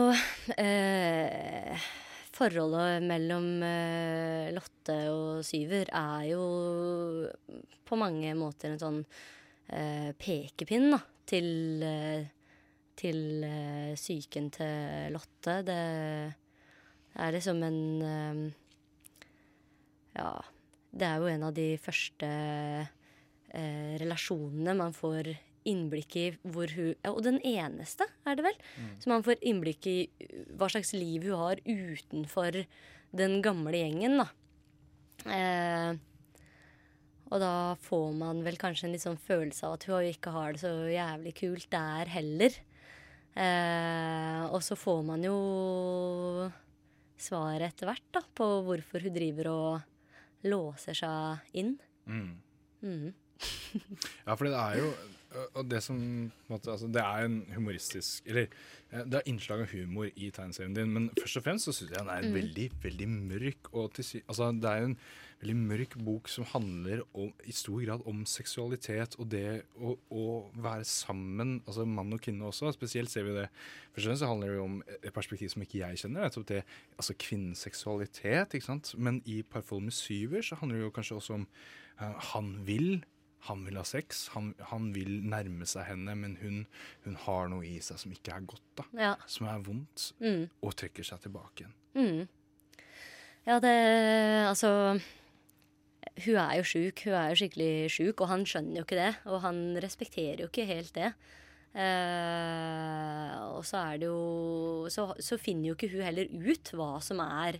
eh, 0.57 1.89
Forholdet 2.31 3.03
mellom 3.05 3.47
eh, 3.67 4.49
Lotte 4.55 4.95
og 5.12 5.41
Syver 5.45 5.91
er 5.91 6.29
jo 6.31 6.45
på 7.86 7.99
mange 7.99 8.31
måter 8.39 8.71
en 8.71 8.81
sånn 8.81 9.01
eh, 9.67 10.10
pekepinn 10.17 10.88
da, 10.95 11.01
til, 11.27 11.51
eh, 11.84 12.23
til 12.97 13.43
eh, 13.45 13.91
psyken 13.99 14.47
til 14.55 15.12
Lotte. 15.13 15.60
Det 15.67 15.81
er 17.19 17.36
liksom 17.36 17.62
en 17.67 17.81
Ja, 20.17 20.34
det 20.91 21.08
er 21.08 21.21
jo 21.21 21.30
en 21.32 21.45
av 21.47 21.56
de 21.56 21.69
første 21.82 22.28
eh, 22.28 23.93
relasjonene 24.02 24.76
man 24.80 24.95
får 24.95 25.32
innblikk 25.67 26.15
i 26.17 26.26
hvor 26.41 26.71
hun 26.74 26.95
ja, 26.95 27.12
Og 27.12 27.21
den 27.26 27.38
eneste, 27.45 28.08
er 28.26 28.38
det 28.38 28.45
vel? 28.47 28.58
Så 29.02 29.12
man 29.12 29.26
får 29.26 29.43
innblikk 29.45 29.88
i 29.89 29.97
uh, 30.10 30.56
hva 30.58 30.71
slags 30.74 30.93
liv 30.97 31.28
hun 31.30 31.38
har 31.38 31.62
utenfor 31.67 32.63
den 33.12 33.41
gamle 33.43 33.76
gjengen, 33.76 34.21
da. 34.21 34.28
Eh, 35.28 35.91
og 37.32 37.39
da 37.43 37.76
får 37.84 38.08
man 38.15 38.41
vel 38.43 38.58
kanskje 38.60 38.88
en 38.88 38.95
litt 38.95 39.04
sånn 39.04 39.19
følelse 39.19 39.67
av 39.67 39.76
at 39.78 39.86
hun 39.88 40.08
ikke 40.08 40.34
har 40.36 40.56
det 40.56 40.63
så 40.63 40.71
jævlig 40.91 41.34
kult 41.38 41.67
der 41.71 42.12
heller. 42.12 42.58
Eh, 43.36 44.41
og 44.47 44.60
så 44.63 44.76
får 44.80 45.04
man 45.08 45.24
jo 45.24 45.38
svaret 47.21 47.69
etter 47.69 47.91
hvert 47.91 48.10
da, 48.15 48.24
på 48.36 48.47
hvorfor 48.65 49.06
hun 49.06 49.15
driver 49.15 49.52
og 49.52 49.90
låser 50.47 50.97
seg 50.97 51.58
inn. 51.58 51.75
Mm. 52.06 52.32
Mm. 52.82 53.12
Ja, 54.25 54.36
for 54.36 54.45
det 54.45 54.54
er 54.54 54.77
jo 54.82 54.91
og 55.31 55.67
det 55.71 55.79
som 55.83 55.97
måtte, 56.51 56.71
altså, 56.71 56.87
Det 56.91 57.01
er 57.01 57.25
en 57.25 57.41
humoristisk 57.55 58.25
Eller 58.27 58.47
eh, 58.91 59.03
det 59.07 59.19
er 59.19 59.27
innslag 59.31 59.63
av 59.63 59.71
humor 59.71 60.09
i 60.11 60.29
tegneserien 60.33 60.75
din, 60.75 60.91
men 60.91 61.09
først 61.19 61.39
og 61.39 61.45
fremst 61.45 61.67
så 61.67 61.73
syns 61.75 61.91
jeg 61.93 61.99
den 61.99 62.11
er 62.11 62.33
veldig 62.33 62.67
veldig 62.83 63.07
mørk. 63.09 63.69
Og 63.71 63.93
til, 63.95 64.23
altså, 64.27 64.51
det 64.51 64.71
er 64.71 64.87
en 64.89 64.97
veldig 65.41 65.55
mørk 65.57 65.95
bok 66.05 66.27
som 66.29 66.45
handler 66.51 67.03
om, 67.13 67.31
i 67.47 67.53
stor 67.55 67.79
grad 67.85 68.03
om 68.09 68.25
seksualitet 68.29 69.15
og 69.19 69.29
det 69.31 69.63
å, 69.79 69.95
å 70.11 70.25
være 70.53 70.85
sammen, 70.85 71.61
altså 71.65 71.85
mann 71.87 72.11
og 72.13 72.21
kvinne 72.21 72.49
også. 72.49 72.73
Spesielt 72.75 73.11
ser 73.13 73.25
vi 73.27 73.37
det 73.39 73.47
Først 73.91 74.05
og 74.05 74.11
fremst 74.11 74.23
så 74.23 74.27
handler 74.29 74.53
det 74.53 74.59
om 74.63 74.75
et 75.01 75.13
perspektiv 75.15 75.49
som 75.51 75.63
ikke 75.63 75.81
jeg 75.81 76.03
kjenner, 76.03 76.27
nettopp 76.27 76.45
det 76.47 76.61
altså 76.95 77.15
kvinnens 77.19 77.63
seksualitet. 77.65 78.53
ikke 78.53 78.67
sant? 78.67 78.93
Men 78.95 79.19
i 79.27 79.41
Parfolme 79.43 79.89
med 79.89 79.95
syver 79.95 80.45
så 80.45 80.59
handler 80.59 80.79
det 80.79 80.85
jo 80.85 80.93
kanskje 80.95 81.17
også 81.17 81.39
om 81.39 81.47
uh, 81.99 82.13
han 82.31 82.53
vil 82.67 83.01
han 83.47 83.63
vil 83.65 83.77
ha 83.80 83.84
sex, 83.88 84.27
han, 84.36 84.51
han 84.69 84.91
vil 84.93 85.21
nærme 85.25 85.65
seg 85.65 85.88
henne, 85.89 86.13
men 86.15 86.36
hun, 86.41 86.60
hun 87.06 87.15
har 87.25 87.47
noe 87.49 87.65
i 87.65 87.80
seg 87.82 87.97
som 88.01 88.12
ikke 88.13 88.36
er 88.36 88.45
godt, 88.45 88.67
da. 88.77 88.86
Ja. 88.99 89.13
Som 89.25 89.47
er 89.49 89.63
vondt, 89.65 90.12
Mm. 90.21 90.43
og 90.62 90.75
trekker 90.77 91.04
seg 91.08 91.23
tilbake 91.25 91.63
igjen. 91.65 91.73
Mm. 91.97 92.27
Ja, 93.47 93.58
det 93.60 93.73
Altså 94.45 94.99
Hun 96.25 96.36
er 96.38 96.56
jo 96.60 96.63
sjuk. 96.67 97.01
Hun 97.08 97.13
er 97.17 97.30
jo 97.32 97.39
skikkelig 97.39 97.89
sjuk, 97.89 98.21
og 98.21 98.27
han 98.30 98.43
skjønner 98.45 98.77
jo 98.82 98.84
ikke 98.86 98.99
det. 98.99 99.12
Og 99.32 99.41
han 99.41 99.62
respekterer 99.82 100.43
jo 100.43 100.49
ikke 100.51 100.65
helt 100.69 100.93
det. 100.93 101.13
Eh, 101.71 103.36
og 103.56 103.63
så 103.67 103.80
er 103.91 104.01
det 104.01 104.10
jo 104.10 104.88
så, 104.91 105.08
så 105.23 105.38
finner 105.41 105.71
jo 105.71 105.77
ikke 105.77 105.89
hun 105.93 106.04
heller 106.06 106.30
ut 106.30 106.71
hva 106.77 106.91
som 107.04 107.21
er 107.23 107.58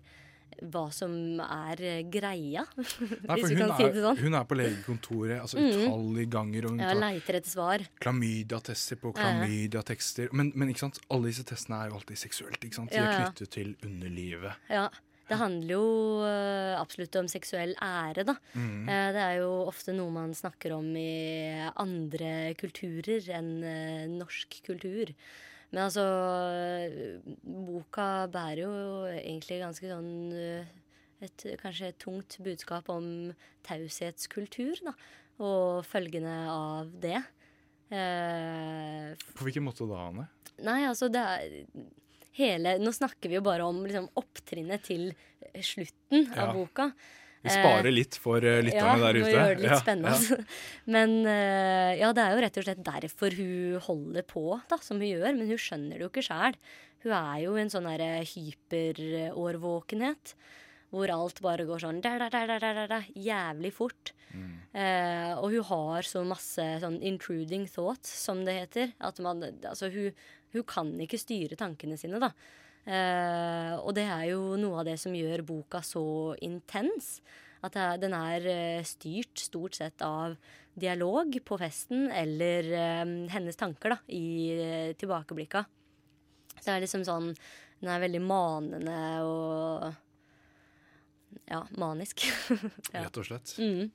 hva 0.72 0.84
som 0.94 1.14
er 1.42 1.82
eh, 1.82 2.02
greia, 2.12 2.64
Nei, 3.28 3.38
hvis 3.40 3.50
vi 3.52 3.60
kan 3.60 3.76
si 3.78 3.84
er, 3.88 3.94
det 3.96 4.04
sånn. 4.06 4.18
hun 4.22 4.34
er 4.40 4.46
på 4.50 4.58
legekontoret 4.60 5.38
altså 5.42 5.58
Mm. 5.62 5.70
utallige 5.86 6.30
ganger, 6.38 6.66
og 6.66 6.72
hun 6.76 6.80
Ja, 6.84 6.94
leiter 6.98 7.38
etter 7.40 7.50
svar. 7.54 7.86
klamydia-tester 8.02 9.00
på 9.02 9.14
klamydia-tekster. 9.18 10.30
Men, 10.34 10.52
men 10.56 10.70
ikke 10.74 10.86
sant? 10.88 11.00
alle 11.10 11.32
disse 11.32 11.44
testene 11.48 11.84
er 11.86 11.90
jo 11.92 12.00
alltid 12.00 12.18
seksuelt. 12.18 12.60
ikke 12.64 12.76
sant? 12.82 12.92
De 12.92 12.98
er 13.02 13.16
knyttet 13.26 13.50
til 13.54 13.76
underlivet. 13.86 14.54
Ja. 14.70 14.90
Det 15.32 15.38
handler 15.40 15.70
jo 15.78 15.84
eh, 16.28 16.74
absolutt 16.76 17.16
om 17.16 17.28
seksuell 17.32 17.72
ære, 17.80 18.26
da. 18.28 18.34
Mm. 18.54 18.90
Eh, 18.90 19.12
det 19.16 19.22
er 19.24 19.36
jo 19.40 19.52
ofte 19.70 19.94
noe 19.96 20.12
man 20.12 20.34
snakker 20.36 20.74
om 20.76 20.90
i 21.00 21.70
andre 21.80 22.54
kulturer 22.60 23.30
enn 23.38 23.54
norsk 24.20 24.58
kultur. 24.68 25.14
Men 25.71 25.86
altså 25.88 26.03
eh, 26.51 27.19
Boka 27.47 28.27
bærer 28.31 28.63
jo 28.65 28.71
egentlig 29.13 29.62
ganske 29.62 29.88
sånn 29.88 30.10
eh, 30.36 30.71
et, 31.23 31.45
Kanskje 31.62 31.91
et 31.93 31.99
tungt 32.01 32.36
budskap 32.43 32.89
om 32.91 33.31
taushetskultur, 33.67 34.81
da. 34.84 34.93
Og 35.41 35.86
følgene 35.88 36.34
av 36.51 36.89
det. 37.01 37.21
Eh, 37.91 39.15
På 39.38 39.47
hvilken 39.47 39.65
måte 39.65 39.88
da, 39.89 40.05
Anne? 40.10 40.27
Nei, 40.62 40.81
altså 40.89 41.07
det 41.12 41.21
er 41.21 41.55
hele 42.38 42.75
Nå 42.79 42.91
snakker 42.95 43.31
vi 43.31 43.36
jo 43.39 43.43
bare 43.45 43.65
om 43.67 43.81
liksom, 43.84 44.05
opptrinnet 44.19 44.84
til 44.88 45.10
slutten 45.65 46.27
Ja. 46.31 46.45
av 46.45 46.53
boka. 46.55 46.91
Vi 47.41 47.49
sparer 47.49 47.91
litt 47.93 48.15
for 48.21 48.38
lytterne 48.43 48.67
lytterne 48.67 49.01
der 49.01 49.17
ute. 49.17 49.32
Ja, 49.32 49.34
gjør 49.34 49.56
det 49.56 49.63
litt 49.63 49.71
Ja, 49.71 49.80
spennende. 49.82 50.38
Men 50.95 51.10
eh, 51.25 51.91
ja, 51.97 52.10
det 52.13 52.23
er 52.23 52.32
jo 52.36 52.43
rett 52.45 52.58
og 52.62 52.65
slett 52.67 52.84
derfor 52.86 53.30
hun 53.39 53.82
holder 53.88 54.23
på 54.30 54.43
da, 54.69 54.77
som 54.86 54.95
hun 55.01 55.10
gjør. 55.10 55.32
Men 55.39 55.49
hun 55.49 55.62
skjønner 55.62 55.95
det 55.97 56.04
jo 56.06 56.12
ikke 56.12 56.27
sjæl. 56.30 56.56
Hun 57.01 57.13
er 57.17 57.38
jo 57.41 57.51
i 57.56 57.62
en 57.63 57.73
sånn 57.73 57.89
hyperårvåkenhet. 58.36 60.25
Hvor 60.91 61.08
alt 61.15 61.38
bare 61.41 61.65
går 61.65 61.80
sånn 61.82 62.01
der, 62.04 62.17
der, 62.19 62.30
der, 62.36 62.47
der, 62.51 62.73
der, 62.75 62.88
der, 62.91 63.06
jævlig 63.15 63.71
fort. 63.73 64.12
Eh, 64.75 65.34
og 65.36 65.51
hun 65.51 65.65
har 65.71 66.08
så 66.08 66.21
masse 66.27 66.63
sånn 66.84 67.01
intruding 67.04 67.65
thoughts, 67.71 68.12
som 68.25 68.45
det 68.47 68.54
heter. 68.60 68.91
At 69.04 69.19
man, 69.23 69.43
altså 69.65 69.89
hun, 69.91 70.12
hun 70.54 70.63
kan 70.67 70.91
ikke 71.04 71.19
styre 71.19 71.58
tankene 71.60 71.97
sine, 71.99 72.19
da. 72.21 72.32
Eh, 72.86 73.74
og 73.78 73.94
det 73.94 74.08
er 74.10 74.26
jo 74.32 74.56
noe 74.60 74.82
av 74.82 74.88
det 74.89 74.98
som 75.02 75.13
gjør 75.15 75.44
boka 75.46 75.84
så 75.86 76.04
intens. 76.41 77.20
At 77.62 77.78
den 78.02 78.15
er 78.17 78.48
eh, 78.50 78.88
styrt 78.88 79.44
stort 79.44 79.78
sett 79.78 80.02
av 80.02 80.36
dialog 80.74 81.36
på 81.46 81.58
festen 81.62 82.08
eller 82.15 82.72
eh, 82.74 83.06
hennes 83.34 83.60
tanker 83.60 83.96
da, 83.96 84.00
i 84.10 84.94
tilbakeblikka. 84.98 85.65
Så 86.58 86.63
det 86.65 86.74
er 86.74 86.84
liksom 86.84 87.04
sånn 87.08 87.32
Den 87.82 87.89
er 87.89 88.02
veldig 88.04 88.22
manende 88.22 88.98
og 89.26 89.88
Ja, 91.50 91.63
manisk. 91.80 92.26
ja. 92.94 93.06
Rett 93.06 93.17
og 93.17 93.26
slett. 93.26 93.56
Mm. 93.58 93.89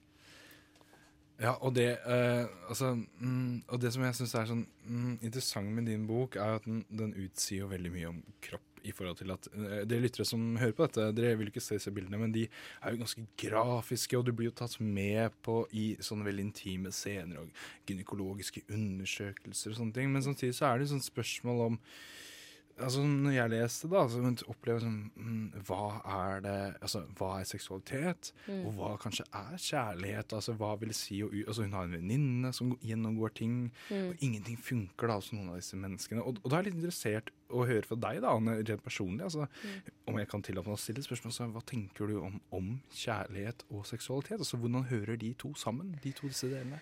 Ja, 1.36 1.52
og 1.60 1.74
det, 1.76 1.98
eh, 2.06 2.46
altså, 2.68 2.94
mm, 3.20 3.64
og 3.68 3.80
det 3.80 3.92
som 3.92 4.04
jeg 4.06 4.16
syns 4.16 4.34
er 4.34 4.48
sånn 4.48 4.62
mm, 4.88 5.18
interessant 5.20 5.68
med 5.68 5.84
din 5.90 6.06
bok, 6.08 6.38
er 6.40 6.56
at 6.56 6.64
den, 6.64 6.80
den 6.88 7.12
utsier 7.26 7.66
jo 7.66 7.68
veldig 7.72 7.92
mye 7.92 8.08
om 8.08 8.22
kropp. 8.46 8.75
I 8.86 8.94
forhold 8.94 9.20
til 9.20 9.32
at 9.34 9.48
uh, 9.52 9.80
Dere 9.88 10.04
lyttere 10.04 10.26
som 10.28 10.44
hører 10.60 10.74
på 10.76 10.86
dette, 10.86 11.08
dere 11.16 11.38
vil 11.40 11.50
ikke 11.50 11.62
se 11.64 11.78
disse 11.78 11.92
bildene, 11.94 12.20
men 12.20 12.34
de 12.34 12.44
er 12.46 12.94
jo 12.94 13.02
ganske 13.02 13.24
grafiske, 13.42 14.18
og 14.18 14.26
du 14.26 14.32
blir 14.36 14.50
jo 14.50 14.58
tatt 14.62 14.78
med 14.80 15.34
på 15.46 15.62
i 15.76 15.88
sånne 16.04 16.26
veldig 16.28 16.46
intime 16.48 16.92
scener 16.94 17.42
og 17.42 17.64
gynekologiske 17.88 18.66
undersøkelser 18.70 19.74
og 19.74 19.80
sånne 19.80 19.96
ting. 19.96 20.12
Men 20.12 20.24
samtidig 20.26 20.56
så 20.58 20.70
er 20.70 20.78
det 20.78 20.86
jo 20.86 20.94
sånn 20.96 21.08
spørsmål 21.10 21.66
om 21.70 21.80
Altså 22.76 23.00
Når 23.00 23.32
jeg 23.32 23.50
leste, 23.54 23.88
da, 23.88 24.02
så 24.10 24.20
opplever 24.52 24.82
jeg 24.82 24.84
sånn 24.84 24.98
mm, 25.16 25.62
Hva 25.64 26.00
er 26.16 26.42
det 26.44 26.56
Altså, 26.84 27.02
hva 27.16 27.30
er 27.40 27.48
seksualitet? 27.48 28.32
Og 28.52 28.74
hva 28.76 28.90
kanskje 29.00 29.24
er 29.30 29.56
kjærlighet? 29.56 30.34
Altså, 30.36 30.56
hva 30.60 30.74
vil 30.80 30.92
det 30.92 30.98
si 30.98 31.22
å 31.24 31.30
Altså, 31.46 31.64
hun 31.64 31.76
har 31.76 31.86
en 31.88 31.96
venninne 31.96 32.52
som 32.56 32.74
gjennomgår 32.84 33.32
ting, 33.38 33.56
og 33.92 34.22
ingenting 34.24 34.58
funker 34.60 35.10
da 35.10 35.16
hos 35.18 35.30
noen 35.32 35.52
av 35.52 35.60
disse 35.60 35.78
menneskene. 35.78 36.24
Og, 36.24 36.40
og 36.42 36.50
da 36.50 36.58
er 36.58 36.66
jeg 36.66 36.72
litt 36.72 36.78
interessert 36.80 37.32
å 37.52 37.64
høre 37.68 37.86
fra 37.86 37.98
deg, 38.06 38.20
da, 38.24 38.34
Anne, 38.34 38.58
rent 38.60 38.84
personlig. 38.84 39.24
Altså, 39.28 39.46
Om 40.10 40.20
jeg 40.20 40.30
kan 40.32 40.44
tillate 40.46 40.68
meg 40.68 40.76
å 40.76 40.82
stille 40.82 41.02
et 41.02 41.08
spørsmål, 41.08 41.34
så 41.36 41.48
hva 41.54 41.64
tenker 41.66 42.10
du 42.10 42.20
om, 42.20 42.38
om 42.54 42.70
kjærlighet 42.92 43.66
og 43.70 43.86
seksualitet? 43.88 44.40
Altså, 44.40 44.60
Hvordan 44.60 44.88
hører 44.90 45.20
de 45.20 45.32
to 45.38 45.54
sammen, 45.58 45.94
de 46.02 46.14
to 46.16 46.30
disse 46.32 46.50
delene? 46.50 46.80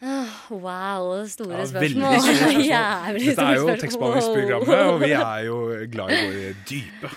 Wow, 0.00 1.26
store 1.28 1.58
Ja, 1.58 1.66
spørsmål. 1.68 2.14
veldig 2.16 2.20
store 2.24 2.36
spørsmål. 2.36 2.62
Jævlig 2.64 3.24
Dette 3.26 3.44
er 3.48 3.58
jo 3.58 3.74
tekstbehandlingsprogrammet, 3.82 4.78
og 4.92 5.02
vi 5.02 5.10
er 5.20 5.42
jo 5.46 5.58
glad 5.92 6.14
i 6.14 6.20
våre 6.24 6.54
dype. 6.70 7.10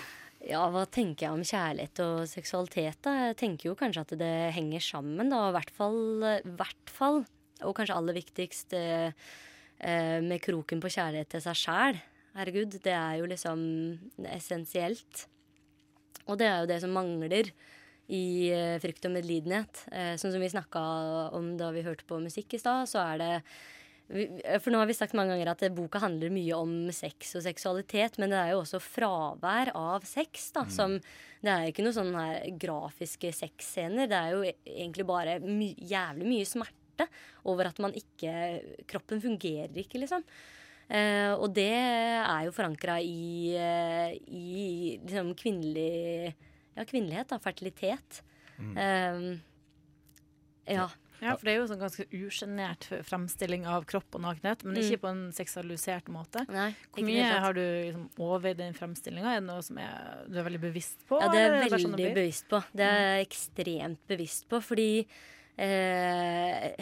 Ja, 0.44 0.66
hva 0.68 0.82
tenker 0.92 1.24
jeg 1.24 1.32
om 1.38 1.44
kjærlighet 1.48 2.02
og 2.04 2.26
seksualitet? 2.28 2.98
da? 3.06 3.14
Jeg 3.30 3.38
tenker 3.40 3.70
jo 3.70 3.76
kanskje 3.80 4.04
at 4.04 4.12
det 4.20 4.34
henger 4.52 4.84
sammen, 4.84 5.32
da. 5.32 5.46
I 5.48 5.54
hvert 5.56 5.72
fall, 5.72 6.00
hvert 6.44 6.92
fall 6.92 7.22
og 7.64 7.72
kanskje 7.78 7.96
aller 7.96 8.16
viktigst 8.18 8.74
eh, 8.76 9.14
eh, 9.80 10.18
med 10.20 10.42
kroken 10.44 10.82
på 10.84 10.90
kjærlighet 10.92 11.30
til 11.32 11.44
seg 11.46 11.56
sjæl. 11.62 12.02
Herregud, 12.36 12.76
det 12.84 12.92
er 12.92 13.22
jo 13.22 13.30
liksom 13.30 13.62
essensielt. 14.28 15.24
Og 16.26 16.36
det 16.40 16.50
er 16.50 16.60
jo 16.60 16.68
det 16.68 16.80
som 16.82 16.92
mangler 16.92 17.48
i 18.12 18.50
eh, 18.52 18.78
frykt 18.82 19.06
og 19.08 19.14
medlidenhet. 19.16 19.84
Eh, 19.92 20.14
sånn 20.20 20.34
som 20.34 20.42
vi 20.42 20.50
snakka 20.52 20.82
om 21.36 21.54
da 21.56 21.70
vi 21.74 21.84
hørte 21.86 22.04
på 22.08 22.20
musikk 22.22 22.54
i 22.54 22.60
stad, 22.60 22.88
så 22.90 23.00
er 23.14 23.18
det 23.18 23.42
vi- 24.08 24.42
For 24.60 24.70
nå 24.70 24.76
har 24.78 24.86
vi 24.86 24.92
sagt 24.92 25.14
mange 25.14 25.32
ganger 25.32 25.48
at 25.50 25.62
eh, 25.62 25.70
boka 25.72 25.98
handler 25.98 26.28
mye 26.28 26.52
om 26.52 26.90
sex 26.92 27.34
og 27.36 27.42
seksualitet, 27.42 28.18
men 28.18 28.30
det 28.30 28.36
er 28.38 28.50
jo 28.52 28.60
også 28.60 28.80
fravær 28.82 29.72
av 29.74 30.04
sex, 30.04 30.50
da. 30.52 30.64
Som 30.68 31.00
Det 31.44 31.50
er 31.52 31.64
jo 31.64 31.72
ikke 31.72 31.84
noen 31.84 31.98
sånne 31.98 32.24
her 32.24 32.50
grafiske 32.56 33.28
sexscener. 33.32 34.08
Det 34.08 34.16
er 34.16 34.30
jo 34.32 34.52
egentlig 34.64 35.06
bare 35.06 35.40
my 35.40 35.74
jævlig 35.76 36.24
mye 36.24 36.46
smerte 36.48 37.08
over 37.44 37.66
at 37.66 37.78
man 37.78 37.92
ikke 37.92 38.86
Kroppen 38.86 39.20
fungerer 39.20 39.76
ikke, 39.76 40.00
liksom. 40.00 40.24
Eh, 40.88 41.32
og 41.32 41.52
det 41.54 41.72
er 41.72 42.44
jo 42.44 42.52
forankra 42.52 42.98
i, 43.00 43.54
eh, 43.56 44.16
i 44.28 44.98
liksom 45.04 45.34
kvinnelig 45.34 46.34
Ja, 46.74 46.84
kvinnelighet, 46.84 47.30
da. 47.32 47.38
Fertilitet. 47.42 48.22
Eh, 48.58 49.34
ja. 50.74 50.90
Ja, 51.22 51.36
for 51.38 51.46
det 51.46 51.52
er 51.54 51.60
jo 51.60 51.68
sånn 51.70 51.80
ganske 51.80 52.04
usjenert 52.12 52.86
fremstilling 53.06 53.62
av 53.70 53.86
kropp 53.88 54.16
og 54.18 54.24
nakenhet, 54.24 54.64
men 54.66 54.80
ikke 54.82 54.98
på 55.04 55.10
en 55.12 55.22
seksualisert 55.32 56.10
måte. 56.12 56.42
Nei, 56.52 56.72
Hvor 56.92 57.06
mye 57.06 57.28
har 57.44 57.56
du 57.56 57.62
liksom 57.62 58.08
overveid 58.18 58.58
den 58.60 58.76
fremstillinga? 58.76 59.36
Er 59.36 59.40
det 59.40 59.46
noe 59.48 59.62
som 59.64 59.78
er, 59.80 60.24
du 60.28 60.36
er 60.40 60.48
veldig 60.48 60.60
bevisst 60.66 61.06
på? 61.08 61.20
Ja, 61.22 61.30
det 61.32 61.40
er 61.40 61.46
jeg 61.46 61.62
veldig 61.62 61.84
sånn 61.86 61.96
bevisst 62.02 62.50
på. 62.50 62.60
Det 62.74 62.90
er 62.90 63.00
jeg 63.06 63.28
ekstremt 63.28 64.02
bevisst 64.10 64.48
på, 64.50 64.60
fordi 64.66 64.90
eh, 65.56 66.74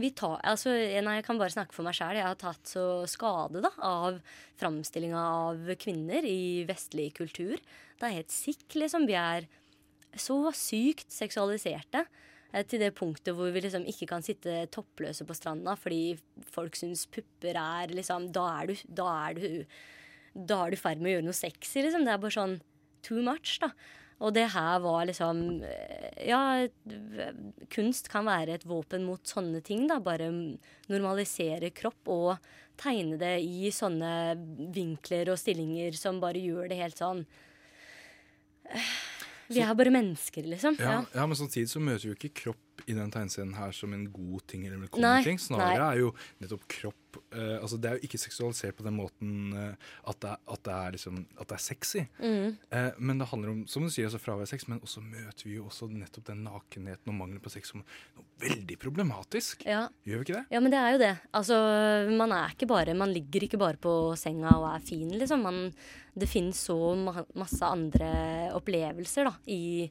vi 0.00 0.12
tar, 0.16 0.38
altså, 0.54 0.72
nei, 0.72 1.18
Jeg 1.18 1.26
kan 1.28 1.42
bare 1.42 1.52
snakke 1.52 1.76
for 1.76 1.84
meg 1.86 1.98
sjæl. 1.98 2.16
Jeg 2.22 2.28
har 2.30 2.40
tatt 2.40 2.72
så 2.72 2.86
skade 3.10 3.60
da, 3.64 3.74
av 3.84 4.22
framstillinga 4.62 5.28
av 5.42 5.72
kvinner 5.82 6.24
i 6.24 6.62
vestlig 6.68 7.10
kultur. 7.18 7.58
Det 8.02 8.08
er 8.08 8.16
helt 8.18 8.34
sick, 8.34 8.64
liksom. 8.74 9.06
Vi 9.06 9.14
er 9.18 9.46
så 10.18 10.36
sykt 10.56 11.12
seksualiserte. 11.14 12.04
eh, 12.52 12.64
Til 12.68 12.80
det 12.82 12.94
punktet 12.98 13.34
hvor 13.36 13.52
vi 13.54 13.62
liksom 13.64 13.86
ikke 13.88 14.08
kan 14.10 14.22
sitte 14.26 14.66
toppløse 14.74 15.24
på 15.24 15.36
stranda 15.38 15.76
fordi 15.78 16.18
folk 16.52 16.76
syns 16.76 17.06
pupper 17.06 17.56
er 17.56 17.94
liksom 17.94 18.30
Da 18.34 18.44
er 18.60 18.66
du, 18.72 18.74
da 18.88 19.08
er 19.30 19.34
du 19.38 19.66
da 20.34 20.66
er 20.66 20.70
du 20.72 20.76
ferd 20.80 21.00
med 21.02 21.10
å 21.10 21.14
gjøre 21.18 21.26
noe 21.26 21.36
sexy, 21.36 21.82
liksom. 21.84 22.04
Det 22.06 22.12
er 22.14 22.20
bare 22.22 22.32
sånn 22.32 22.54
too 23.04 23.20
much, 23.24 23.58
da. 23.60 23.68
Og 24.22 24.32
det 24.36 24.46
her 24.54 24.78
var 24.80 25.06
liksom 25.08 25.62
eh, 25.66 26.28
Ja, 26.28 26.66
kunst 27.72 28.08
kan 28.12 28.26
være 28.28 28.54
et 28.56 28.66
våpen 28.68 29.04
mot 29.04 29.20
sånne 29.28 29.60
ting, 29.64 29.86
da. 29.90 29.98
Bare 30.00 30.28
normalisere 30.88 31.70
kropp 31.76 32.08
og 32.12 32.36
tegne 32.80 33.18
det 33.20 33.34
i 33.44 33.70
sånne 33.74 34.12
vinkler 34.74 35.32
og 35.34 35.40
stillinger 35.40 35.92
som 35.98 36.20
bare 36.22 36.40
gjør 36.40 36.70
det 36.72 36.80
helt 36.80 37.00
sånn 37.00 37.24
Vi 39.52 39.60
er 39.60 39.74
bare 39.76 39.90
mennesker, 39.92 40.46
liksom. 40.48 40.76
Ja, 40.80 41.02
Ja. 41.14 41.26
men 41.26 41.36
samtidig 41.36 41.68
så 41.68 41.80
møter 41.82 42.08
jo 42.08 42.14
ikke 42.16 42.30
kropp 42.44 42.71
i 42.86 42.96
den 42.96 43.12
tegneserien 43.12 43.54
her 43.58 43.74
som 43.76 43.94
en 43.94 44.08
god 44.12 44.46
ting 44.50 44.66
eller 44.66 44.82
velkommen 44.84 45.06
Nei, 45.08 45.22
ting. 45.26 45.40
Snarere 45.40 45.78
nei. 45.78 45.88
er 45.92 46.02
jo 46.02 46.12
nettopp 46.42 46.66
kropp 46.70 47.18
uh, 47.34 47.58
Altså 47.60 47.78
det 47.80 47.90
er 47.90 47.98
jo 47.98 48.08
ikke 48.08 48.20
seksualisert 48.20 48.76
på 48.78 48.86
den 48.86 48.96
måten 48.96 49.52
uh, 49.54 49.74
at, 50.08 50.18
det 50.22 50.32
er, 50.32 50.42
at, 50.54 50.64
det 50.66 50.76
er 50.76 50.96
liksom, 50.96 51.22
at 51.36 51.48
det 51.50 51.58
er 51.58 51.64
sexy. 51.66 52.04
Mm. 52.18 52.58
Uh, 52.72 52.90
men 52.98 53.22
det 53.22 53.30
handler 53.32 53.54
om 53.54 53.62
som 53.70 53.86
du 53.86 53.92
sier, 53.92 54.08
altså 54.08 54.20
fravær 54.22 54.46
av 54.46 54.52
sex, 54.52 54.66
men 54.70 54.82
også 54.82 55.04
møter 55.04 55.48
vi 55.48 55.56
jo 55.58 55.68
også 55.68 55.90
nettopp 55.92 56.28
den 56.30 56.44
nakenheten 56.48 57.12
og 57.12 57.18
mangelen 57.18 57.42
på 57.44 57.52
sex 57.52 57.72
som 57.72 57.82
noe 57.82 58.26
veldig 58.42 58.78
problematisk. 58.82 59.66
Ja. 59.68 59.86
Gjør 60.06 60.22
vi 60.22 60.26
ikke 60.26 60.38
det? 60.40 60.46
Ja, 60.54 60.62
men 60.62 60.74
det 60.74 60.80
er 60.80 60.94
jo 60.94 61.02
det. 61.02 61.12
Altså, 61.38 61.58
man 62.10 62.34
er 62.34 62.54
ikke 62.54 62.68
bare 62.70 62.96
Man 62.98 63.12
ligger 63.14 63.46
ikke 63.46 63.60
bare 63.60 63.78
på 63.80 63.92
senga 64.18 64.56
og 64.58 64.66
er 64.72 64.82
fin, 64.84 65.12
liksom. 65.18 65.44
Man, 65.46 65.60
det 66.18 66.28
finnes 66.30 66.58
så 66.68 66.76
ma 66.98 67.22
masse 67.38 67.64
andre 67.64 68.10
opplevelser 68.56 69.28
da, 69.28 69.36
i 69.46 69.86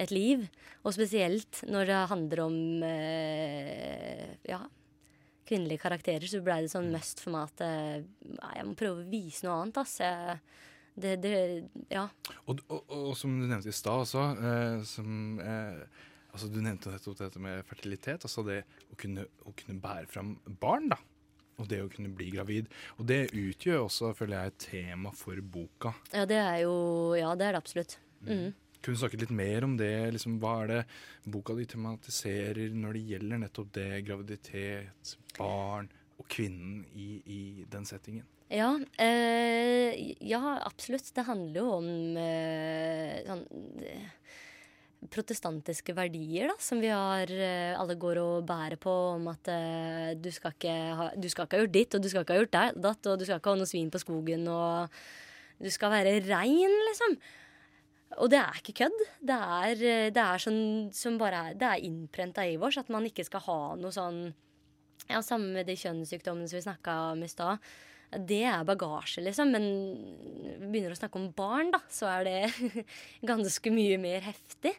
et 0.00 0.12
liv. 0.14 0.46
Og 0.82 0.94
spesielt 0.96 1.62
når 1.68 1.90
det 1.90 1.98
handler 2.12 2.44
om 2.46 2.56
eh, 2.86 4.32
ja, 4.48 4.60
kvinnelige 5.48 5.82
karakterer, 5.82 6.26
så 6.30 6.42
ble 6.44 6.62
det 6.64 6.72
sånn 6.72 6.90
must 6.94 7.22
for 7.22 7.34
meg 7.34 7.50
at 7.50 7.64
eh, 7.66 8.04
jeg 8.58 8.68
må 8.68 8.76
prøve 8.78 9.02
å 9.02 9.10
vise 9.10 9.46
noe 9.46 9.60
annet, 9.60 9.82
ass. 9.82 9.98
Jeg, 10.02 10.38
det, 10.92 11.16
det, 11.24 11.34
ja. 11.92 12.06
Og, 12.44 12.60
og, 12.68 12.82
og 12.92 13.12
som 13.16 13.34
du 13.40 13.46
nevnte 13.46 13.72
i 13.72 13.76
stad 13.76 14.04
også, 14.04 14.24
eh, 14.48 14.82
som 14.88 15.40
eh, 15.40 15.84
altså 16.32 16.48
Du 16.52 16.60
nevnte 16.64 16.92
dette 16.92 17.40
med 17.42 17.64
fertilitet. 17.68 18.24
Altså 18.24 18.44
det 18.46 18.62
å 18.92 18.98
kunne, 19.00 19.26
å 19.44 19.54
kunne 19.56 19.80
bære 19.80 20.08
fram 20.12 20.36
barn, 20.60 20.90
da. 20.92 21.00
Og 21.60 21.68
det 21.68 21.82
å 21.84 21.90
kunne 21.92 22.10
bli 22.16 22.30
gravid. 22.32 22.70
Og 22.96 23.06
det 23.08 23.26
utgjør 23.36 23.84
også, 23.84 24.14
føler 24.16 24.38
jeg, 24.38 24.52
et 24.52 24.62
tema 24.70 25.12
for 25.16 25.38
boka. 25.44 25.92
ja, 26.14 26.24
det 26.28 26.40
er 26.40 26.62
jo 26.64 26.74
Ja, 27.18 27.34
det 27.36 27.48
er 27.48 27.56
det 27.56 27.60
absolutt. 27.60 27.98
Mm. 28.24 28.52
Kunne 28.82 28.98
snakket 28.98 29.24
litt 29.24 29.34
mer 29.38 29.66
om 29.66 29.76
det? 29.78 29.94
Liksom, 30.16 30.38
hva 30.42 30.56
er 30.64 30.70
det 30.72 30.82
boka 31.30 31.54
di 31.58 31.66
tematiserer 31.70 32.74
når 32.74 32.98
det 32.98 33.02
gjelder 33.12 33.42
nettopp 33.44 33.72
det, 33.78 33.90
graviditet, 34.08 35.16
barn 35.38 35.90
og 36.18 36.26
kvinnen 36.30 36.82
i, 36.98 37.08
i 37.22 37.42
den 37.70 37.86
settingen? 37.88 38.26
Ja, 38.52 38.74
eh, 39.00 40.16
ja, 40.20 40.58
absolutt. 40.60 41.08
Det 41.14 41.24
handler 41.24 41.62
jo 41.62 41.68
om 41.78 41.86
eh, 42.20 43.22
sånn 43.24 43.46
eh, 43.80 44.10
protestantiske 45.12 45.94
verdier, 45.96 46.50
da, 46.50 46.56
som 46.62 46.82
vi 46.82 46.90
har 46.92 47.32
eh, 47.32 47.72
alle 47.78 47.96
går 48.00 48.20
og 48.20 48.44
bærer 48.46 48.76
på, 48.80 48.92
om 49.16 49.30
at 49.32 49.50
uh, 49.50 50.12
du, 50.14 50.28
skal 50.34 50.54
ha, 50.98 51.08
du 51.16 51.26
skal 51.32 51.48
ikke 51.48 51.58
ha 51.58 51.64
gjort 51.64 51.74
ditt, 51.74 51.96
og 51.96 52.04
du 52.04 52.10
skal 52.12 52.26
ikke 52.26 52.36
ha 52.36 52.42
gjort 52.42 52.58
datt, 52.84 53.08
og 53.10 53.18
du 53.18 53.24
skal 53.26 53.40
ikke 53.40 53.54
ha 53.54 53.62
noe 53.62 53.70
svin 53.70 53.90
på 53.92 54.02
skogen, 54.02 54.46
og 54.52 55.00
du 55.62 55.70
skal 55.72 55.94
være 55.94 56.18
rein, 56.28 56.76
liksom. 56.90 57.16
Og 58.20 58.28
det 58.32 58.40
er 58.40 58.58
ikke 58.58 58.76
kødd. 58.82 59.04
Det 59.24 59.38
er, 59.38 59.84
det 60.12 60.24
er 60.24 60.42
sånn 60.42 60.90
som 60.96 61.16
bare 61.20 61.46
er 61.48 61.60
Det 61.60 61.68
er 61.68 61.86
innprenta 61.88 62.44
i 62.46 62.58
oss 62.58 62.80
at 62.80 62.90
man 62.92 63.06
ikke 63.08 63.24
skal 63.28 63.44
ha 63.46 63.60
noe 63.80 63.94
sånn 63.94 64.26
Ja, 65.08 65.22
samme 65.24 65.50
med 65.56 65.66
de 65.70 65.78
kjønnssykdommene 65.78 66.50
som 66.50 66.60
vi 66.60 66.66
snakka 66.66 66.98
om 67.12 67.24
i 67.24 67.30
stad. 67.30 67.62
Det 68.12 68.42
er 68.44 68.64
bagasje, 68.68 69.22
liksom. 69.24 69.50
Men 69.54 69.66
vi 70.60 70.68
begynner 70.68 70.92
å 70.92 70.98
snakke 70.98 71.18
om 71.18 71.30
barn, 71.36 71.72
da, 71.72 71.80
så 71.90 72.10
er 72.12 72.28
det 72.28 72.84
ganske 73.32 73.72
mye 73.72 73.96
mer 74.00 74.20
heftig. 74.26 74.74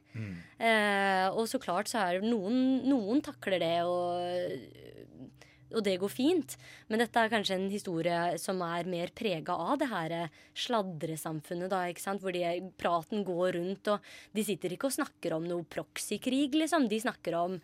Eh, 0.62 1.28
og 1.34 1.48
så 1.50 1.60
klart 1.62 1.90
så 1.90 2.04
er 2.04 2.22
det 2.22 2.30
noen, 2.30 2.84
noen 2.86 3.24
takler 3.26 3.60
det, 3.64 3.76
og, 3.90 5.34
og 5.74 5.84
det 5.86 5.98
går 6.02 6.12
fint. 6.12 6.58
Men 6.90 7.04
dette 7.04 7.20
er 7.20 7.32
kanskje 7.32 7.58
en 7.58 7.70
historie 7.74 8.20
som 8.42 8.62
er 8.66 8.90
mer 8.90 9.14
prega 9.16 9.56
av 9.56 9.80
det 9.82 9.90
her 9.92 10.18
sladresamfunnet, 10.66 11.72
da, 11.74 11.86
ikke 11.90 12.06
sant? 12.06 12.24
hvor 12.24 12.36
de, 12.36 12.46
praten 12.80 13.26
går 13.28 13.58
rundt, 13.58 13.90
og 13.94 14.14
de 14.36 14.46
sitter 14.46 14.76
ikke 14.76 14.90
og 14.90 14.98
snakker 15.00 15.38
om 15.38 15.48
noe 15.50 15.68
proxykrig, 15.68 16.52
liksom. 16.58 16.88
De 16.92 17.02
snakker 17.04 17.38
om 17.40 17.60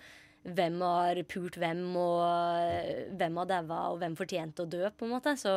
hvem 0.47 0.77
har 0.85 1.19
pult 1.29 1.57
hvem, 1.59 1.81
og 1.99 2.21
eh, 2.23 3.09
hvem 3.19 3.41
har 3.41 3.49
daua, 3.49 3.81
og 3.91 3.99
hvem 4.01 4.15
fortjente 4.19 4.63
å 4.63 4.69
dø, 4.69 4.85
på 4.95 5.07
en 5.07 5.15
måte. 5.17 5.35
Så 5.39 5.51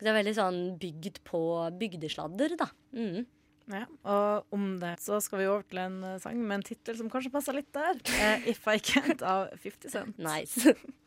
det 0.00 0.10
er 0.10 0.18
veldig 0.18 0.34
sånn 0.38 0.60
bygd 0.82 1.22
på 1.28 1.42
bygdesladder, 1.78 2.58
da. 2.60 2.68
Mm. 2.96 3.22
Ja, 3.70 3.84
og 4.10 4.54
om 4.56 4.74
det 4.82 4.96
så 5.00 5.20
skal 5.22 5.38
vi 5.38 5.46
over 5.46 5.62
til 5.68 5.78
en 5.84 6.00
eh, 6.04 6.18
sang 6.22 6.40
med 6.40 6.58
en 6.58 6.66
tittel 6.66 6.98
som 6.98 7.10
kanskje 7.12 7.32
passer 7.34 7.56
litt 7.56 7.70
der. 7.74 8.00
Eh, 8.18 8.48
'If 8.50 8.66
I 8.66 8.78
Can't' 8.82 9.22
av 9.22 9.54
50 9.62 9.90
Cent. 9.92 10.18
Nice. 10.18 10.74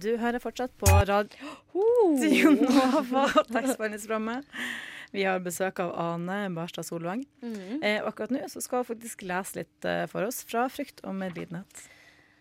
Du 0.00 0.14
hører 0.16 0.40
fortsatt 0.40 0.72
på 0.80 0.88
Radio 0.88 1.50
Nova, 2.56 3.26
tekstbehandlingsprogrammet. 3.52 4.46
Vi 5.10 5.24
har 5.26 5.40
besøk 5.42 5.80
av 5.82 5.90
Ane 5.98 6.44
Barstad 6.54 6.86
Solvang. 6.86 7.24
Mhm. 7.42 7.82
Eh, 7.82 7.98
akkurat 8.06 8.32
nå 8.32 8.46
så 8.48 8.62
skal 8.64 8.80
hun 8.80 8.88
faktisk 8.92 9.24
lese 9.28 9.60
litt 9.60 9.88
eh, 9.88 10.06
for 10.08 10.24
oss 10.28 10.44
fra 10.46 10.68
'Frykt 10.70 11.02
og 11.04 11.16
medlidenhet'. 11.18 11.88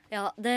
Ja, 0.10 0.32
det, 0.42 0.56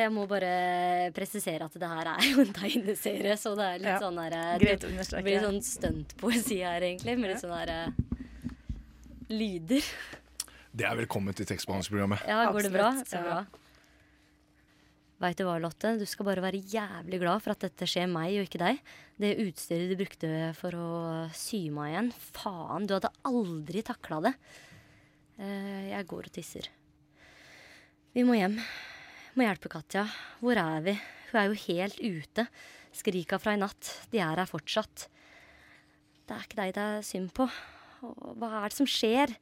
jeg 0.00 0.12
må 0.14 0.28
bare 0.28 1.10
presisere 1.16 1.66
at 1.66 1.74
det 1.76 1.88
her 1.90 2.08
er 2.14 2.28
jo 2.30 2.44
en 2.44 2.54
tegneserie, 2.56 3.34
så 3.36 3.52
det 3.58 3.66
er 3.66 3.82
litt 3.82 3.90
Ja, 3.90 3.98
sånn 4.00 4.20
der 4.22 4.38
eh, 4.38 4.54
Det 4.62 5.24
blir 5.26 5.42
sånn 5.42 5.60
stuntpoesi 5.64 6.62
her, 6.62 6.86
egentlig, 6.86 7.18
med 7.18 7.34
litt 7.34 7.42
sånn 7.42 7.52
her 7.56 7.74
eh, 7.74 7.90
lyder. 9.28 9.90
Det 10.72 10.86
er 10.88 10.96
velkommen 11.02 11.36
til 11.36 11.48
tekstbehandlingsprogrammet. 11.50 12.24
Ja, 12.28 12.46
går 12.52 12.68
det 12.68 12.74
bra? 12.78 12.94
Så 13.04 13.18
ja. 13.18 13.26
bra. 13.26 13.63
Veit 15.22 15.38
du 15.38 15.44
hva, 15.46 15.54
Lotte? 15.62 15.92
Du 16.00 16.04
skal 16.10 16.26
bare 16.26 16.42
være 16.42 16.62
jævlig 16.72 17.20
glad 17.22 17.42
for 17.44 17.54
at 17.54 17.62
dette 17.62 17.86
skjer 17.88 18.08
meg 18.10 18.34
og 18.34 18.48
ikke 18.48 18.60
deg. 18.64 18.80
Det 19.22 19.36
utstyret 19.44 19.92
du 19.92 19.98
brukte 20.00 20.30
for 20.58 20.74
å 20.74 20.88
sy 21.38 21.68
meg 21.74 21.92
igjen. 21.92 22.10
Faen, 22.34 22.88
du 22.88 22.96
hadde 22.96 23.12
aldri 23.30 23.84
takla 23.86 24.20
det. 24.26 24.34
Eh, 25.38 25.92
jeg 25.92 26.08
går 26.10 26.28
og 26.28 26.34
tisser. 26.34 26.70
Vi 28.14 28.26
må 28.26 28.36
hjem. 28.38 28.58
Må 29.38 29.46
hjelpe 29.46 29.70
Katja. 29.70 30.04
Hvor 30.42 30.58
er 30.58 30.82
vi? 30.84 30.96
Hun 31.30 31.40
er 31.40 31.48
jo 31.50 31.62
helt 31.68 32.02
ute. 32.02 32.48
Skrika 32.94 33.38
fra 33.42 33.54
i 33.54 33.62
natt. 33.62 33.94
De 34.10 34.20
er 34.22 34.42
her 34.42 34.50
fortsatt. 34.50 35.08
Det 36.24 36.34
er 36.34 36.44
ikke 36.46 36.60
deg 36.60 36.76
det 36.76 36.84
er 36.90 37.06
synd 37.06 37.32
på. 37.36 37.48
Hva 38.02 38.50
er 38.60 38.70
det 38.70 38.76
som 38.76 38.88
skjer? 38.88 39.32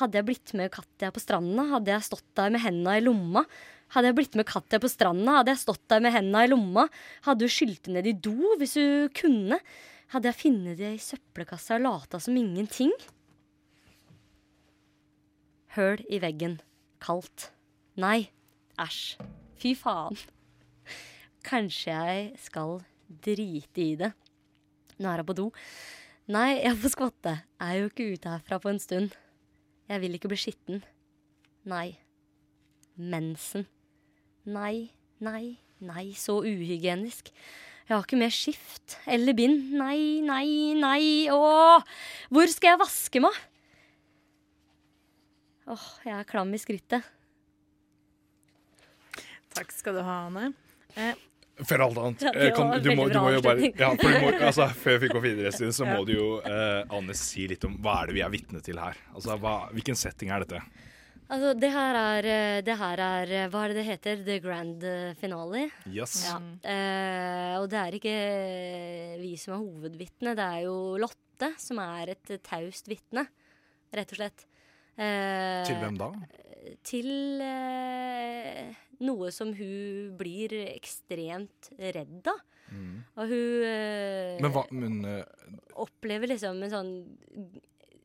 Hadde 0.00 0.18
jeg 0.18 0.26
blitt 0.28 0.52
med 0.58 0.72
Katja 0.74 1.10
på 1.14 1.22
stranda, 1.22 1.64
hadde 1.70 1.94
jeg 1.94 2.06
stått 2.06 2.26
der 2.38 2.52
med 2.52 2.62
henda 2.64 2.96
i 2.98 3.02
lomma. 3.04 3.44
Hadde 3.90 4.10
jeg 4.10 4.18
blitt 4.20 4.36
med 4.38 4.46
Katja 4.46 4.78
på 4.82 4.90
stranda, 4.90 5.40
hadde 5.40 5.54
jeg 5.54 5.62
stått 5.64 5.82
der 5.90 6.02
med 6.04 6.14
henda 6.14 6.44
i 6.46 6.50
lomma. 6.50 6.86
Hadde 7.26 7.46
hun 7.46 7.54
skylt 7.54 7.90
ned 7.90 8.06
i 8.06 8.14
do 8.14 8.54
hvis 8.60 8.76
hun 8.78 9.10
kunne. 9.18 9.58
Hadde 10.14 10.30
jeg 10.30 10.38
funnet 10.40 10.78
det 10.78 10.92
i 10.94 11.02
søppelkassa 11.02 11.78
og 11.78 11.86
lata 11.86 12.20
som 12.22 12.38
ingenting. 12.38 12.94
Høl 15.76 16.02
i 16.10 16.18
veggen. 16.22 16.58
Kaldt. 17.02 17.50
Nei. 17.98 18.30
Æsj. 18.80 19.20
Fy 19.60 19.74
faen. 19.78 20.18
Kanskje 21.46 21.94
jeg 21.94 22.30
skal 22.42 22.80
drite 23.26 23.82
i 23.82 23.94
det. 23.98 24.12
Nå 25.00 25.10
er 25.10 25.22
jeg 25.22 25.28
på 25.30 25.36
do. 25.38 25.48
Nei, 26.30 26.60
jeg 26.60 26.78
får 26.78 26.94
skvatte. 26.94 27.34
Jeg 27.58 27.66
er 27.66 27.80
jo 27.80 27.90
ikke 27.90 28.08
ute 28.14 28.34
herfra 28.34 28.60
på 28.62 28.70
en 28.70 28.82
stund. 28.82 29.14
Jeg 29.90 30.02
vil 30.02 30.14
ikke 30.14 30.30
bli 30.30 30.38
skitten. 30.38 30.82
Nei. 31.70 31.98
Mensen. 32.98 33.66
Nei, 34.48 34.90
nei, 35.20 35.58
nei, 35.84 36.06
så 36.16 36.38
uhygienisk. 36.46 37.28
Jeg 37.90 37.96
har 37.96 38.04
ikke 38.06 38.20
mer 38.20 38.32
skift 38.32 38.96
eller 39.10 39.34
bind. 39.36 39.72
Nei, 39.76 40.20
nei, 40.24 40.76
nei, 40.78 41.04
åh! 41.34 41.82
Hvor 42.30 42.52
skal 42.52 42.74
jeg 42.74 42.80
vaske 42.84 43.22
meg? 43.24 43.40
Åh, 45.70 45.88
jeg 46.06 46.14
er 46.16 46.28
klam 46.28 46.54
i 46.54 46.60
skrittet. 46.62 47.04
Takk 49.54 49.74
skal 49.74 49.98
du 49.98 50.04
ha, 50.06 50.20
Anne. 50.28 50.52
Eh, 50.94 51.18
Før 51.66 51.84
alt 51.88 51.98
annet. 52.00 52.22
Ja, 52.24 52.32
eh, 52.32 52.52
kan, 52.54 52.70
du, 52.80 52.92
må, 52.96 53.08
du 53.10 53.18
må 53.20 53.32
jo 53.34 53.42
bare 53.44 53.68
ja, 53.68 53.90
for 53.98 54.06
du 54.06 54.22
må, 54.22 54.30
altså, 54.38 54.68
Før 54.80 55.02
vi 55.02 55.10
går 55.10 55.24
videre, 55.24 55.52
Stine, 55.56 55.74
så 55.76 55.86
må 55.88 56.04
du 56.08 56.14
jo 56.14 56.28
eh, 56.46 56.94
Anne 56.96 57.16
si 57.18 57.48
litt 57.50 57.66
om 57.68 57.74
hva 57.82 58.00
er 58.04 58.10
det 58.10 58.16
vi 58.16 58.24
er 58.24 58.32
vitne 58.32 58.62
til 58.64 58.80
her. 58.80 58.98
Altså, 59.12 59.36
hva, 59.42 59.56
Hvilken 59.74 59.98
setting 59.98 60.32
er 60.32 60.46
dette? 60.46 60.62
Altså, 61.30 61.52
det 61.54 61.68
her 61.70 61.94
er, 61.94 62.26
eh, 62.26 62.60
det 62.66 62.74
her 62.80 63.00
er 63.04 63.32
eh, 63.36 63.48
Hva 63.52 63.62
er 63.64 63.70
det 63.72 63.76
det 63.78 63.86
heter? 63.86 64.22
The 64.26 64.38
Grand 64.42 64.82
eh, 64.82 65.12
Finale. 65.20 65.68
Yes. 65.86 66.24
Ja. 66.26 66.38
Eh, 66.66 67.54
og 67.60 67.68
det 67.70 67.78
er 67.78 67.96
ikke 68.00 68.14
vi 69.22 69.36
som 69.38 69.54
er 69.54 69.62
hovedvitne, 69.62 70.34
det 70.38 70.46
er 70.56 70.64
jo 70.66 70.76
Lotte 70.98 71.52
som 71.62 71.78
er 71.84 72.16
et 72.16 72.32
taust 72.44 72.90
vitne, 72.90 73.24
rett 73.94 74.10
og 74.12 74.18
slett. 74.18 74.44
Eh, 74.98 75.62
Til 75.68 75.78
hvem 75.80 75.96
da? 76.00 76.10
Til 76.84 77.08
eh, 77.46 78.74
noe 79.06 79.30
som 79.32 79.54
hun 79.56 80.10
blir 80.18 80.52
ekstremt 80.74 81.70
redd 81.78 82.26
av. 82.28 82.42
Og 83.18 83.26
hun 83.26 83.64
Men 84.42 84.52
hva 84.54 84.60
Men 84.70 85.00
opplever 85.74 86.30
liksom 86.30 86.60
en 86.62 86.70
sånn 86.70 86.92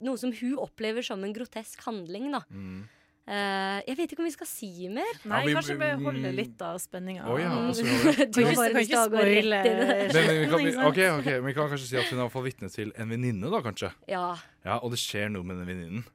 Noe 0.02 0.18
som 0.18 0.32
hun 0.34 0.56
opplever 0.58 1.06
som 1.06 1.22
en 1.24 1.34
grotesk 1.36 1.84
handling, 1.86 2.32
da. 2.34 2.42
mm. 2.50 2.80
Eh, 3.28 3.80
jeg 3.88 3.98
vet 3.98 4.12
ikke 4.14 4.22
om 4.22 4.28
vi 4.28 4.34
skal 4.36 4.46
si 4.48 4.68
mer. 4.88 5.16
Nei, 5.26 5.40
Ja, 5.40 5.46
vi- 5.48 5.54
kanskje 5.58 5.76
vi 5.80 5.86
holde 5.90 6.06
holder 6.06 6.32
litt 6.38 6.62
av 6.62 6.78
spenninga. 6.78 7.26
Oh, 7.26 7.40
ja, 7.42 7.50
altså, 7.50 7.82
vi- 7.86 8.26
Du 8.30 8.44
har 8.46 8.70
lyst 8.76 8.90
til 8.92 9.00
å 9.02 9.10
gå 9.10 9.24
rett 9.26 9.46
i 9.66 9.74
det. 9.74 10.14
Men, 10.14 10.42
vi 10.42 10.50
kan, 10.52 10.60
Ikke 10.60 10.74
sant? 10.76 10.88
ok, 10.92 11.00
ok, 11.20 11.26
men 11.26 11.46
vi 11.46 11.54
kan 11.58 11.70
kanskje 11.72 11.88
si 11.90 11.98
at 11.98 12.06
hun 12.14 12.20
er 12.22 12.30
vitne 12.46 12.70
til 12.70 12.92
en 12.96 13.10
venninne, 13.10 13.50
da, 13.50 13.62
kanskje. 13.66 13.90
Ja. 14.08 14.36
Ja, 14.64 14.78
Og 14.84 14.92
det 14.92 15.00
skjer 15.02 15.32
noe 15.34 15.44
med 15.44 15.58
den 15.58 15.66
venninnen. 15.72 16.06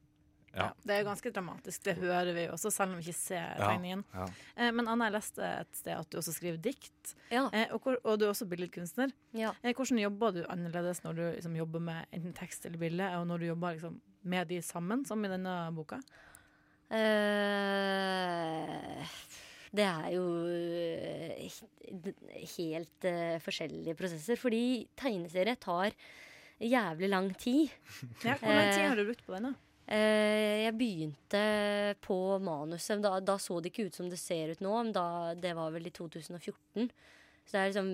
Ja, 0.55 0.73
det 0.85 0.91
er 0.99 1.05
ganske 1.07 1.31
dramatisk. 1.31 1.83
Det 1.87 1.97
hører 1.99 2.33
vi 2.35 2.47
også, 2.51 2.73
selv 2.75 2.91
om 2.91 2.99
vi 2.99 3.05
ikke 3.11 3.15
ser 3.19 3.55
Ja. 3.59 3.69
tegningen. 3.71 4.05
Ja. 4.15 4.25
Eh, 4.57 4.71
men 4.73 4.87
Anna, 4.89 5.05
jeg 5.11 5.15
leste 5.15 5.39
et 5.61 5.77
sted 5.79 5.95
at 5.97 6.11
du 6.11 6.19
også 6.19 6.33
skriver 6.35 6.59
dikt, 6.61 7.15
Ja. 7.31 7.49
eh, 7.53 7.67
og, 7.73 7.81
hvor, 7.83 7.97
og 8.05 8.19
du 8.19 8.25
er 8.27 8.31
også 8.31 8.49
billedkunstner. 8.49 9.13
ja. 9.33 9.53
Eh, 9.63 9.73
hvordan 9.75 9.99
jobber 10.03 10.33
du 10.33 10.43
annerledes 10.49 11.03
når 11.05 11.15
du 11.15 11.23
liksom, 11.37 11.55
jobber 11.57 11.81
med 11.81 12.07
enten 12.13 12.33
tekst 12.35 12.67
eller 12.67 12.79
bilde, 12.79 13.03
og 13.19 13.27
når 13.29 13.39
du 13.39 13.47
jobber 13.47 13.75
liksom, 13.79 14.01
med 14.25 14.49
de 14.49 14.59
sammen, 14.61 15.05
som 15.07 15.25
i 15.25 15.29
denne 15.29 15.73
boka? 15.75 16.01
Eh, 16.91 18.81
det 19.71 19.85
er 19.87 20.09
jo 20.17 20.25
eh, 20.51 21.59
helt 22.57 23.07
eh, 23.07 23.39
forskjellige 23.43 23.95
prosesser. 23.99 24.39
Fordi 24.41 24.63
tegneserie 24.99 25.57
tar 25.61 25.95
jævlig 26.61 27.09
lang 27.11 27.31
tid. 27.39 27.69
Ja, 28.27 28.37
hvor 28.41 28.55
lang 28.55 28.73
tid 28.75 28.89
har 28.89 28.97
du 28.99 29.05
brukt 29.07 29.27
på 29.27 29.37
den? 29.37 29.51
da? 29.51 29.55
Jeg 29.91 30.75
begynte 30.79 31.41
på 32.05 32.39
manuset. 32.39 33.03
Da, 33.03 33.17
da 33.19 33.35
så 33.43 33.59
det 33.59 33.73
ikke 33.73 33.89
ut 33.89 33.97
som 33.99 34.11
det 34.11 34.21
ser 34.23 34.53
ut 34.53 34.61
nå, 34.63 34.75
men 34.85 34.93
da, 34.95 35.35
det 35.35 35.55
var 35.59 35.73
vel 35.75 35.89
i 35.89 35.95
2014. 35.95 36.91
Så 37.47 37.57
det 37.57 37.61
er 37.61 37.71
liksom 37.73 37.89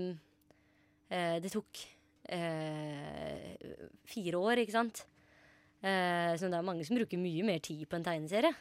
eh, 1.09 1.37
Det 1.41 1.53
tok 1.55 1.85
eh, 2.37 3.55
fire 4.05 4.43
år, 4.43 4.61
ikke 4.61 4.77
sant? 4.77 5.07
Eh, 5.81 6.33
så 6.37 6.51
det 6.51 6.59
er 6.59 6.67
mange 6.67 6.85
som 6.85 6.99
bruker 6.99 7.21
mye 7.21 7.45
mer 7.47 7.63
tid 7.65 7.87
på 7.89 7.97
en 7.97 8.05
tegneserie. 8.05 8.53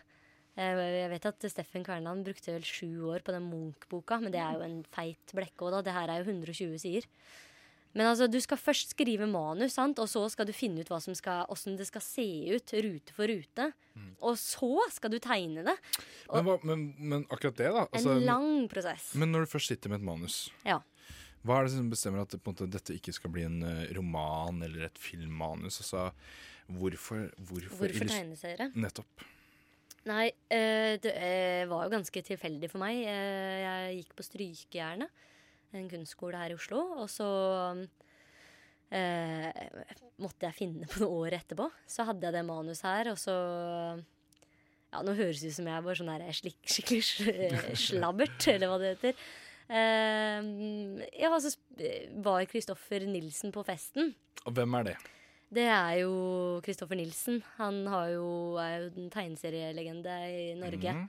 Eh, 0.56 0.84
jeg 1.02 1.10
vet 1.12 1.26
at 1.28 1.48
Steffen 1.52 1.84
Kverneland 1.84 2.24
brukte 2.28 2.54
vel 2.56 2.64
sju 2.68 3.10
år 3.12 3.24
på 3.26 3.34
den 3.36 3.50
Munch-boka, 3.52 4.22
men 4.24 4.32
det 4.32 4.40
er 4.40 4.56
jo 4.56 4.64
en 4.68 4.78
feit 4.96 5.34
blekke 5.36 5.68
òg, 5.68 5.72
da. 5.76 5.82
Det 5.84 5.96
her 5.98 6.14
er 6.14 6.22
jo 6.24 6.30
120 6.32 6.78
sider. 6.80 7.08
Men 7.96 8.10
altså, 8.10 8.28
du 8.28 8.36
skal 8.44 8.60
først 8.60 8.92
skrive 8.92 9.24
manus, 9.32 9.72
sant? 9.78 10.00
og 10.04 10.10
så 10.12 10.26
skal 10.32 10.48
du 10.48 10.52
finne 10.52 10.84
ut 10.84 10.90
skal, 11.16 11.46
hvordan 11.48 11.78
det 11.80 11.88
skal 11.88 12.02
se 12.04 12.26
ut, 12.52 12.74
rute 12.84 13.14
for 13.16 13.32
rute. 13.32 13.70
Og 14.20 14.36
så 14.36 14.72
skal 14.92 15.12
du 15.14 15.20
tegne 15.24 15.64
det. 15.64 15.76
Men, 16.28 16.44
hva, 16.44 16.58
men, 16.68 16.84
men 17.00 17.24
akkurat 17.32 17.56
det, 17.56 17.70
da. 17.72 17.86
En 17.86 17.96
Altså, 17.96 18.18
lang 18.20 18.68
prosess. 18.68 19.14
men 19.16 19.32
når 19.32 19.46
du 19.46 19.54
først 19.56 19.72
sitter 19.72 19.90
med 19.90 20.02
et 20.02 20.08
manus, 20.12 20.50
Ja. 20.66 20.82
hva 21.46 21.60
er 21.62 21.64
det 21.70 21.72
som 21.78 21.90
bestemmer 21.90 22.22
at 22.26 22.36
på 22.36 22.52
en 22.52 22.56
måte, 22.58 22.68
dette 22.70 22.96
ikke 23.00 23.14
skal 23.16 23.32
bli 23.32 23.44
en 23.48 23.64
eh, 23.64 23.88
roman 23.96 24.60
eller 24.68 24.90
et 24.90 24.98
filmmanus? 25.00 25.80
Altså, 25.80 26.12
hvorfor 26.68 27.30
Hvorfor, 27.38 27.78
Hvorfor 27.80 28.12
tegneserie? 28.12 28.72
Nettopp. 28.76 29.24
Nei, 30.06 30.28
eh, 30.54 30.96
det 31.02 31.12
eh, 31.18 31.64
var 31.70 31.88
jo 31.88 31.96
ganske 31.96 32.22
tilfeldig 32.28 32.70
for 32.70 32.82
meg. 32.84 33.00
Eh, 33.10 33.62
jeg 33.64 34.02
gikk 34.02 34.12
på 34.18 34.26
Strykejernet, 34.28 35.24
en 35.76 35.88
kunstskole 35.90 36.38
her 36.38 36.54
i 36.54 36.58
Oslo. 36.58 36.82
Og 37.02 37.10
så 37.12 37.30
måtte 40.22 40.46
jeg 40.46 40.56
finne 40.56 40.88
på 40.88 41.02
noe 41.02 41.26
år 41.26 41.40
etterpå. 41.40 41.66
Så 41.90 42.06
hadde 42.08 42.30
jeg 42.30 42.36
det 42.38 42.44
manuset 42.48 42.86
her, 42.86 43.10
og 43.12 43.18
så 43.20 43.34
Ja, 44.94 45.02
nå 45.04 45.12
høres 45.18 45.42
det 45.42 45.50
ut 45.52 45.58
som 45.58 45.66
jeg 45.68 45.76
er 45.76 45.84
bare 45.84 45.98
sånn 46.00 46.12
der 46.14 46.38
slik, 46.38 46.62
skikkelig 46.72 47.02
slabbert, 47.82 48.46
eller 48.54 48.72
hva 48.72 48.78
det 48.80 48.94
heter. 48.94 49.26
Eh, 49.66 50.48
ja, 51.20 51.34
så 51.42 51.52
var 52.24 52.46
Kristoffer 52.48 53.04
Nilsen 53.10 53.52
på 53.52 53.66
festen. 53.68 54.14
Og 54.46 54.54
hvem 54.56 54.78
er 54.80 54.92
det? 54.92 54.96
Det 55.56 55.66
er 55.72 56.00
jo 56.02 56.16
Kristoffer 56.66 56.98
Nilsen. 57.00 57.40
Han 57.60 57.86
har 57.88 58.10
jo, 58.12 58.28
er 58.60 58.74
jo 58.82 58.90
en 58.92 59.12
tegneserielegende 59.14 60.16
i 60.28 60.48
Norge. 60.60 60.96
Mm. 60.98 61.06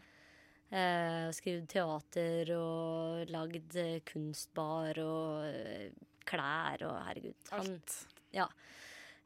Eh, 0.67 1.27
skrevet 1.35 1.69
teater 1.71 2.51
og 2.57 3.31
lagd 3.31 3.77
eh, 3.79 4.01
kunstbar 4.07 4.99
og 5.03 5.47
eh, 5.49 5.91
klær 6.27 6.83
og 6.87 6.97
herregud. 7.09 7.37
Han, 7.55 7.77
ja. 8.35 8.47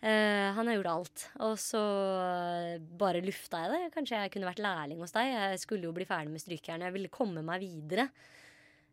Eh, 0.00 0.48
han 0.56 0.68
har 0.68 0.78
gjort 0.78 0.92
alt. 0.94 1.26
Og 1.48 1.54
så 1.60 1.84
eh, 2.24 2.74
bare 2.80 3.24
lufta 3.24 3.64
jeg 3.64 3.72
det. 3.74 3.94
Kanskje 3.96 4.22
jeg 4.24 4.34
kunne 4.34 4.48
vært 4.48 4.64
lærling 4.64 5.00
hos 5.04 5.16
deg. 5.16 5.32
Jeg 5.34 5.64
skulle 5.64 5.88
jo 5.88 5.96
bli 5.96 6.08
ferdig 6.08 6.32
med 6.32 6.44
Strykejern. 6.44 6.86
Jeg 6.88 6.96
ville 6.96 7.12
komme 7.12 7.44
meg 7.44 7.64
videre. 7.64 8.08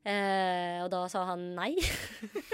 Eh, 0.08 0.78
og 0.86 0.88
da 0.94 1.02
sa 1.12 1.26
han 1.34 1.50
nei. 1.58 1.74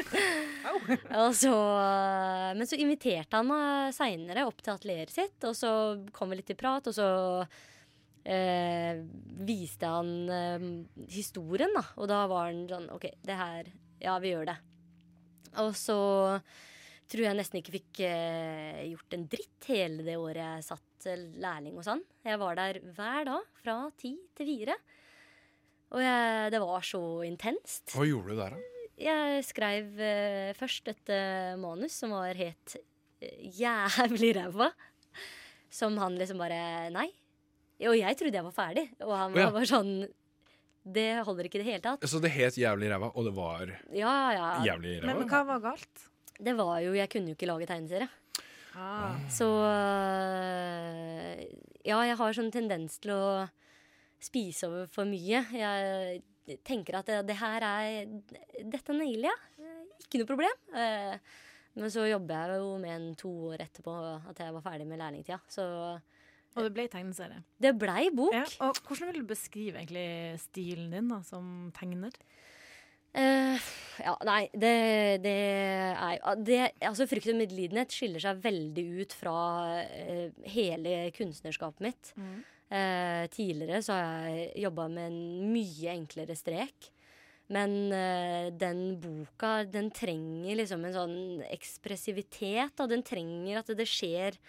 og 1.22 1.36
så, 1.38 1.54
eh, 1.54 2.50
men 2.58 2.66
så 2.66 2.80
inviterte 2.82 3.38
han 3.38 3.50
meg 3.52 3.94
seinere 3.94 4.48
opp 4.50 4.63
til 4.63 4.74
atelieret 4.74 5.13
sitt, 5.13 5.38
og 5.46 5.54
så 5.58 5.72
kom 6.16 6.34
vi 6.34 6.39
litt 6.39 6.50
i 6.50 6.58
prat, 6.58 6.89
og 6.89 6.98
så 6.98 7.08
eh, 8.26 9.04
viste 9.46 9.94
han 9.94 10.12
eh, 10.34 10.68
historien, 11.13 11.74
da. 11.78 11.86
Og 12.02 12.10
da 12.10 12.24
var 12.32 12.50
han 12.50 12.66
sånn 12.72 12.89
OK, 12.96 13.10
det 13.22 13.39
her 13.39 13.74
Ja, 14.04 14.18
vi 14.20 14.34
gjør 14.34 14.50
det. 14.50 14.58
Og 15.62 15.76
så 15.78 16.00
tror 17.12 17.28
jeg 17.28 17.38
nesten 17.38 17.60
ikke 17.62 17.76
fikk 17.76 18.02
eh, 18.08 18.82
gjort 18.89 19.16
en 19.16 19.28
dritt 19.30 19.70
hele 19.70 20.06
det 20.06 20.18
året 20.18 20.42
jeg 20.42 20.68
satt 20.72 21.08
eh, 21.12 21.26
lærling 21.44 21.78
hos 21.78 21.92
han. 21.92 22.02
Jeg 22.26 22.42
var 22.42 22.58
der 22.58 22.82
hver 22.98 23.30
dag 23.30 23.50
fra 23.62 23.78
ti 24.00 24.16
til 24.34 24.50
fire. 24.50 24.78
Og 25.94 26.02
jeg, 26.02 26.52
det 26.54 26.60
var 26.64 26.82
så 26.88 27.02
intenst. 27.28 27.92
Hva 27.94 28.06
gjorde 28.10 28.34
du 28.34 28.40
der, 28.40 28.56
da? 28.56 28.70
Jeg 29.04 29.44
skrev 29.46 30.00
eh, 30.02 30.52
først 30.58 30.88
et 30.92 31.12
eh, 31.14 31.54
manus 31.60 31.96
som 32.02 32.14
var 32.14 32.34
helt 32.38 32.76
eh, 33.22 33.44
jævlig 33.60 34.32
ræva. 34.38 34.72
Som 35.74 35.98
han 36.02 36.18
liksom 36.20 36.38
bare 36.42 36.90
Nei. 36.94 37.08
Og 37.90 37.96
jeg 37.98 38.18
trodde 38.20 38.38
jeg 38.38 38.46
var 38.46 38.54
ferdig. 38.56 38.88
Og 39.02 39.14
han 39.18 39.34
Å, 39.34 39.38
ja. 39.42 39.48
var 39.50 39.56
bare 39.58 39.70
sånn 39.70 39.94
Det 40.84 41.08
holder 41.26 41.48
ikke 41.50 41.58
i 41.60 41.64
det 41.64 41.70
hele 41.72 41.82
tatt. 41.86 42.06
Så 42.10 42.22
det 42.24 42.30
het 42.36 42.58
Jævlig 42.62 42.90
ræva, 42.94 43.10
og 43.18 43.26
det 43.30 43.34
var 43.38 43.72
Ja, 43.94 44.14
ja. 44.38 44.50
jævlig 44.70 45.00
Men, 45.02 45.10
ræva? 45.10 45.20
men 45.24 45.32
hva 45.34 45.42
var 45.50 45.64
galt? 45.72 46.06
Det 46.44 46.54
var 46.58 46.78
jo 46.86 46.94
Jeg 46.98 47.10
kunne 47.14 47.34
jo 47.34 47.38
ikke 47.38 47.50
lage 47.50 47.70
tegneserie. 47.70 48.10
Ah. 48.78 49.18
Så 49.30 49.46
øh, 49.54 51.44
Ja, 51.86 52.00
jeg 52.08 52.18
har 52.18 52.34
sånn 52.38 52.52
tendens 52.54 52.98
til 53.04 53.12
å 53.14 53.26
spise 54.26 54.68
over 54.70 54.88
for 54.92 55.06
mye. 55.10 55.44
Jeg 55.56 56.24
tenker 56.68 57.00
at 57.00 57.08
det, 57.10 57.22
det 57.30 57.38
her 57.40 57.64
er 57.64 58.06
Dette 58.74 58.96
nailer 58.98 59.30
jeg. 59.32 59.72
Ikke 60.06 60.20
noe 60.22 60.30
problem. 60.34 60.58
Eh, 60.76 61.18
Men 61.80 61.90
så 61.90 62.04
jobber 62.06 62.52
jeg 62.54 62.60
jo 62.62 62.74
med 62.78 62.92
en 62.94 63.06
to 63.18 63.30
år 63.54 63.64
etterpå 63.66 63.94
at 64.30 64.38
jeg 64.44 64.54
var 64.54 64.62
ferdig 64.66 64.86
med 64.90 65.00
lærlingtida. 65.02 65.40
Så 65.50 65.64
Og 66.54 66.60
det 66.68 66.74
ble 66.76 66.84
tegneserie. 66.92 67.40
det 67.58 67.72
blei 67.82 68.10
bok. 68.14 68.34
Ja, 68.36 68.44
og 68.68 68.78
hvordan 68.86 69.10
vil 69.10 69.24
du 69.24 69.32
beskrive 69.32 69.80
egentlig 69.82 70.40
stilen 70.44 70.92
din 70.94 71.08
da, 71.10 71.22
som 71.26 71.72
tegner? 71.74 72.14
Uh, 73.14 73.58
ja, 74.02 74.14
nei, 74.26 74.48
det, 74.58 74.70
det 75.22 75.34
er 75.94 76.38
det, 76.42 76.60
Altså, 76.82 77.06
Frykt 77.06 77.28
og 77.30 77.38
medlidenhet 77.38 77.94
skiller 77.94 78.22
seg 78.24 78.40
veldig 78.42 78.86
ut 79.04 79.14
fra 79.14 79.34
uh, 79.86 80.32
hele 80.50 80.96
kunstnerskapet 81.14 81.86
mitt. 81.86 82.14
Eh, 82.74 83.28
tidligere 83.30 83.84
så 83.86 83.94
har 83.94 84.28
jeg 84.32 84.64
jobba 84.64 84.88
med 84.90 85.12
en 85.12 85.52
mye 85.54 85.94
enklere 85.94 86.36
strek. 86.38 86.90
Men 87.54 87.92
eh, 87.94 88.50
den 88.56 88.96
boka, 89.04 89.60
den 89.70 89.92
trenger 89.94 90.58
liksom 90.58 90.86
en 90.88 90.96
sånn 90.96 91.18
ekspressivitet. 91.54 92.80
Og 92.82 92.90
den 92.90 93.06
trenger 93.06 93.62
at 93.62 93.74
det 93.78 93.90
skjer 93.90 94.40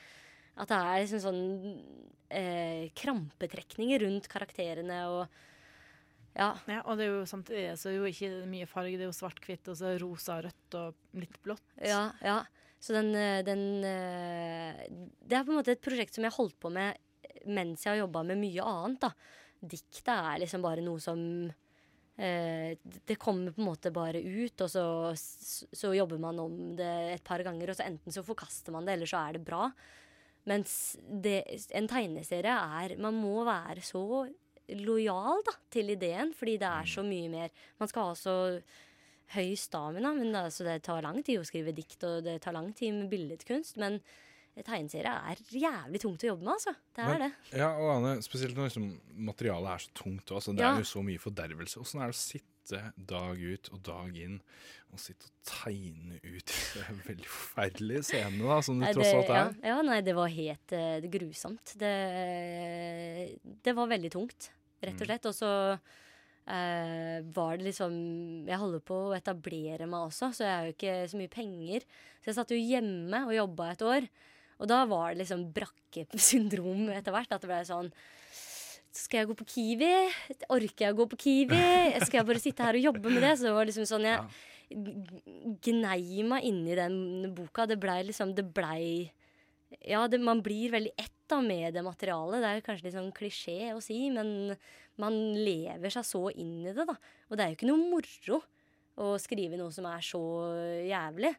At 0.54 0.70
det 0.70 0.76
er 0.78 1.00
liksom 1.02 1.20
sånn 1.24 1.44
eh, 2.30 2.90
krampetrekninger 2.94 4.04
rundt 4.06 4.30
karakterene 4.30 5.00
og 5.10 5.40
Ja. 6.34 6.52
Ja, 6.66 6.80
og 6.82 6.98
det 6.98 7.04
er 7.06 7.12
jo 7.12 7.26
samtidig 7.30 7.76
så 7.78 7.90
er 7.90 7.92
det 7.92 7.98
jo 8.00 8.10
ikke 8.10 8.46
mye 8.50 8.66
farge. 8.66 8.96
Det 8.98 9.04
er 9.04 9.10
jo 9.10 9.14
svart-hvitt, 9.14 9.68
og 9.70 9.76
så 9.78 9.92
rosa, 10.02 10.40
rødt 10.42 10.76
og 10.80 11.20
litt 11.20 11.36
blått. 11.44 11.62
Ja, 11.78 12.08
ja. 12.24 12.40
Så 12.82 12.92
den, 12.96 13.14
eh, 13.14 13.42
den 13.46 13.84
eh, 13.86 14.80
Det 15.22 15.36
er 15.36 15.44
på 15.44 15.52
en 15.54 15.60
måte 15.60 15.74
et 15.76 15.84
prosjekt 15.84 16.14
som 16.16 16.24
jeg 16.24 16.32
har 16.32 16.40
holdt 16.40 16.58
på 16.60 16.72
med 16.74 16.98
mens 17.46 17.84
jeg 17.84 17.94
har 17.94 18.04
jobba 18.04 18.24
med 18.30 18.40
mye 18.40 18.64
annet. 18.64 19.04
da. 19.06 19.12
Diktet 19.64 20.12
er 20.14 20.40
liksom 20.42 20.64
bare 20.64 20.84
noe 20.84 21.00
som 21.00 21.20
eh, 22.16 22.76
Det 22.82 23.16
kommer 23.20 23.54
på 23.54 23.62
en 23.62 23.68
måte 23.70 23.92
bare 23.94 24.20
ut, 24.20 24.64
og 24.66 24.70
så, 24.70 24.86
så 25.16 25.92
jobber 25.96 26.20
man 26.22 26.40
om 26.42 26.56
det 26.78 26.94
et 27.16 27.26
par 27.26 27.42
ganger, 27.46 27.70
og 27.70 27.78
så 27.78 27.88
enten 27.88 28.14
så 28.14 28.24
forkaster 28.26 28.74
man 28.74 28.86
det, 28.86 28.96
eller 28.96 29.10
så 29.10 29.24
er 29.24 29.36
det 29.38 29.44
bra. 29.46 29.68
Mens 30.48 30.96
det, 31.00 31.38
en 31.72 31.86
tegneserie 31.88 32.52
er 32.52 32.98
Man 33.00 33.16
må 33.16 33.46
være 33.46 33.80
så 33.80 34.26
lojal 34.76 35.44
da, 35.44 35.54
til 35.72 35.92
ideen, 35.94 36.34
fordi 36.36 36.58
det 36.60 36.68
er 36.68 36.88
så 36.88 37.04
mye 37.04 37.30
mer 37.32 37.54
Man 37.80 37.88
skal 37.88 38.10
ha 38.10 38.18
så 38.18 38.36
høy 39.34 39.54
stamina, 39.56 40.12
men 40.12 40.36
altså, 40.36 40.66
det 40.66 40.82
tar 40.84 41.04
lang 41.04 41.22
tid 41.24 41.40
å 41.40 41.46
skrive 41.48 41.72
dikt, 41.74 42.02
og 42.04 42.24
det 42.26 42.36
tar 42.44 42.54
lang 42.56 42.68
tid 42.76 42.92
med 42.92 43.08
billedkunst. 43.12 43.78
Men 43.80 43.98
tegneserier 44.62 45.10
er 45.10 45.36
jævlig 45.50 46.00
tungt 46.00 46.22
å 46.22 46.28
jobbe 46.30 46.44
med, 46.44 46.52
altså. 46.54 46.74
Det 46.94 47.02
er 47.04 47.18
Men- 47.18 47.20
det. 47.30 47.58
Ja, 47.58 47.70
og 47.76 47.90
Anne, 47.96 48.22
spesielt 48.22 48.54
når 48.54 48.68
liksom, 48.70 49.00
materialet 49.16 49.70
er 49.74 49.78
så 49.78 49.90
tungt. 49.94 50.30
Altså, 50.30 50.54
Det 50.54 50.60
Ja. 50.62 50.74
er 50.74 50.78
jo 50.78 50.84
så 50.84 51.02
mye 51.02 51.18
fordervelse. 51.18 51.78
Åssen 51.80 52.00
er 52.00 52.06
det 52.06 52.14
å 52.14 52.22
sitte 52.22 52.92
dag 53.06 53.36
ut 53.42 53.68
og 53.72 53.82
dag 53.82 54.16
inn 54.16 54.40
og 54.92 54.98
sitte 54.98 55.26
og 55.26 55.32
tegne 55.44 56.20
ut 56.22 56.52
en 56.88 57.02
veldig 57.04 57.26
forferdelige 57.26 58.04
scene, 58.04 58.38
da, 58.46 58.60
som 58.60 58.78
det 58.80 58.94
tross 58.94 59.12
alt 59.12 59.30
er? 59.30 59.54
ja, 59.64 59.82
nei, 59.82 60.00
det 60.00 60.14
var 60.14 60.28
helt 60.28 60.72
eh, 60.72 61.00
det 61.00 61.10
grusomt. 61.10 61.74
Det, 61.76 61.92
det 63.64 63.74
var 63.76 63.86
veldig 63.90 64.10
tungt, 64.12 64.50
rett 64.82 64.94
Mm. 64.94 65.00
og 65.00 65.06
slett. 65.08 65.26
Og 65.26 65.34
så 65.34 65.80
Uh, 66.46 67.22
var 67.32 67.56
det 67.56 67.64
liksom 67.72 68.44
Jeg 68.46 68.58
holder 68.58 68.80
på 68.84 68.92
å 69.08 69.16
etablere 69.16 69.86
meg 69.88 70.10
også, 70.10 70.28
så 70.28 70.44
jeg 70.44 70.52
har 70.52 70.66
jo 70.66 70.72
ikke 70.74 71.08
så 71.08 71.16
mye 71.16 71.30
penger. 71.32 71.80
Så 72.20 72.26
jeg 72.28 72.34
satt 72.36 72.50
jo 72.52 72.58
hjemme 72.60 73.22
og 73.24 73.32
jobba 73.32 73.70
et 73.72 73.80
år. 73.80 74.08
Og 74.60 74.70
da 74.70 74.84
var 74.90 75.12
det 75.12 75.22
liksom 75.24 75.48
brakkesyndrom 75.56 76.88
etter 76.94 77.14
hvert. 77.14 77.32
At 77.34 77.42
det 77.44 77.50
ble 77.50 77.62
sånn 77.68 77.90
skal 78.94 79.20
jeg 79.20 79.28
gå 79.32 79.34
på 79.40 79.46
Kiwi? 79.50 79.92
Orker 80.54 80.84
jeg 80.86 80.94
å 80.94 80.98
gå 81.00 81.06
på 81.10 81.18
Kiwi? 81.18 81.62
Skal 82.04 82.20
jeg 82.20 82.28
bare 82.28 82.42
sitte 82.42 82.62
her 82.62 82.78
og 82.78 82.84
jobbe 82.92 83.10
med 83.10 83.24
det? 83.26 83.32
Så 83.40 83.48
det 83.48 83.54
var 83.56 83.66
liksom 83.66 83.88
sånn 83.90 84.06
jeg 84.06 84.22
gnei 85.66 86.22
meg 86.26 86.46
inni 86.46 86.76
den 86.78 87.34
boka. 87.34 87.66
Det 87.66 87.78
blei 87.82 88.00
liksom 88.06 88.34
Det 88.36 88.46
blei 88.54 89.10
Ja, 89.82 90.06
det, 90.06 90.20
man 90.22 90.42
blir 90.46 90.70
veldig 90.70 90.94
ett 90.96 91.10
da 91.26 91.40
med 91.42 91.74
det 91.74 91.82
materialet. 91.82 92.42
Det 92.44 92.50
er 92.52 92.64
kanskje 92.64 92.86
litt 92.86 92.94
sånn 92.94 93.12
klisjé 93.16 93.72
å 93.74 93.80
si, 93.82 93.96
men 94.14 94.54
man 95.00 95.16
lever 95.34 95.90
seg 95.90 96.04
så 96.06 96.28
inn 96.30 96.60
i 96.62 96.74
det, 96.76 96.84
da. 96.86 96.94
Og 97.30 97.34
det 97.34 97.42
er 97.42 97.50
jo 97.50 97.56
ikke 97.58 97.70
noe 97.72 97.88
moro 97.90 98.38
å 99.02 99.16
skrive 99.18 99.58
noe 99.58 99.72
som 99.74 99.88
er 99.90 100.04
så 100.04 100.20
jævlig. 100.86 101.32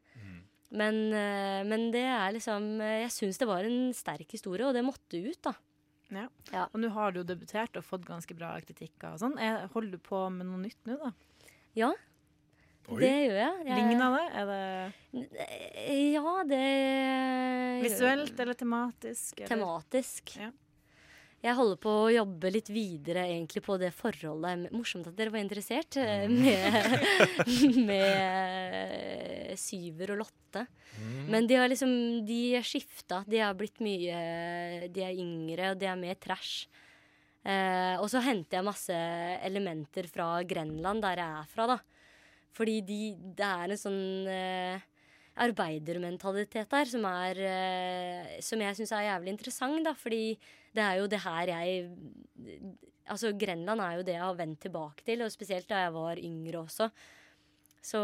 Men, 0.76 0.98
eh, 1.16 1.62
men 1.68 1.88
det 1.94 2.04
er 2.04 2.34
liksom 2.36 2.66
Jeg 2.84 3.12
syns 3.16 3.40
det 3.40 3.48
var 3.48 3.68
en 3.68 3.94
sterk 3.96 4.36
historie, 4.36 4.68
og 4.68 4.76
det 4.76 4.84
måtte 4.86 5.22
ut, 5.22 5.40
da. 5.46 5.56
Ja. 6.14 6.28
Ja. 6.52 6.66
Og 6.70 6.82
nå 6.84 6.90
har 6.94 7.14
du 7.14 7.22
jo 7.22 7.28
debutert 7.28 7.78
og 7.80 7.86
fått 7.88 8.06
ganske 8.06 8.36
bra 8.38 8.54
kritikker 8.62 9.16
og 9.16 9.22
sånn. 9.24 9.40
Holder 9.74 9.96
du 9.96 10.04
på 10.04 10.20
med 10.34 10.46
noe 10.46 10.62
nytt 10.62 10.84
nå, 10.86 11.00
da? 11.02 11.14
Ja, 11.76 11.90
Oi. 12.86 13.00
det 13.02 13.10
gjør 13.10 13.40
jeg. 13.40 13.64
jeg 13.66 13.80
Ligner 13.80 14.14
det? 14.14 14.26
Er 14.38 14.46
det 14.52 15.26
Ja, 16.14 16.36
det 16.52 16.62
visuelt 17.82 18.40
eller 18.40 18.60
tematisk? 18.60 19.42
Eller? 19.42 19.50
Tematisk. 19.50 20.36
Ja. 20.38 20.52
Jeg 21.46 21.54
holder 21.60 21.78
på 21.78 21.92
å 22.08 22.14
jobbe 22.14 22.50
litt 22.50 22.70
videre 22.74 23.28
egentlig 23.30 23.62
på 23.66 23.76
det 23.78 23.92
forholdet 23.94 24.72
Morsomt 24.74 25.06
at 25.12 25.18
dere 25.18 25.30
var 25.30 25.44
interessert 25.44 25.98
eh, 26.02 26.26
med, 26.32 26.96
med 27.90 29.54
Syver 29.62 30.16
og 30.16 30.24
Lotte. 30.24 30.66
Men 31.30 31.46
de 31.46 31.60
har 31.60 31.70
liksom 31.70 31.92
De 32.26 32.40
er 32.58 32.66
skifta. 32.66 33.22
De 33.30 33.44
har 33.44 33.54
blitt 33.58 33.78
mye 33.84 34.90
De 34.90 35.06
er 35.06 35.22
yngre, 35.22 35.74
og 35.74 35.80
de 35.82 35.90
er 35.92 36.02
mer 36.02 36.18
trash. 36.18 36.66
Eh, 37.46 37.94
og 38.02 38.10
så 38.10 38.24
henter 38.26 38.58
jeg 38.58 38.66
masse 38.66 38.98
elementer 39.46 40.10
fra 40.10 40.40
Grenland, 40.50 41.04
der 41.06 41.22
jeg 41.22 41.44
er 41.44 41.52
fra, 41.52 41.70
da. 41.76 41.78
Fordi 42.58 42.80
de, 42.88 43.00
det 43.38 43.46
er 43.46 43.70
en 43.70 43.82
sånn 43.82 44.30
eh, 44.32 44.86
arbeidermentalitet 45.46 46.72
der 46.72 46.88
som 46.88 47.04
er 47.10 47.42
eh, 47.44 48.38
Som 48.46 48.64
jeg 48.64 48.78
syns 48.78 48.94
er 48.96 49.10
jævlig 49.12 49.36
interessant, 49.36 49.84
da. 49.86 49.94
Fordi 50.00 50.38
det 50.76 50.84
er 50.84 51.02
jo 51.02 51.10
det 51.12 51.24
her 51.26 51.56
jeg 51.56 51.90
Altså, 53.06 53.30
Grenland 53.38 53.84
er 53.86 54.00
jo 54.00 54.06
det 54.08 54.16
jeg 54.16 54.24
har 54.24 54.38
vendt 54.40 54.64
tilbake 54.66 55.06
til, 55.06 55.22
og 55.22 55.30
spesielt 55.30 55.68
da 55.70 55.84
jeg 55.84 55.92
var 55.94 56.18
yngre 56.18 56.64
også. 56.64 56.88
Så, 57.86 58.00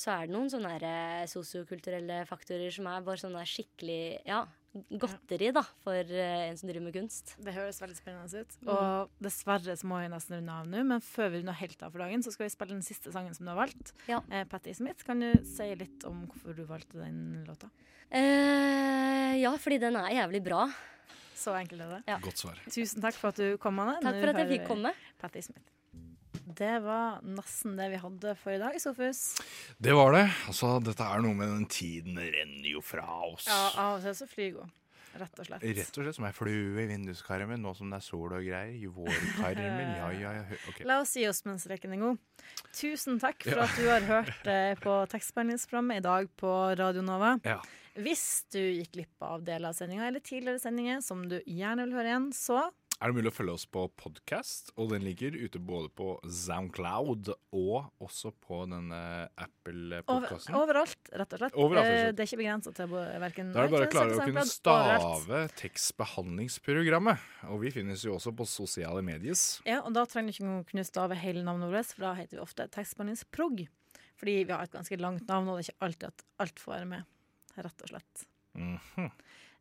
så 0.00 0.14
er 0.14 0.24
det 0.24 0.32
noen 0.32 0.48
sånne 0.48 0.70
eh, 0.80 1.26
sosiokulturelle 1.28 2.22
faktorer 2.24 2.72
som 2.72 2.88
er 2.88 3.04
bare 3.04 3.20
sånne 3.20 3.42
skikkelig 3.44 4.22
Ja, 4.24 4.38
godteri, 4.72 5.50
da, 5.52 5.62
for 5.84 5.98
eh, 5.98 6.46
en 6.46 6.56
som 6.56 6.70
driver 6.70 6.86
med 6.86 6.96
kunst. 6.96 7.34
Det 7.44 7.52
høres 7.52 7.80
veldig 7.82 7.98
spennende 7.98 8.40
ut. 8.40 8.56
Mm. 8.62 8.70
Og 8.72 9.24
dessverre 9.26 9.76
så 9.76 9.90
må 9.90 10.00
jeg 10.00 10.12
nesten 10.14 10.38
runde 10.38 10.58
av 10.62 10.70
nå, 10.70 10.84
men 10.94 11.04
før 11.04 11.32
vi 11.32 11.42
runder 11.42 11.58
helt 11.60 11.82
av 11.84 11.92
for 11.92 12.04
dagen, 12.06 12.24
så 12.24 12.32
skal 12.32 12.46
vi 12.46 12.54
spille 12.54 12.76
den 12.76 12.86
siste 12.86 13.12
sangen 13.12 13.36
som 13.36 13.44
du 13.44 13.52
har 13.52 13.60
valgt. 13.60 13.92
Ja. 14.08 14.22
Eh, 14.30 14.46
Patti 14.48 14.72
Smith, 14.78 15.04
kan 15.04 15.20
du 15.20 15.32
si 15.44 15.68
litt 15.76 16.06
om 16.08 16.24
hvorfor 16.30 16.56
du 16.56 16.64
valgte 16.70 17.02
den 17.02 17.42
låta? 17.48 17.68
Eh, 18.08 19.36
ja, 19.42 19.52
fordi 19.60 19.76
den 19.82 19.98
er 20.00 20.22
jævlig 20.22 20.40
bra. 20.48 20.64
Så 21.40 21.54
enkelt 21.56 21.80
er 21.86 21.92
det. 21.96 22.00
Ja. 22.10 22.18
Godt 22.20 22.40
svar. 22.42 22.58
Tusen 22.68 23.00
takk 23.04 23.16
for 23.16 23.32
at 23.32 23.40
du 23.40 23.54
kom, 23.62 23.78
Anne. 23.80 23.96
Takk 24.04 24.18
for 24.20 24.32
at 24.34 24.40
jeg 24.42 24.50
fikk 24.58 24.66
komme. 24.68 24.92
Patti 25.22 25.40
Smith. 25.46 25.64
Det 26.60 26.74
var 26.84 27.20
nesten 27.24 27.76
det 27.78 27.86
vi 27.92 27.98
hadde 28.02 28.34
for 28.36 28.52
i 28.52 28.58
dag, 28.60 28.74
Sofus. 28.82 29.20
Det 29.80 29.94
var 29.96 30.12
det. 30.16 30.26
Altså, 30.50 30.74
dette 30.84 31.06
er 31.06 31.22
noe 31.24 31.36
med 31.38 31.48
den 31.48 31.64
tiden 31.70 32.18
renner 32.20 32.68
jo 32.74 32.82
fra 32.84 33.06
oss. 33.30 33.46
Ja, 33.48 33.60
av 33.80 33.96
og 34.00 34.04
til 34.04 34.16
så 34.18 34.28
flyr 34.28 34.58
hun. 34.60 34.72
Rett 35.20 35.40
og 35.42 35.46
slett. 35.48 35.64
Rett 35.66 35.96
og 35.98 36.04
slett 36.06 36.14
som 36.20 36.26
ei 36.28 36.32
flue 36.36 36.84
i 36.84 36.86
vinduskarmen, 36.90 37.58
nå 37.64 37.72
som 37.74 37.88
det 37.90 37.98
er 37.98 38.04
sol 38.06 38.30
og 38.36 38.44
greier. 38.46 38.70
I 38.78 38.86
vårkarmen, 38.94 39.94
ja, 39.98 40.10
ja, 40.22 40.34
ja. 40.38 40.58
Okay. 40.70 40.86
La 40.86 41.00
oss 41.02 41.16
gi 41.18 41.24
oss 41.26 41.42
mens 41.48 41.64
leken 41.70 41.96
er 41.96 42.02
god. 42.04 42.20
Tusen 42.76 43.18
takk 43.22 43.42
for 43.46 43.58
Ja. 43.58 43.66
at 43.66 43.74
du 43.80 43.88
har 43.90 44.06
hørt 44.10 44.46
eh, 44.50 44.74
på 44.78 44.94
tekstbehandlingsprogrammet 45.10 45.98
i 46.02 46.06
dag 46.06 46.30
på 46.38 46.52
Radio 46.78 47.02
Nova. 47.06 47.36
Ja. 47.46 47.58
Hvis 47.98 48.44
du 48.54 48.60
gikk 48.60 48.92
glipp 48.94 49.24
av 49.26 49.42
deler 49.42 49.72
av 49.72 49.74
sendinga 49.74 50.06
eller 50.06 50.22
tidligere 50.22 50.60
sendinger 50.62 51.00
som 51.02 51.24
du 51.28 51.40
gjerne 51.42 51.88
vil 51.88 51.96
høre 51.98 52.12
igjen, 52.12 52.28
så 52.36 52.68
Er 53.00 53.08
det 53.08 53.16
mulig 53.16 53.30
å 53.30 53.34
følge 53.34 53.54
oss 53.56 53.64
på 53.64 53.86
podkast? 53.96 54.70
Og 54.76 54.90
den 54.92 55.00
ligger 55.06 55.32
ute 55.32 55.56
både 55.58 55.88
på 55.96 56.18
Soundcloud 56.28 57.30
og 57.56 57.86
også 58.04 58.30
på 58.44 58.58
denne 58.68 58.98
Apple-podkasten. 59.40 60.52
overalt, 60.54 61.08
rett 61.16 61.32
og 61.32 61.40
slett. 61.40 61.56
Overalt, 61.56 61.88
Eh. 61.88 62.12
Det 62.12 62.20
er 62.20 62.28
ikke 62.28 62.42
begrensa 62.42 62.74
til 62.76 62.92
verken 62.92 63.54
Da 63.54 63.62
er 63.64 63.68
det 63.68 63.72
bare 63.72 63.88
å 63.88 63.90
klare 63.94 64.18
å 64.18 64.26
kunne 64.28 64.44
stave 64.44 65.48
tekstbehandlingsprogrammet. 65.56 67.18
Og 67.48 67.60
vi 67.64 67.70
finnes 67.72 68.04
jo 68.04 68.18
også 68.18 68.34
på 68.36 68.46
sosiale 68.46 69.00
medier. 69.02 69.34
Ja, 69.64 69.80
og 69.80 69.94
da 69.96 70.04
trenger 70.04 70.36
du 70.36 70.36
ikke 70.36 70.70
kunne 70.70 70.84
stave 70.84 71.16
hele 71.16 71.42
navnet 71.42 71.72
vårt, 71.72 71.94
for 71.94 72.04
da 72.04 72.14
heter 72.20 72.36
vi 72.36 72.44
ofte 72.44 72.68
tekstbehandlingsprog. 72.68 73.64
Fordi 74.20 74.44
vi 74.44 74.52
har 74.52 74.62
et 74.62 74.76
ganske 74.76 75.00
langt 75.00 75.26
navn, 75.26 75.48
og 75.48 75.56
det 75.56 75.64
er 75.64 75.72
ikke 75.72 75.86
alltid 75.88 76.08
at 76.12 76.24
alt 76.44 76.60
får 76.60 76.74
være 76.76 76.90
med. 76.92 77.04
Rett 77.56 77.82
og 77.82 77.88
slett. 77.94 78.26
Mhm. 78.54 79.10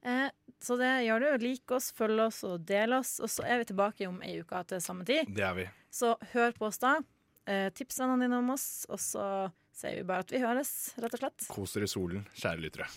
Eh, 0.01 0.29
så 0.63 0.77
det 0.79 0.91
gjør 1.03 1.19
du. 1.19 1.43
Lik 1.43 1.71
oss, 1.75 1.89
følg 1.91 2.21
oss 2.23 2.43
og 2.47 2.61
del 2.67 2.93
oss. 2.95 3.17
Og 3.19 3.27
så 3.27 3.43
er 3.43 3.59
vi 3.59 3.65
tilbake 3.73 4.07
om 4.07 4.21
ei 4.23 4.37
uke 4.39 4.61
til 4.69 4.79
samme 4.83 5.03
tid. 5.07 5.27
Det 5.35 5.43
er 5.43 5.57
vi. 5.57 5.65
Så 5.91 6.13
hør 6.31 6.53
på 6.55 6.69
oss 6.69 6.79
da. 6.79 6.93
Eh, 7.49 7.67
tips 7.75 7.99
vennene 7.99 8.27
dine 8.27 8.37
om 8.39 8.49
oss, 8.53 8.85
og 8.87 8.99
så 9.01 9.25
sier 9.75 9.97
vi 9.99 10.07
bare 10.07 10.23
at 10.23 10.31
vi 10.31 10.39
høres, 10.43 10.93
rett 11.01 11.15
og 11.17 11.23
slett. 11.23 11.47
Kos 11.49 11.73
dere 11.73 11.87
i 11.87 11.91
solen, 11.91 12.25
kjære 12.37 12.61
lyttere. 12.61 12.87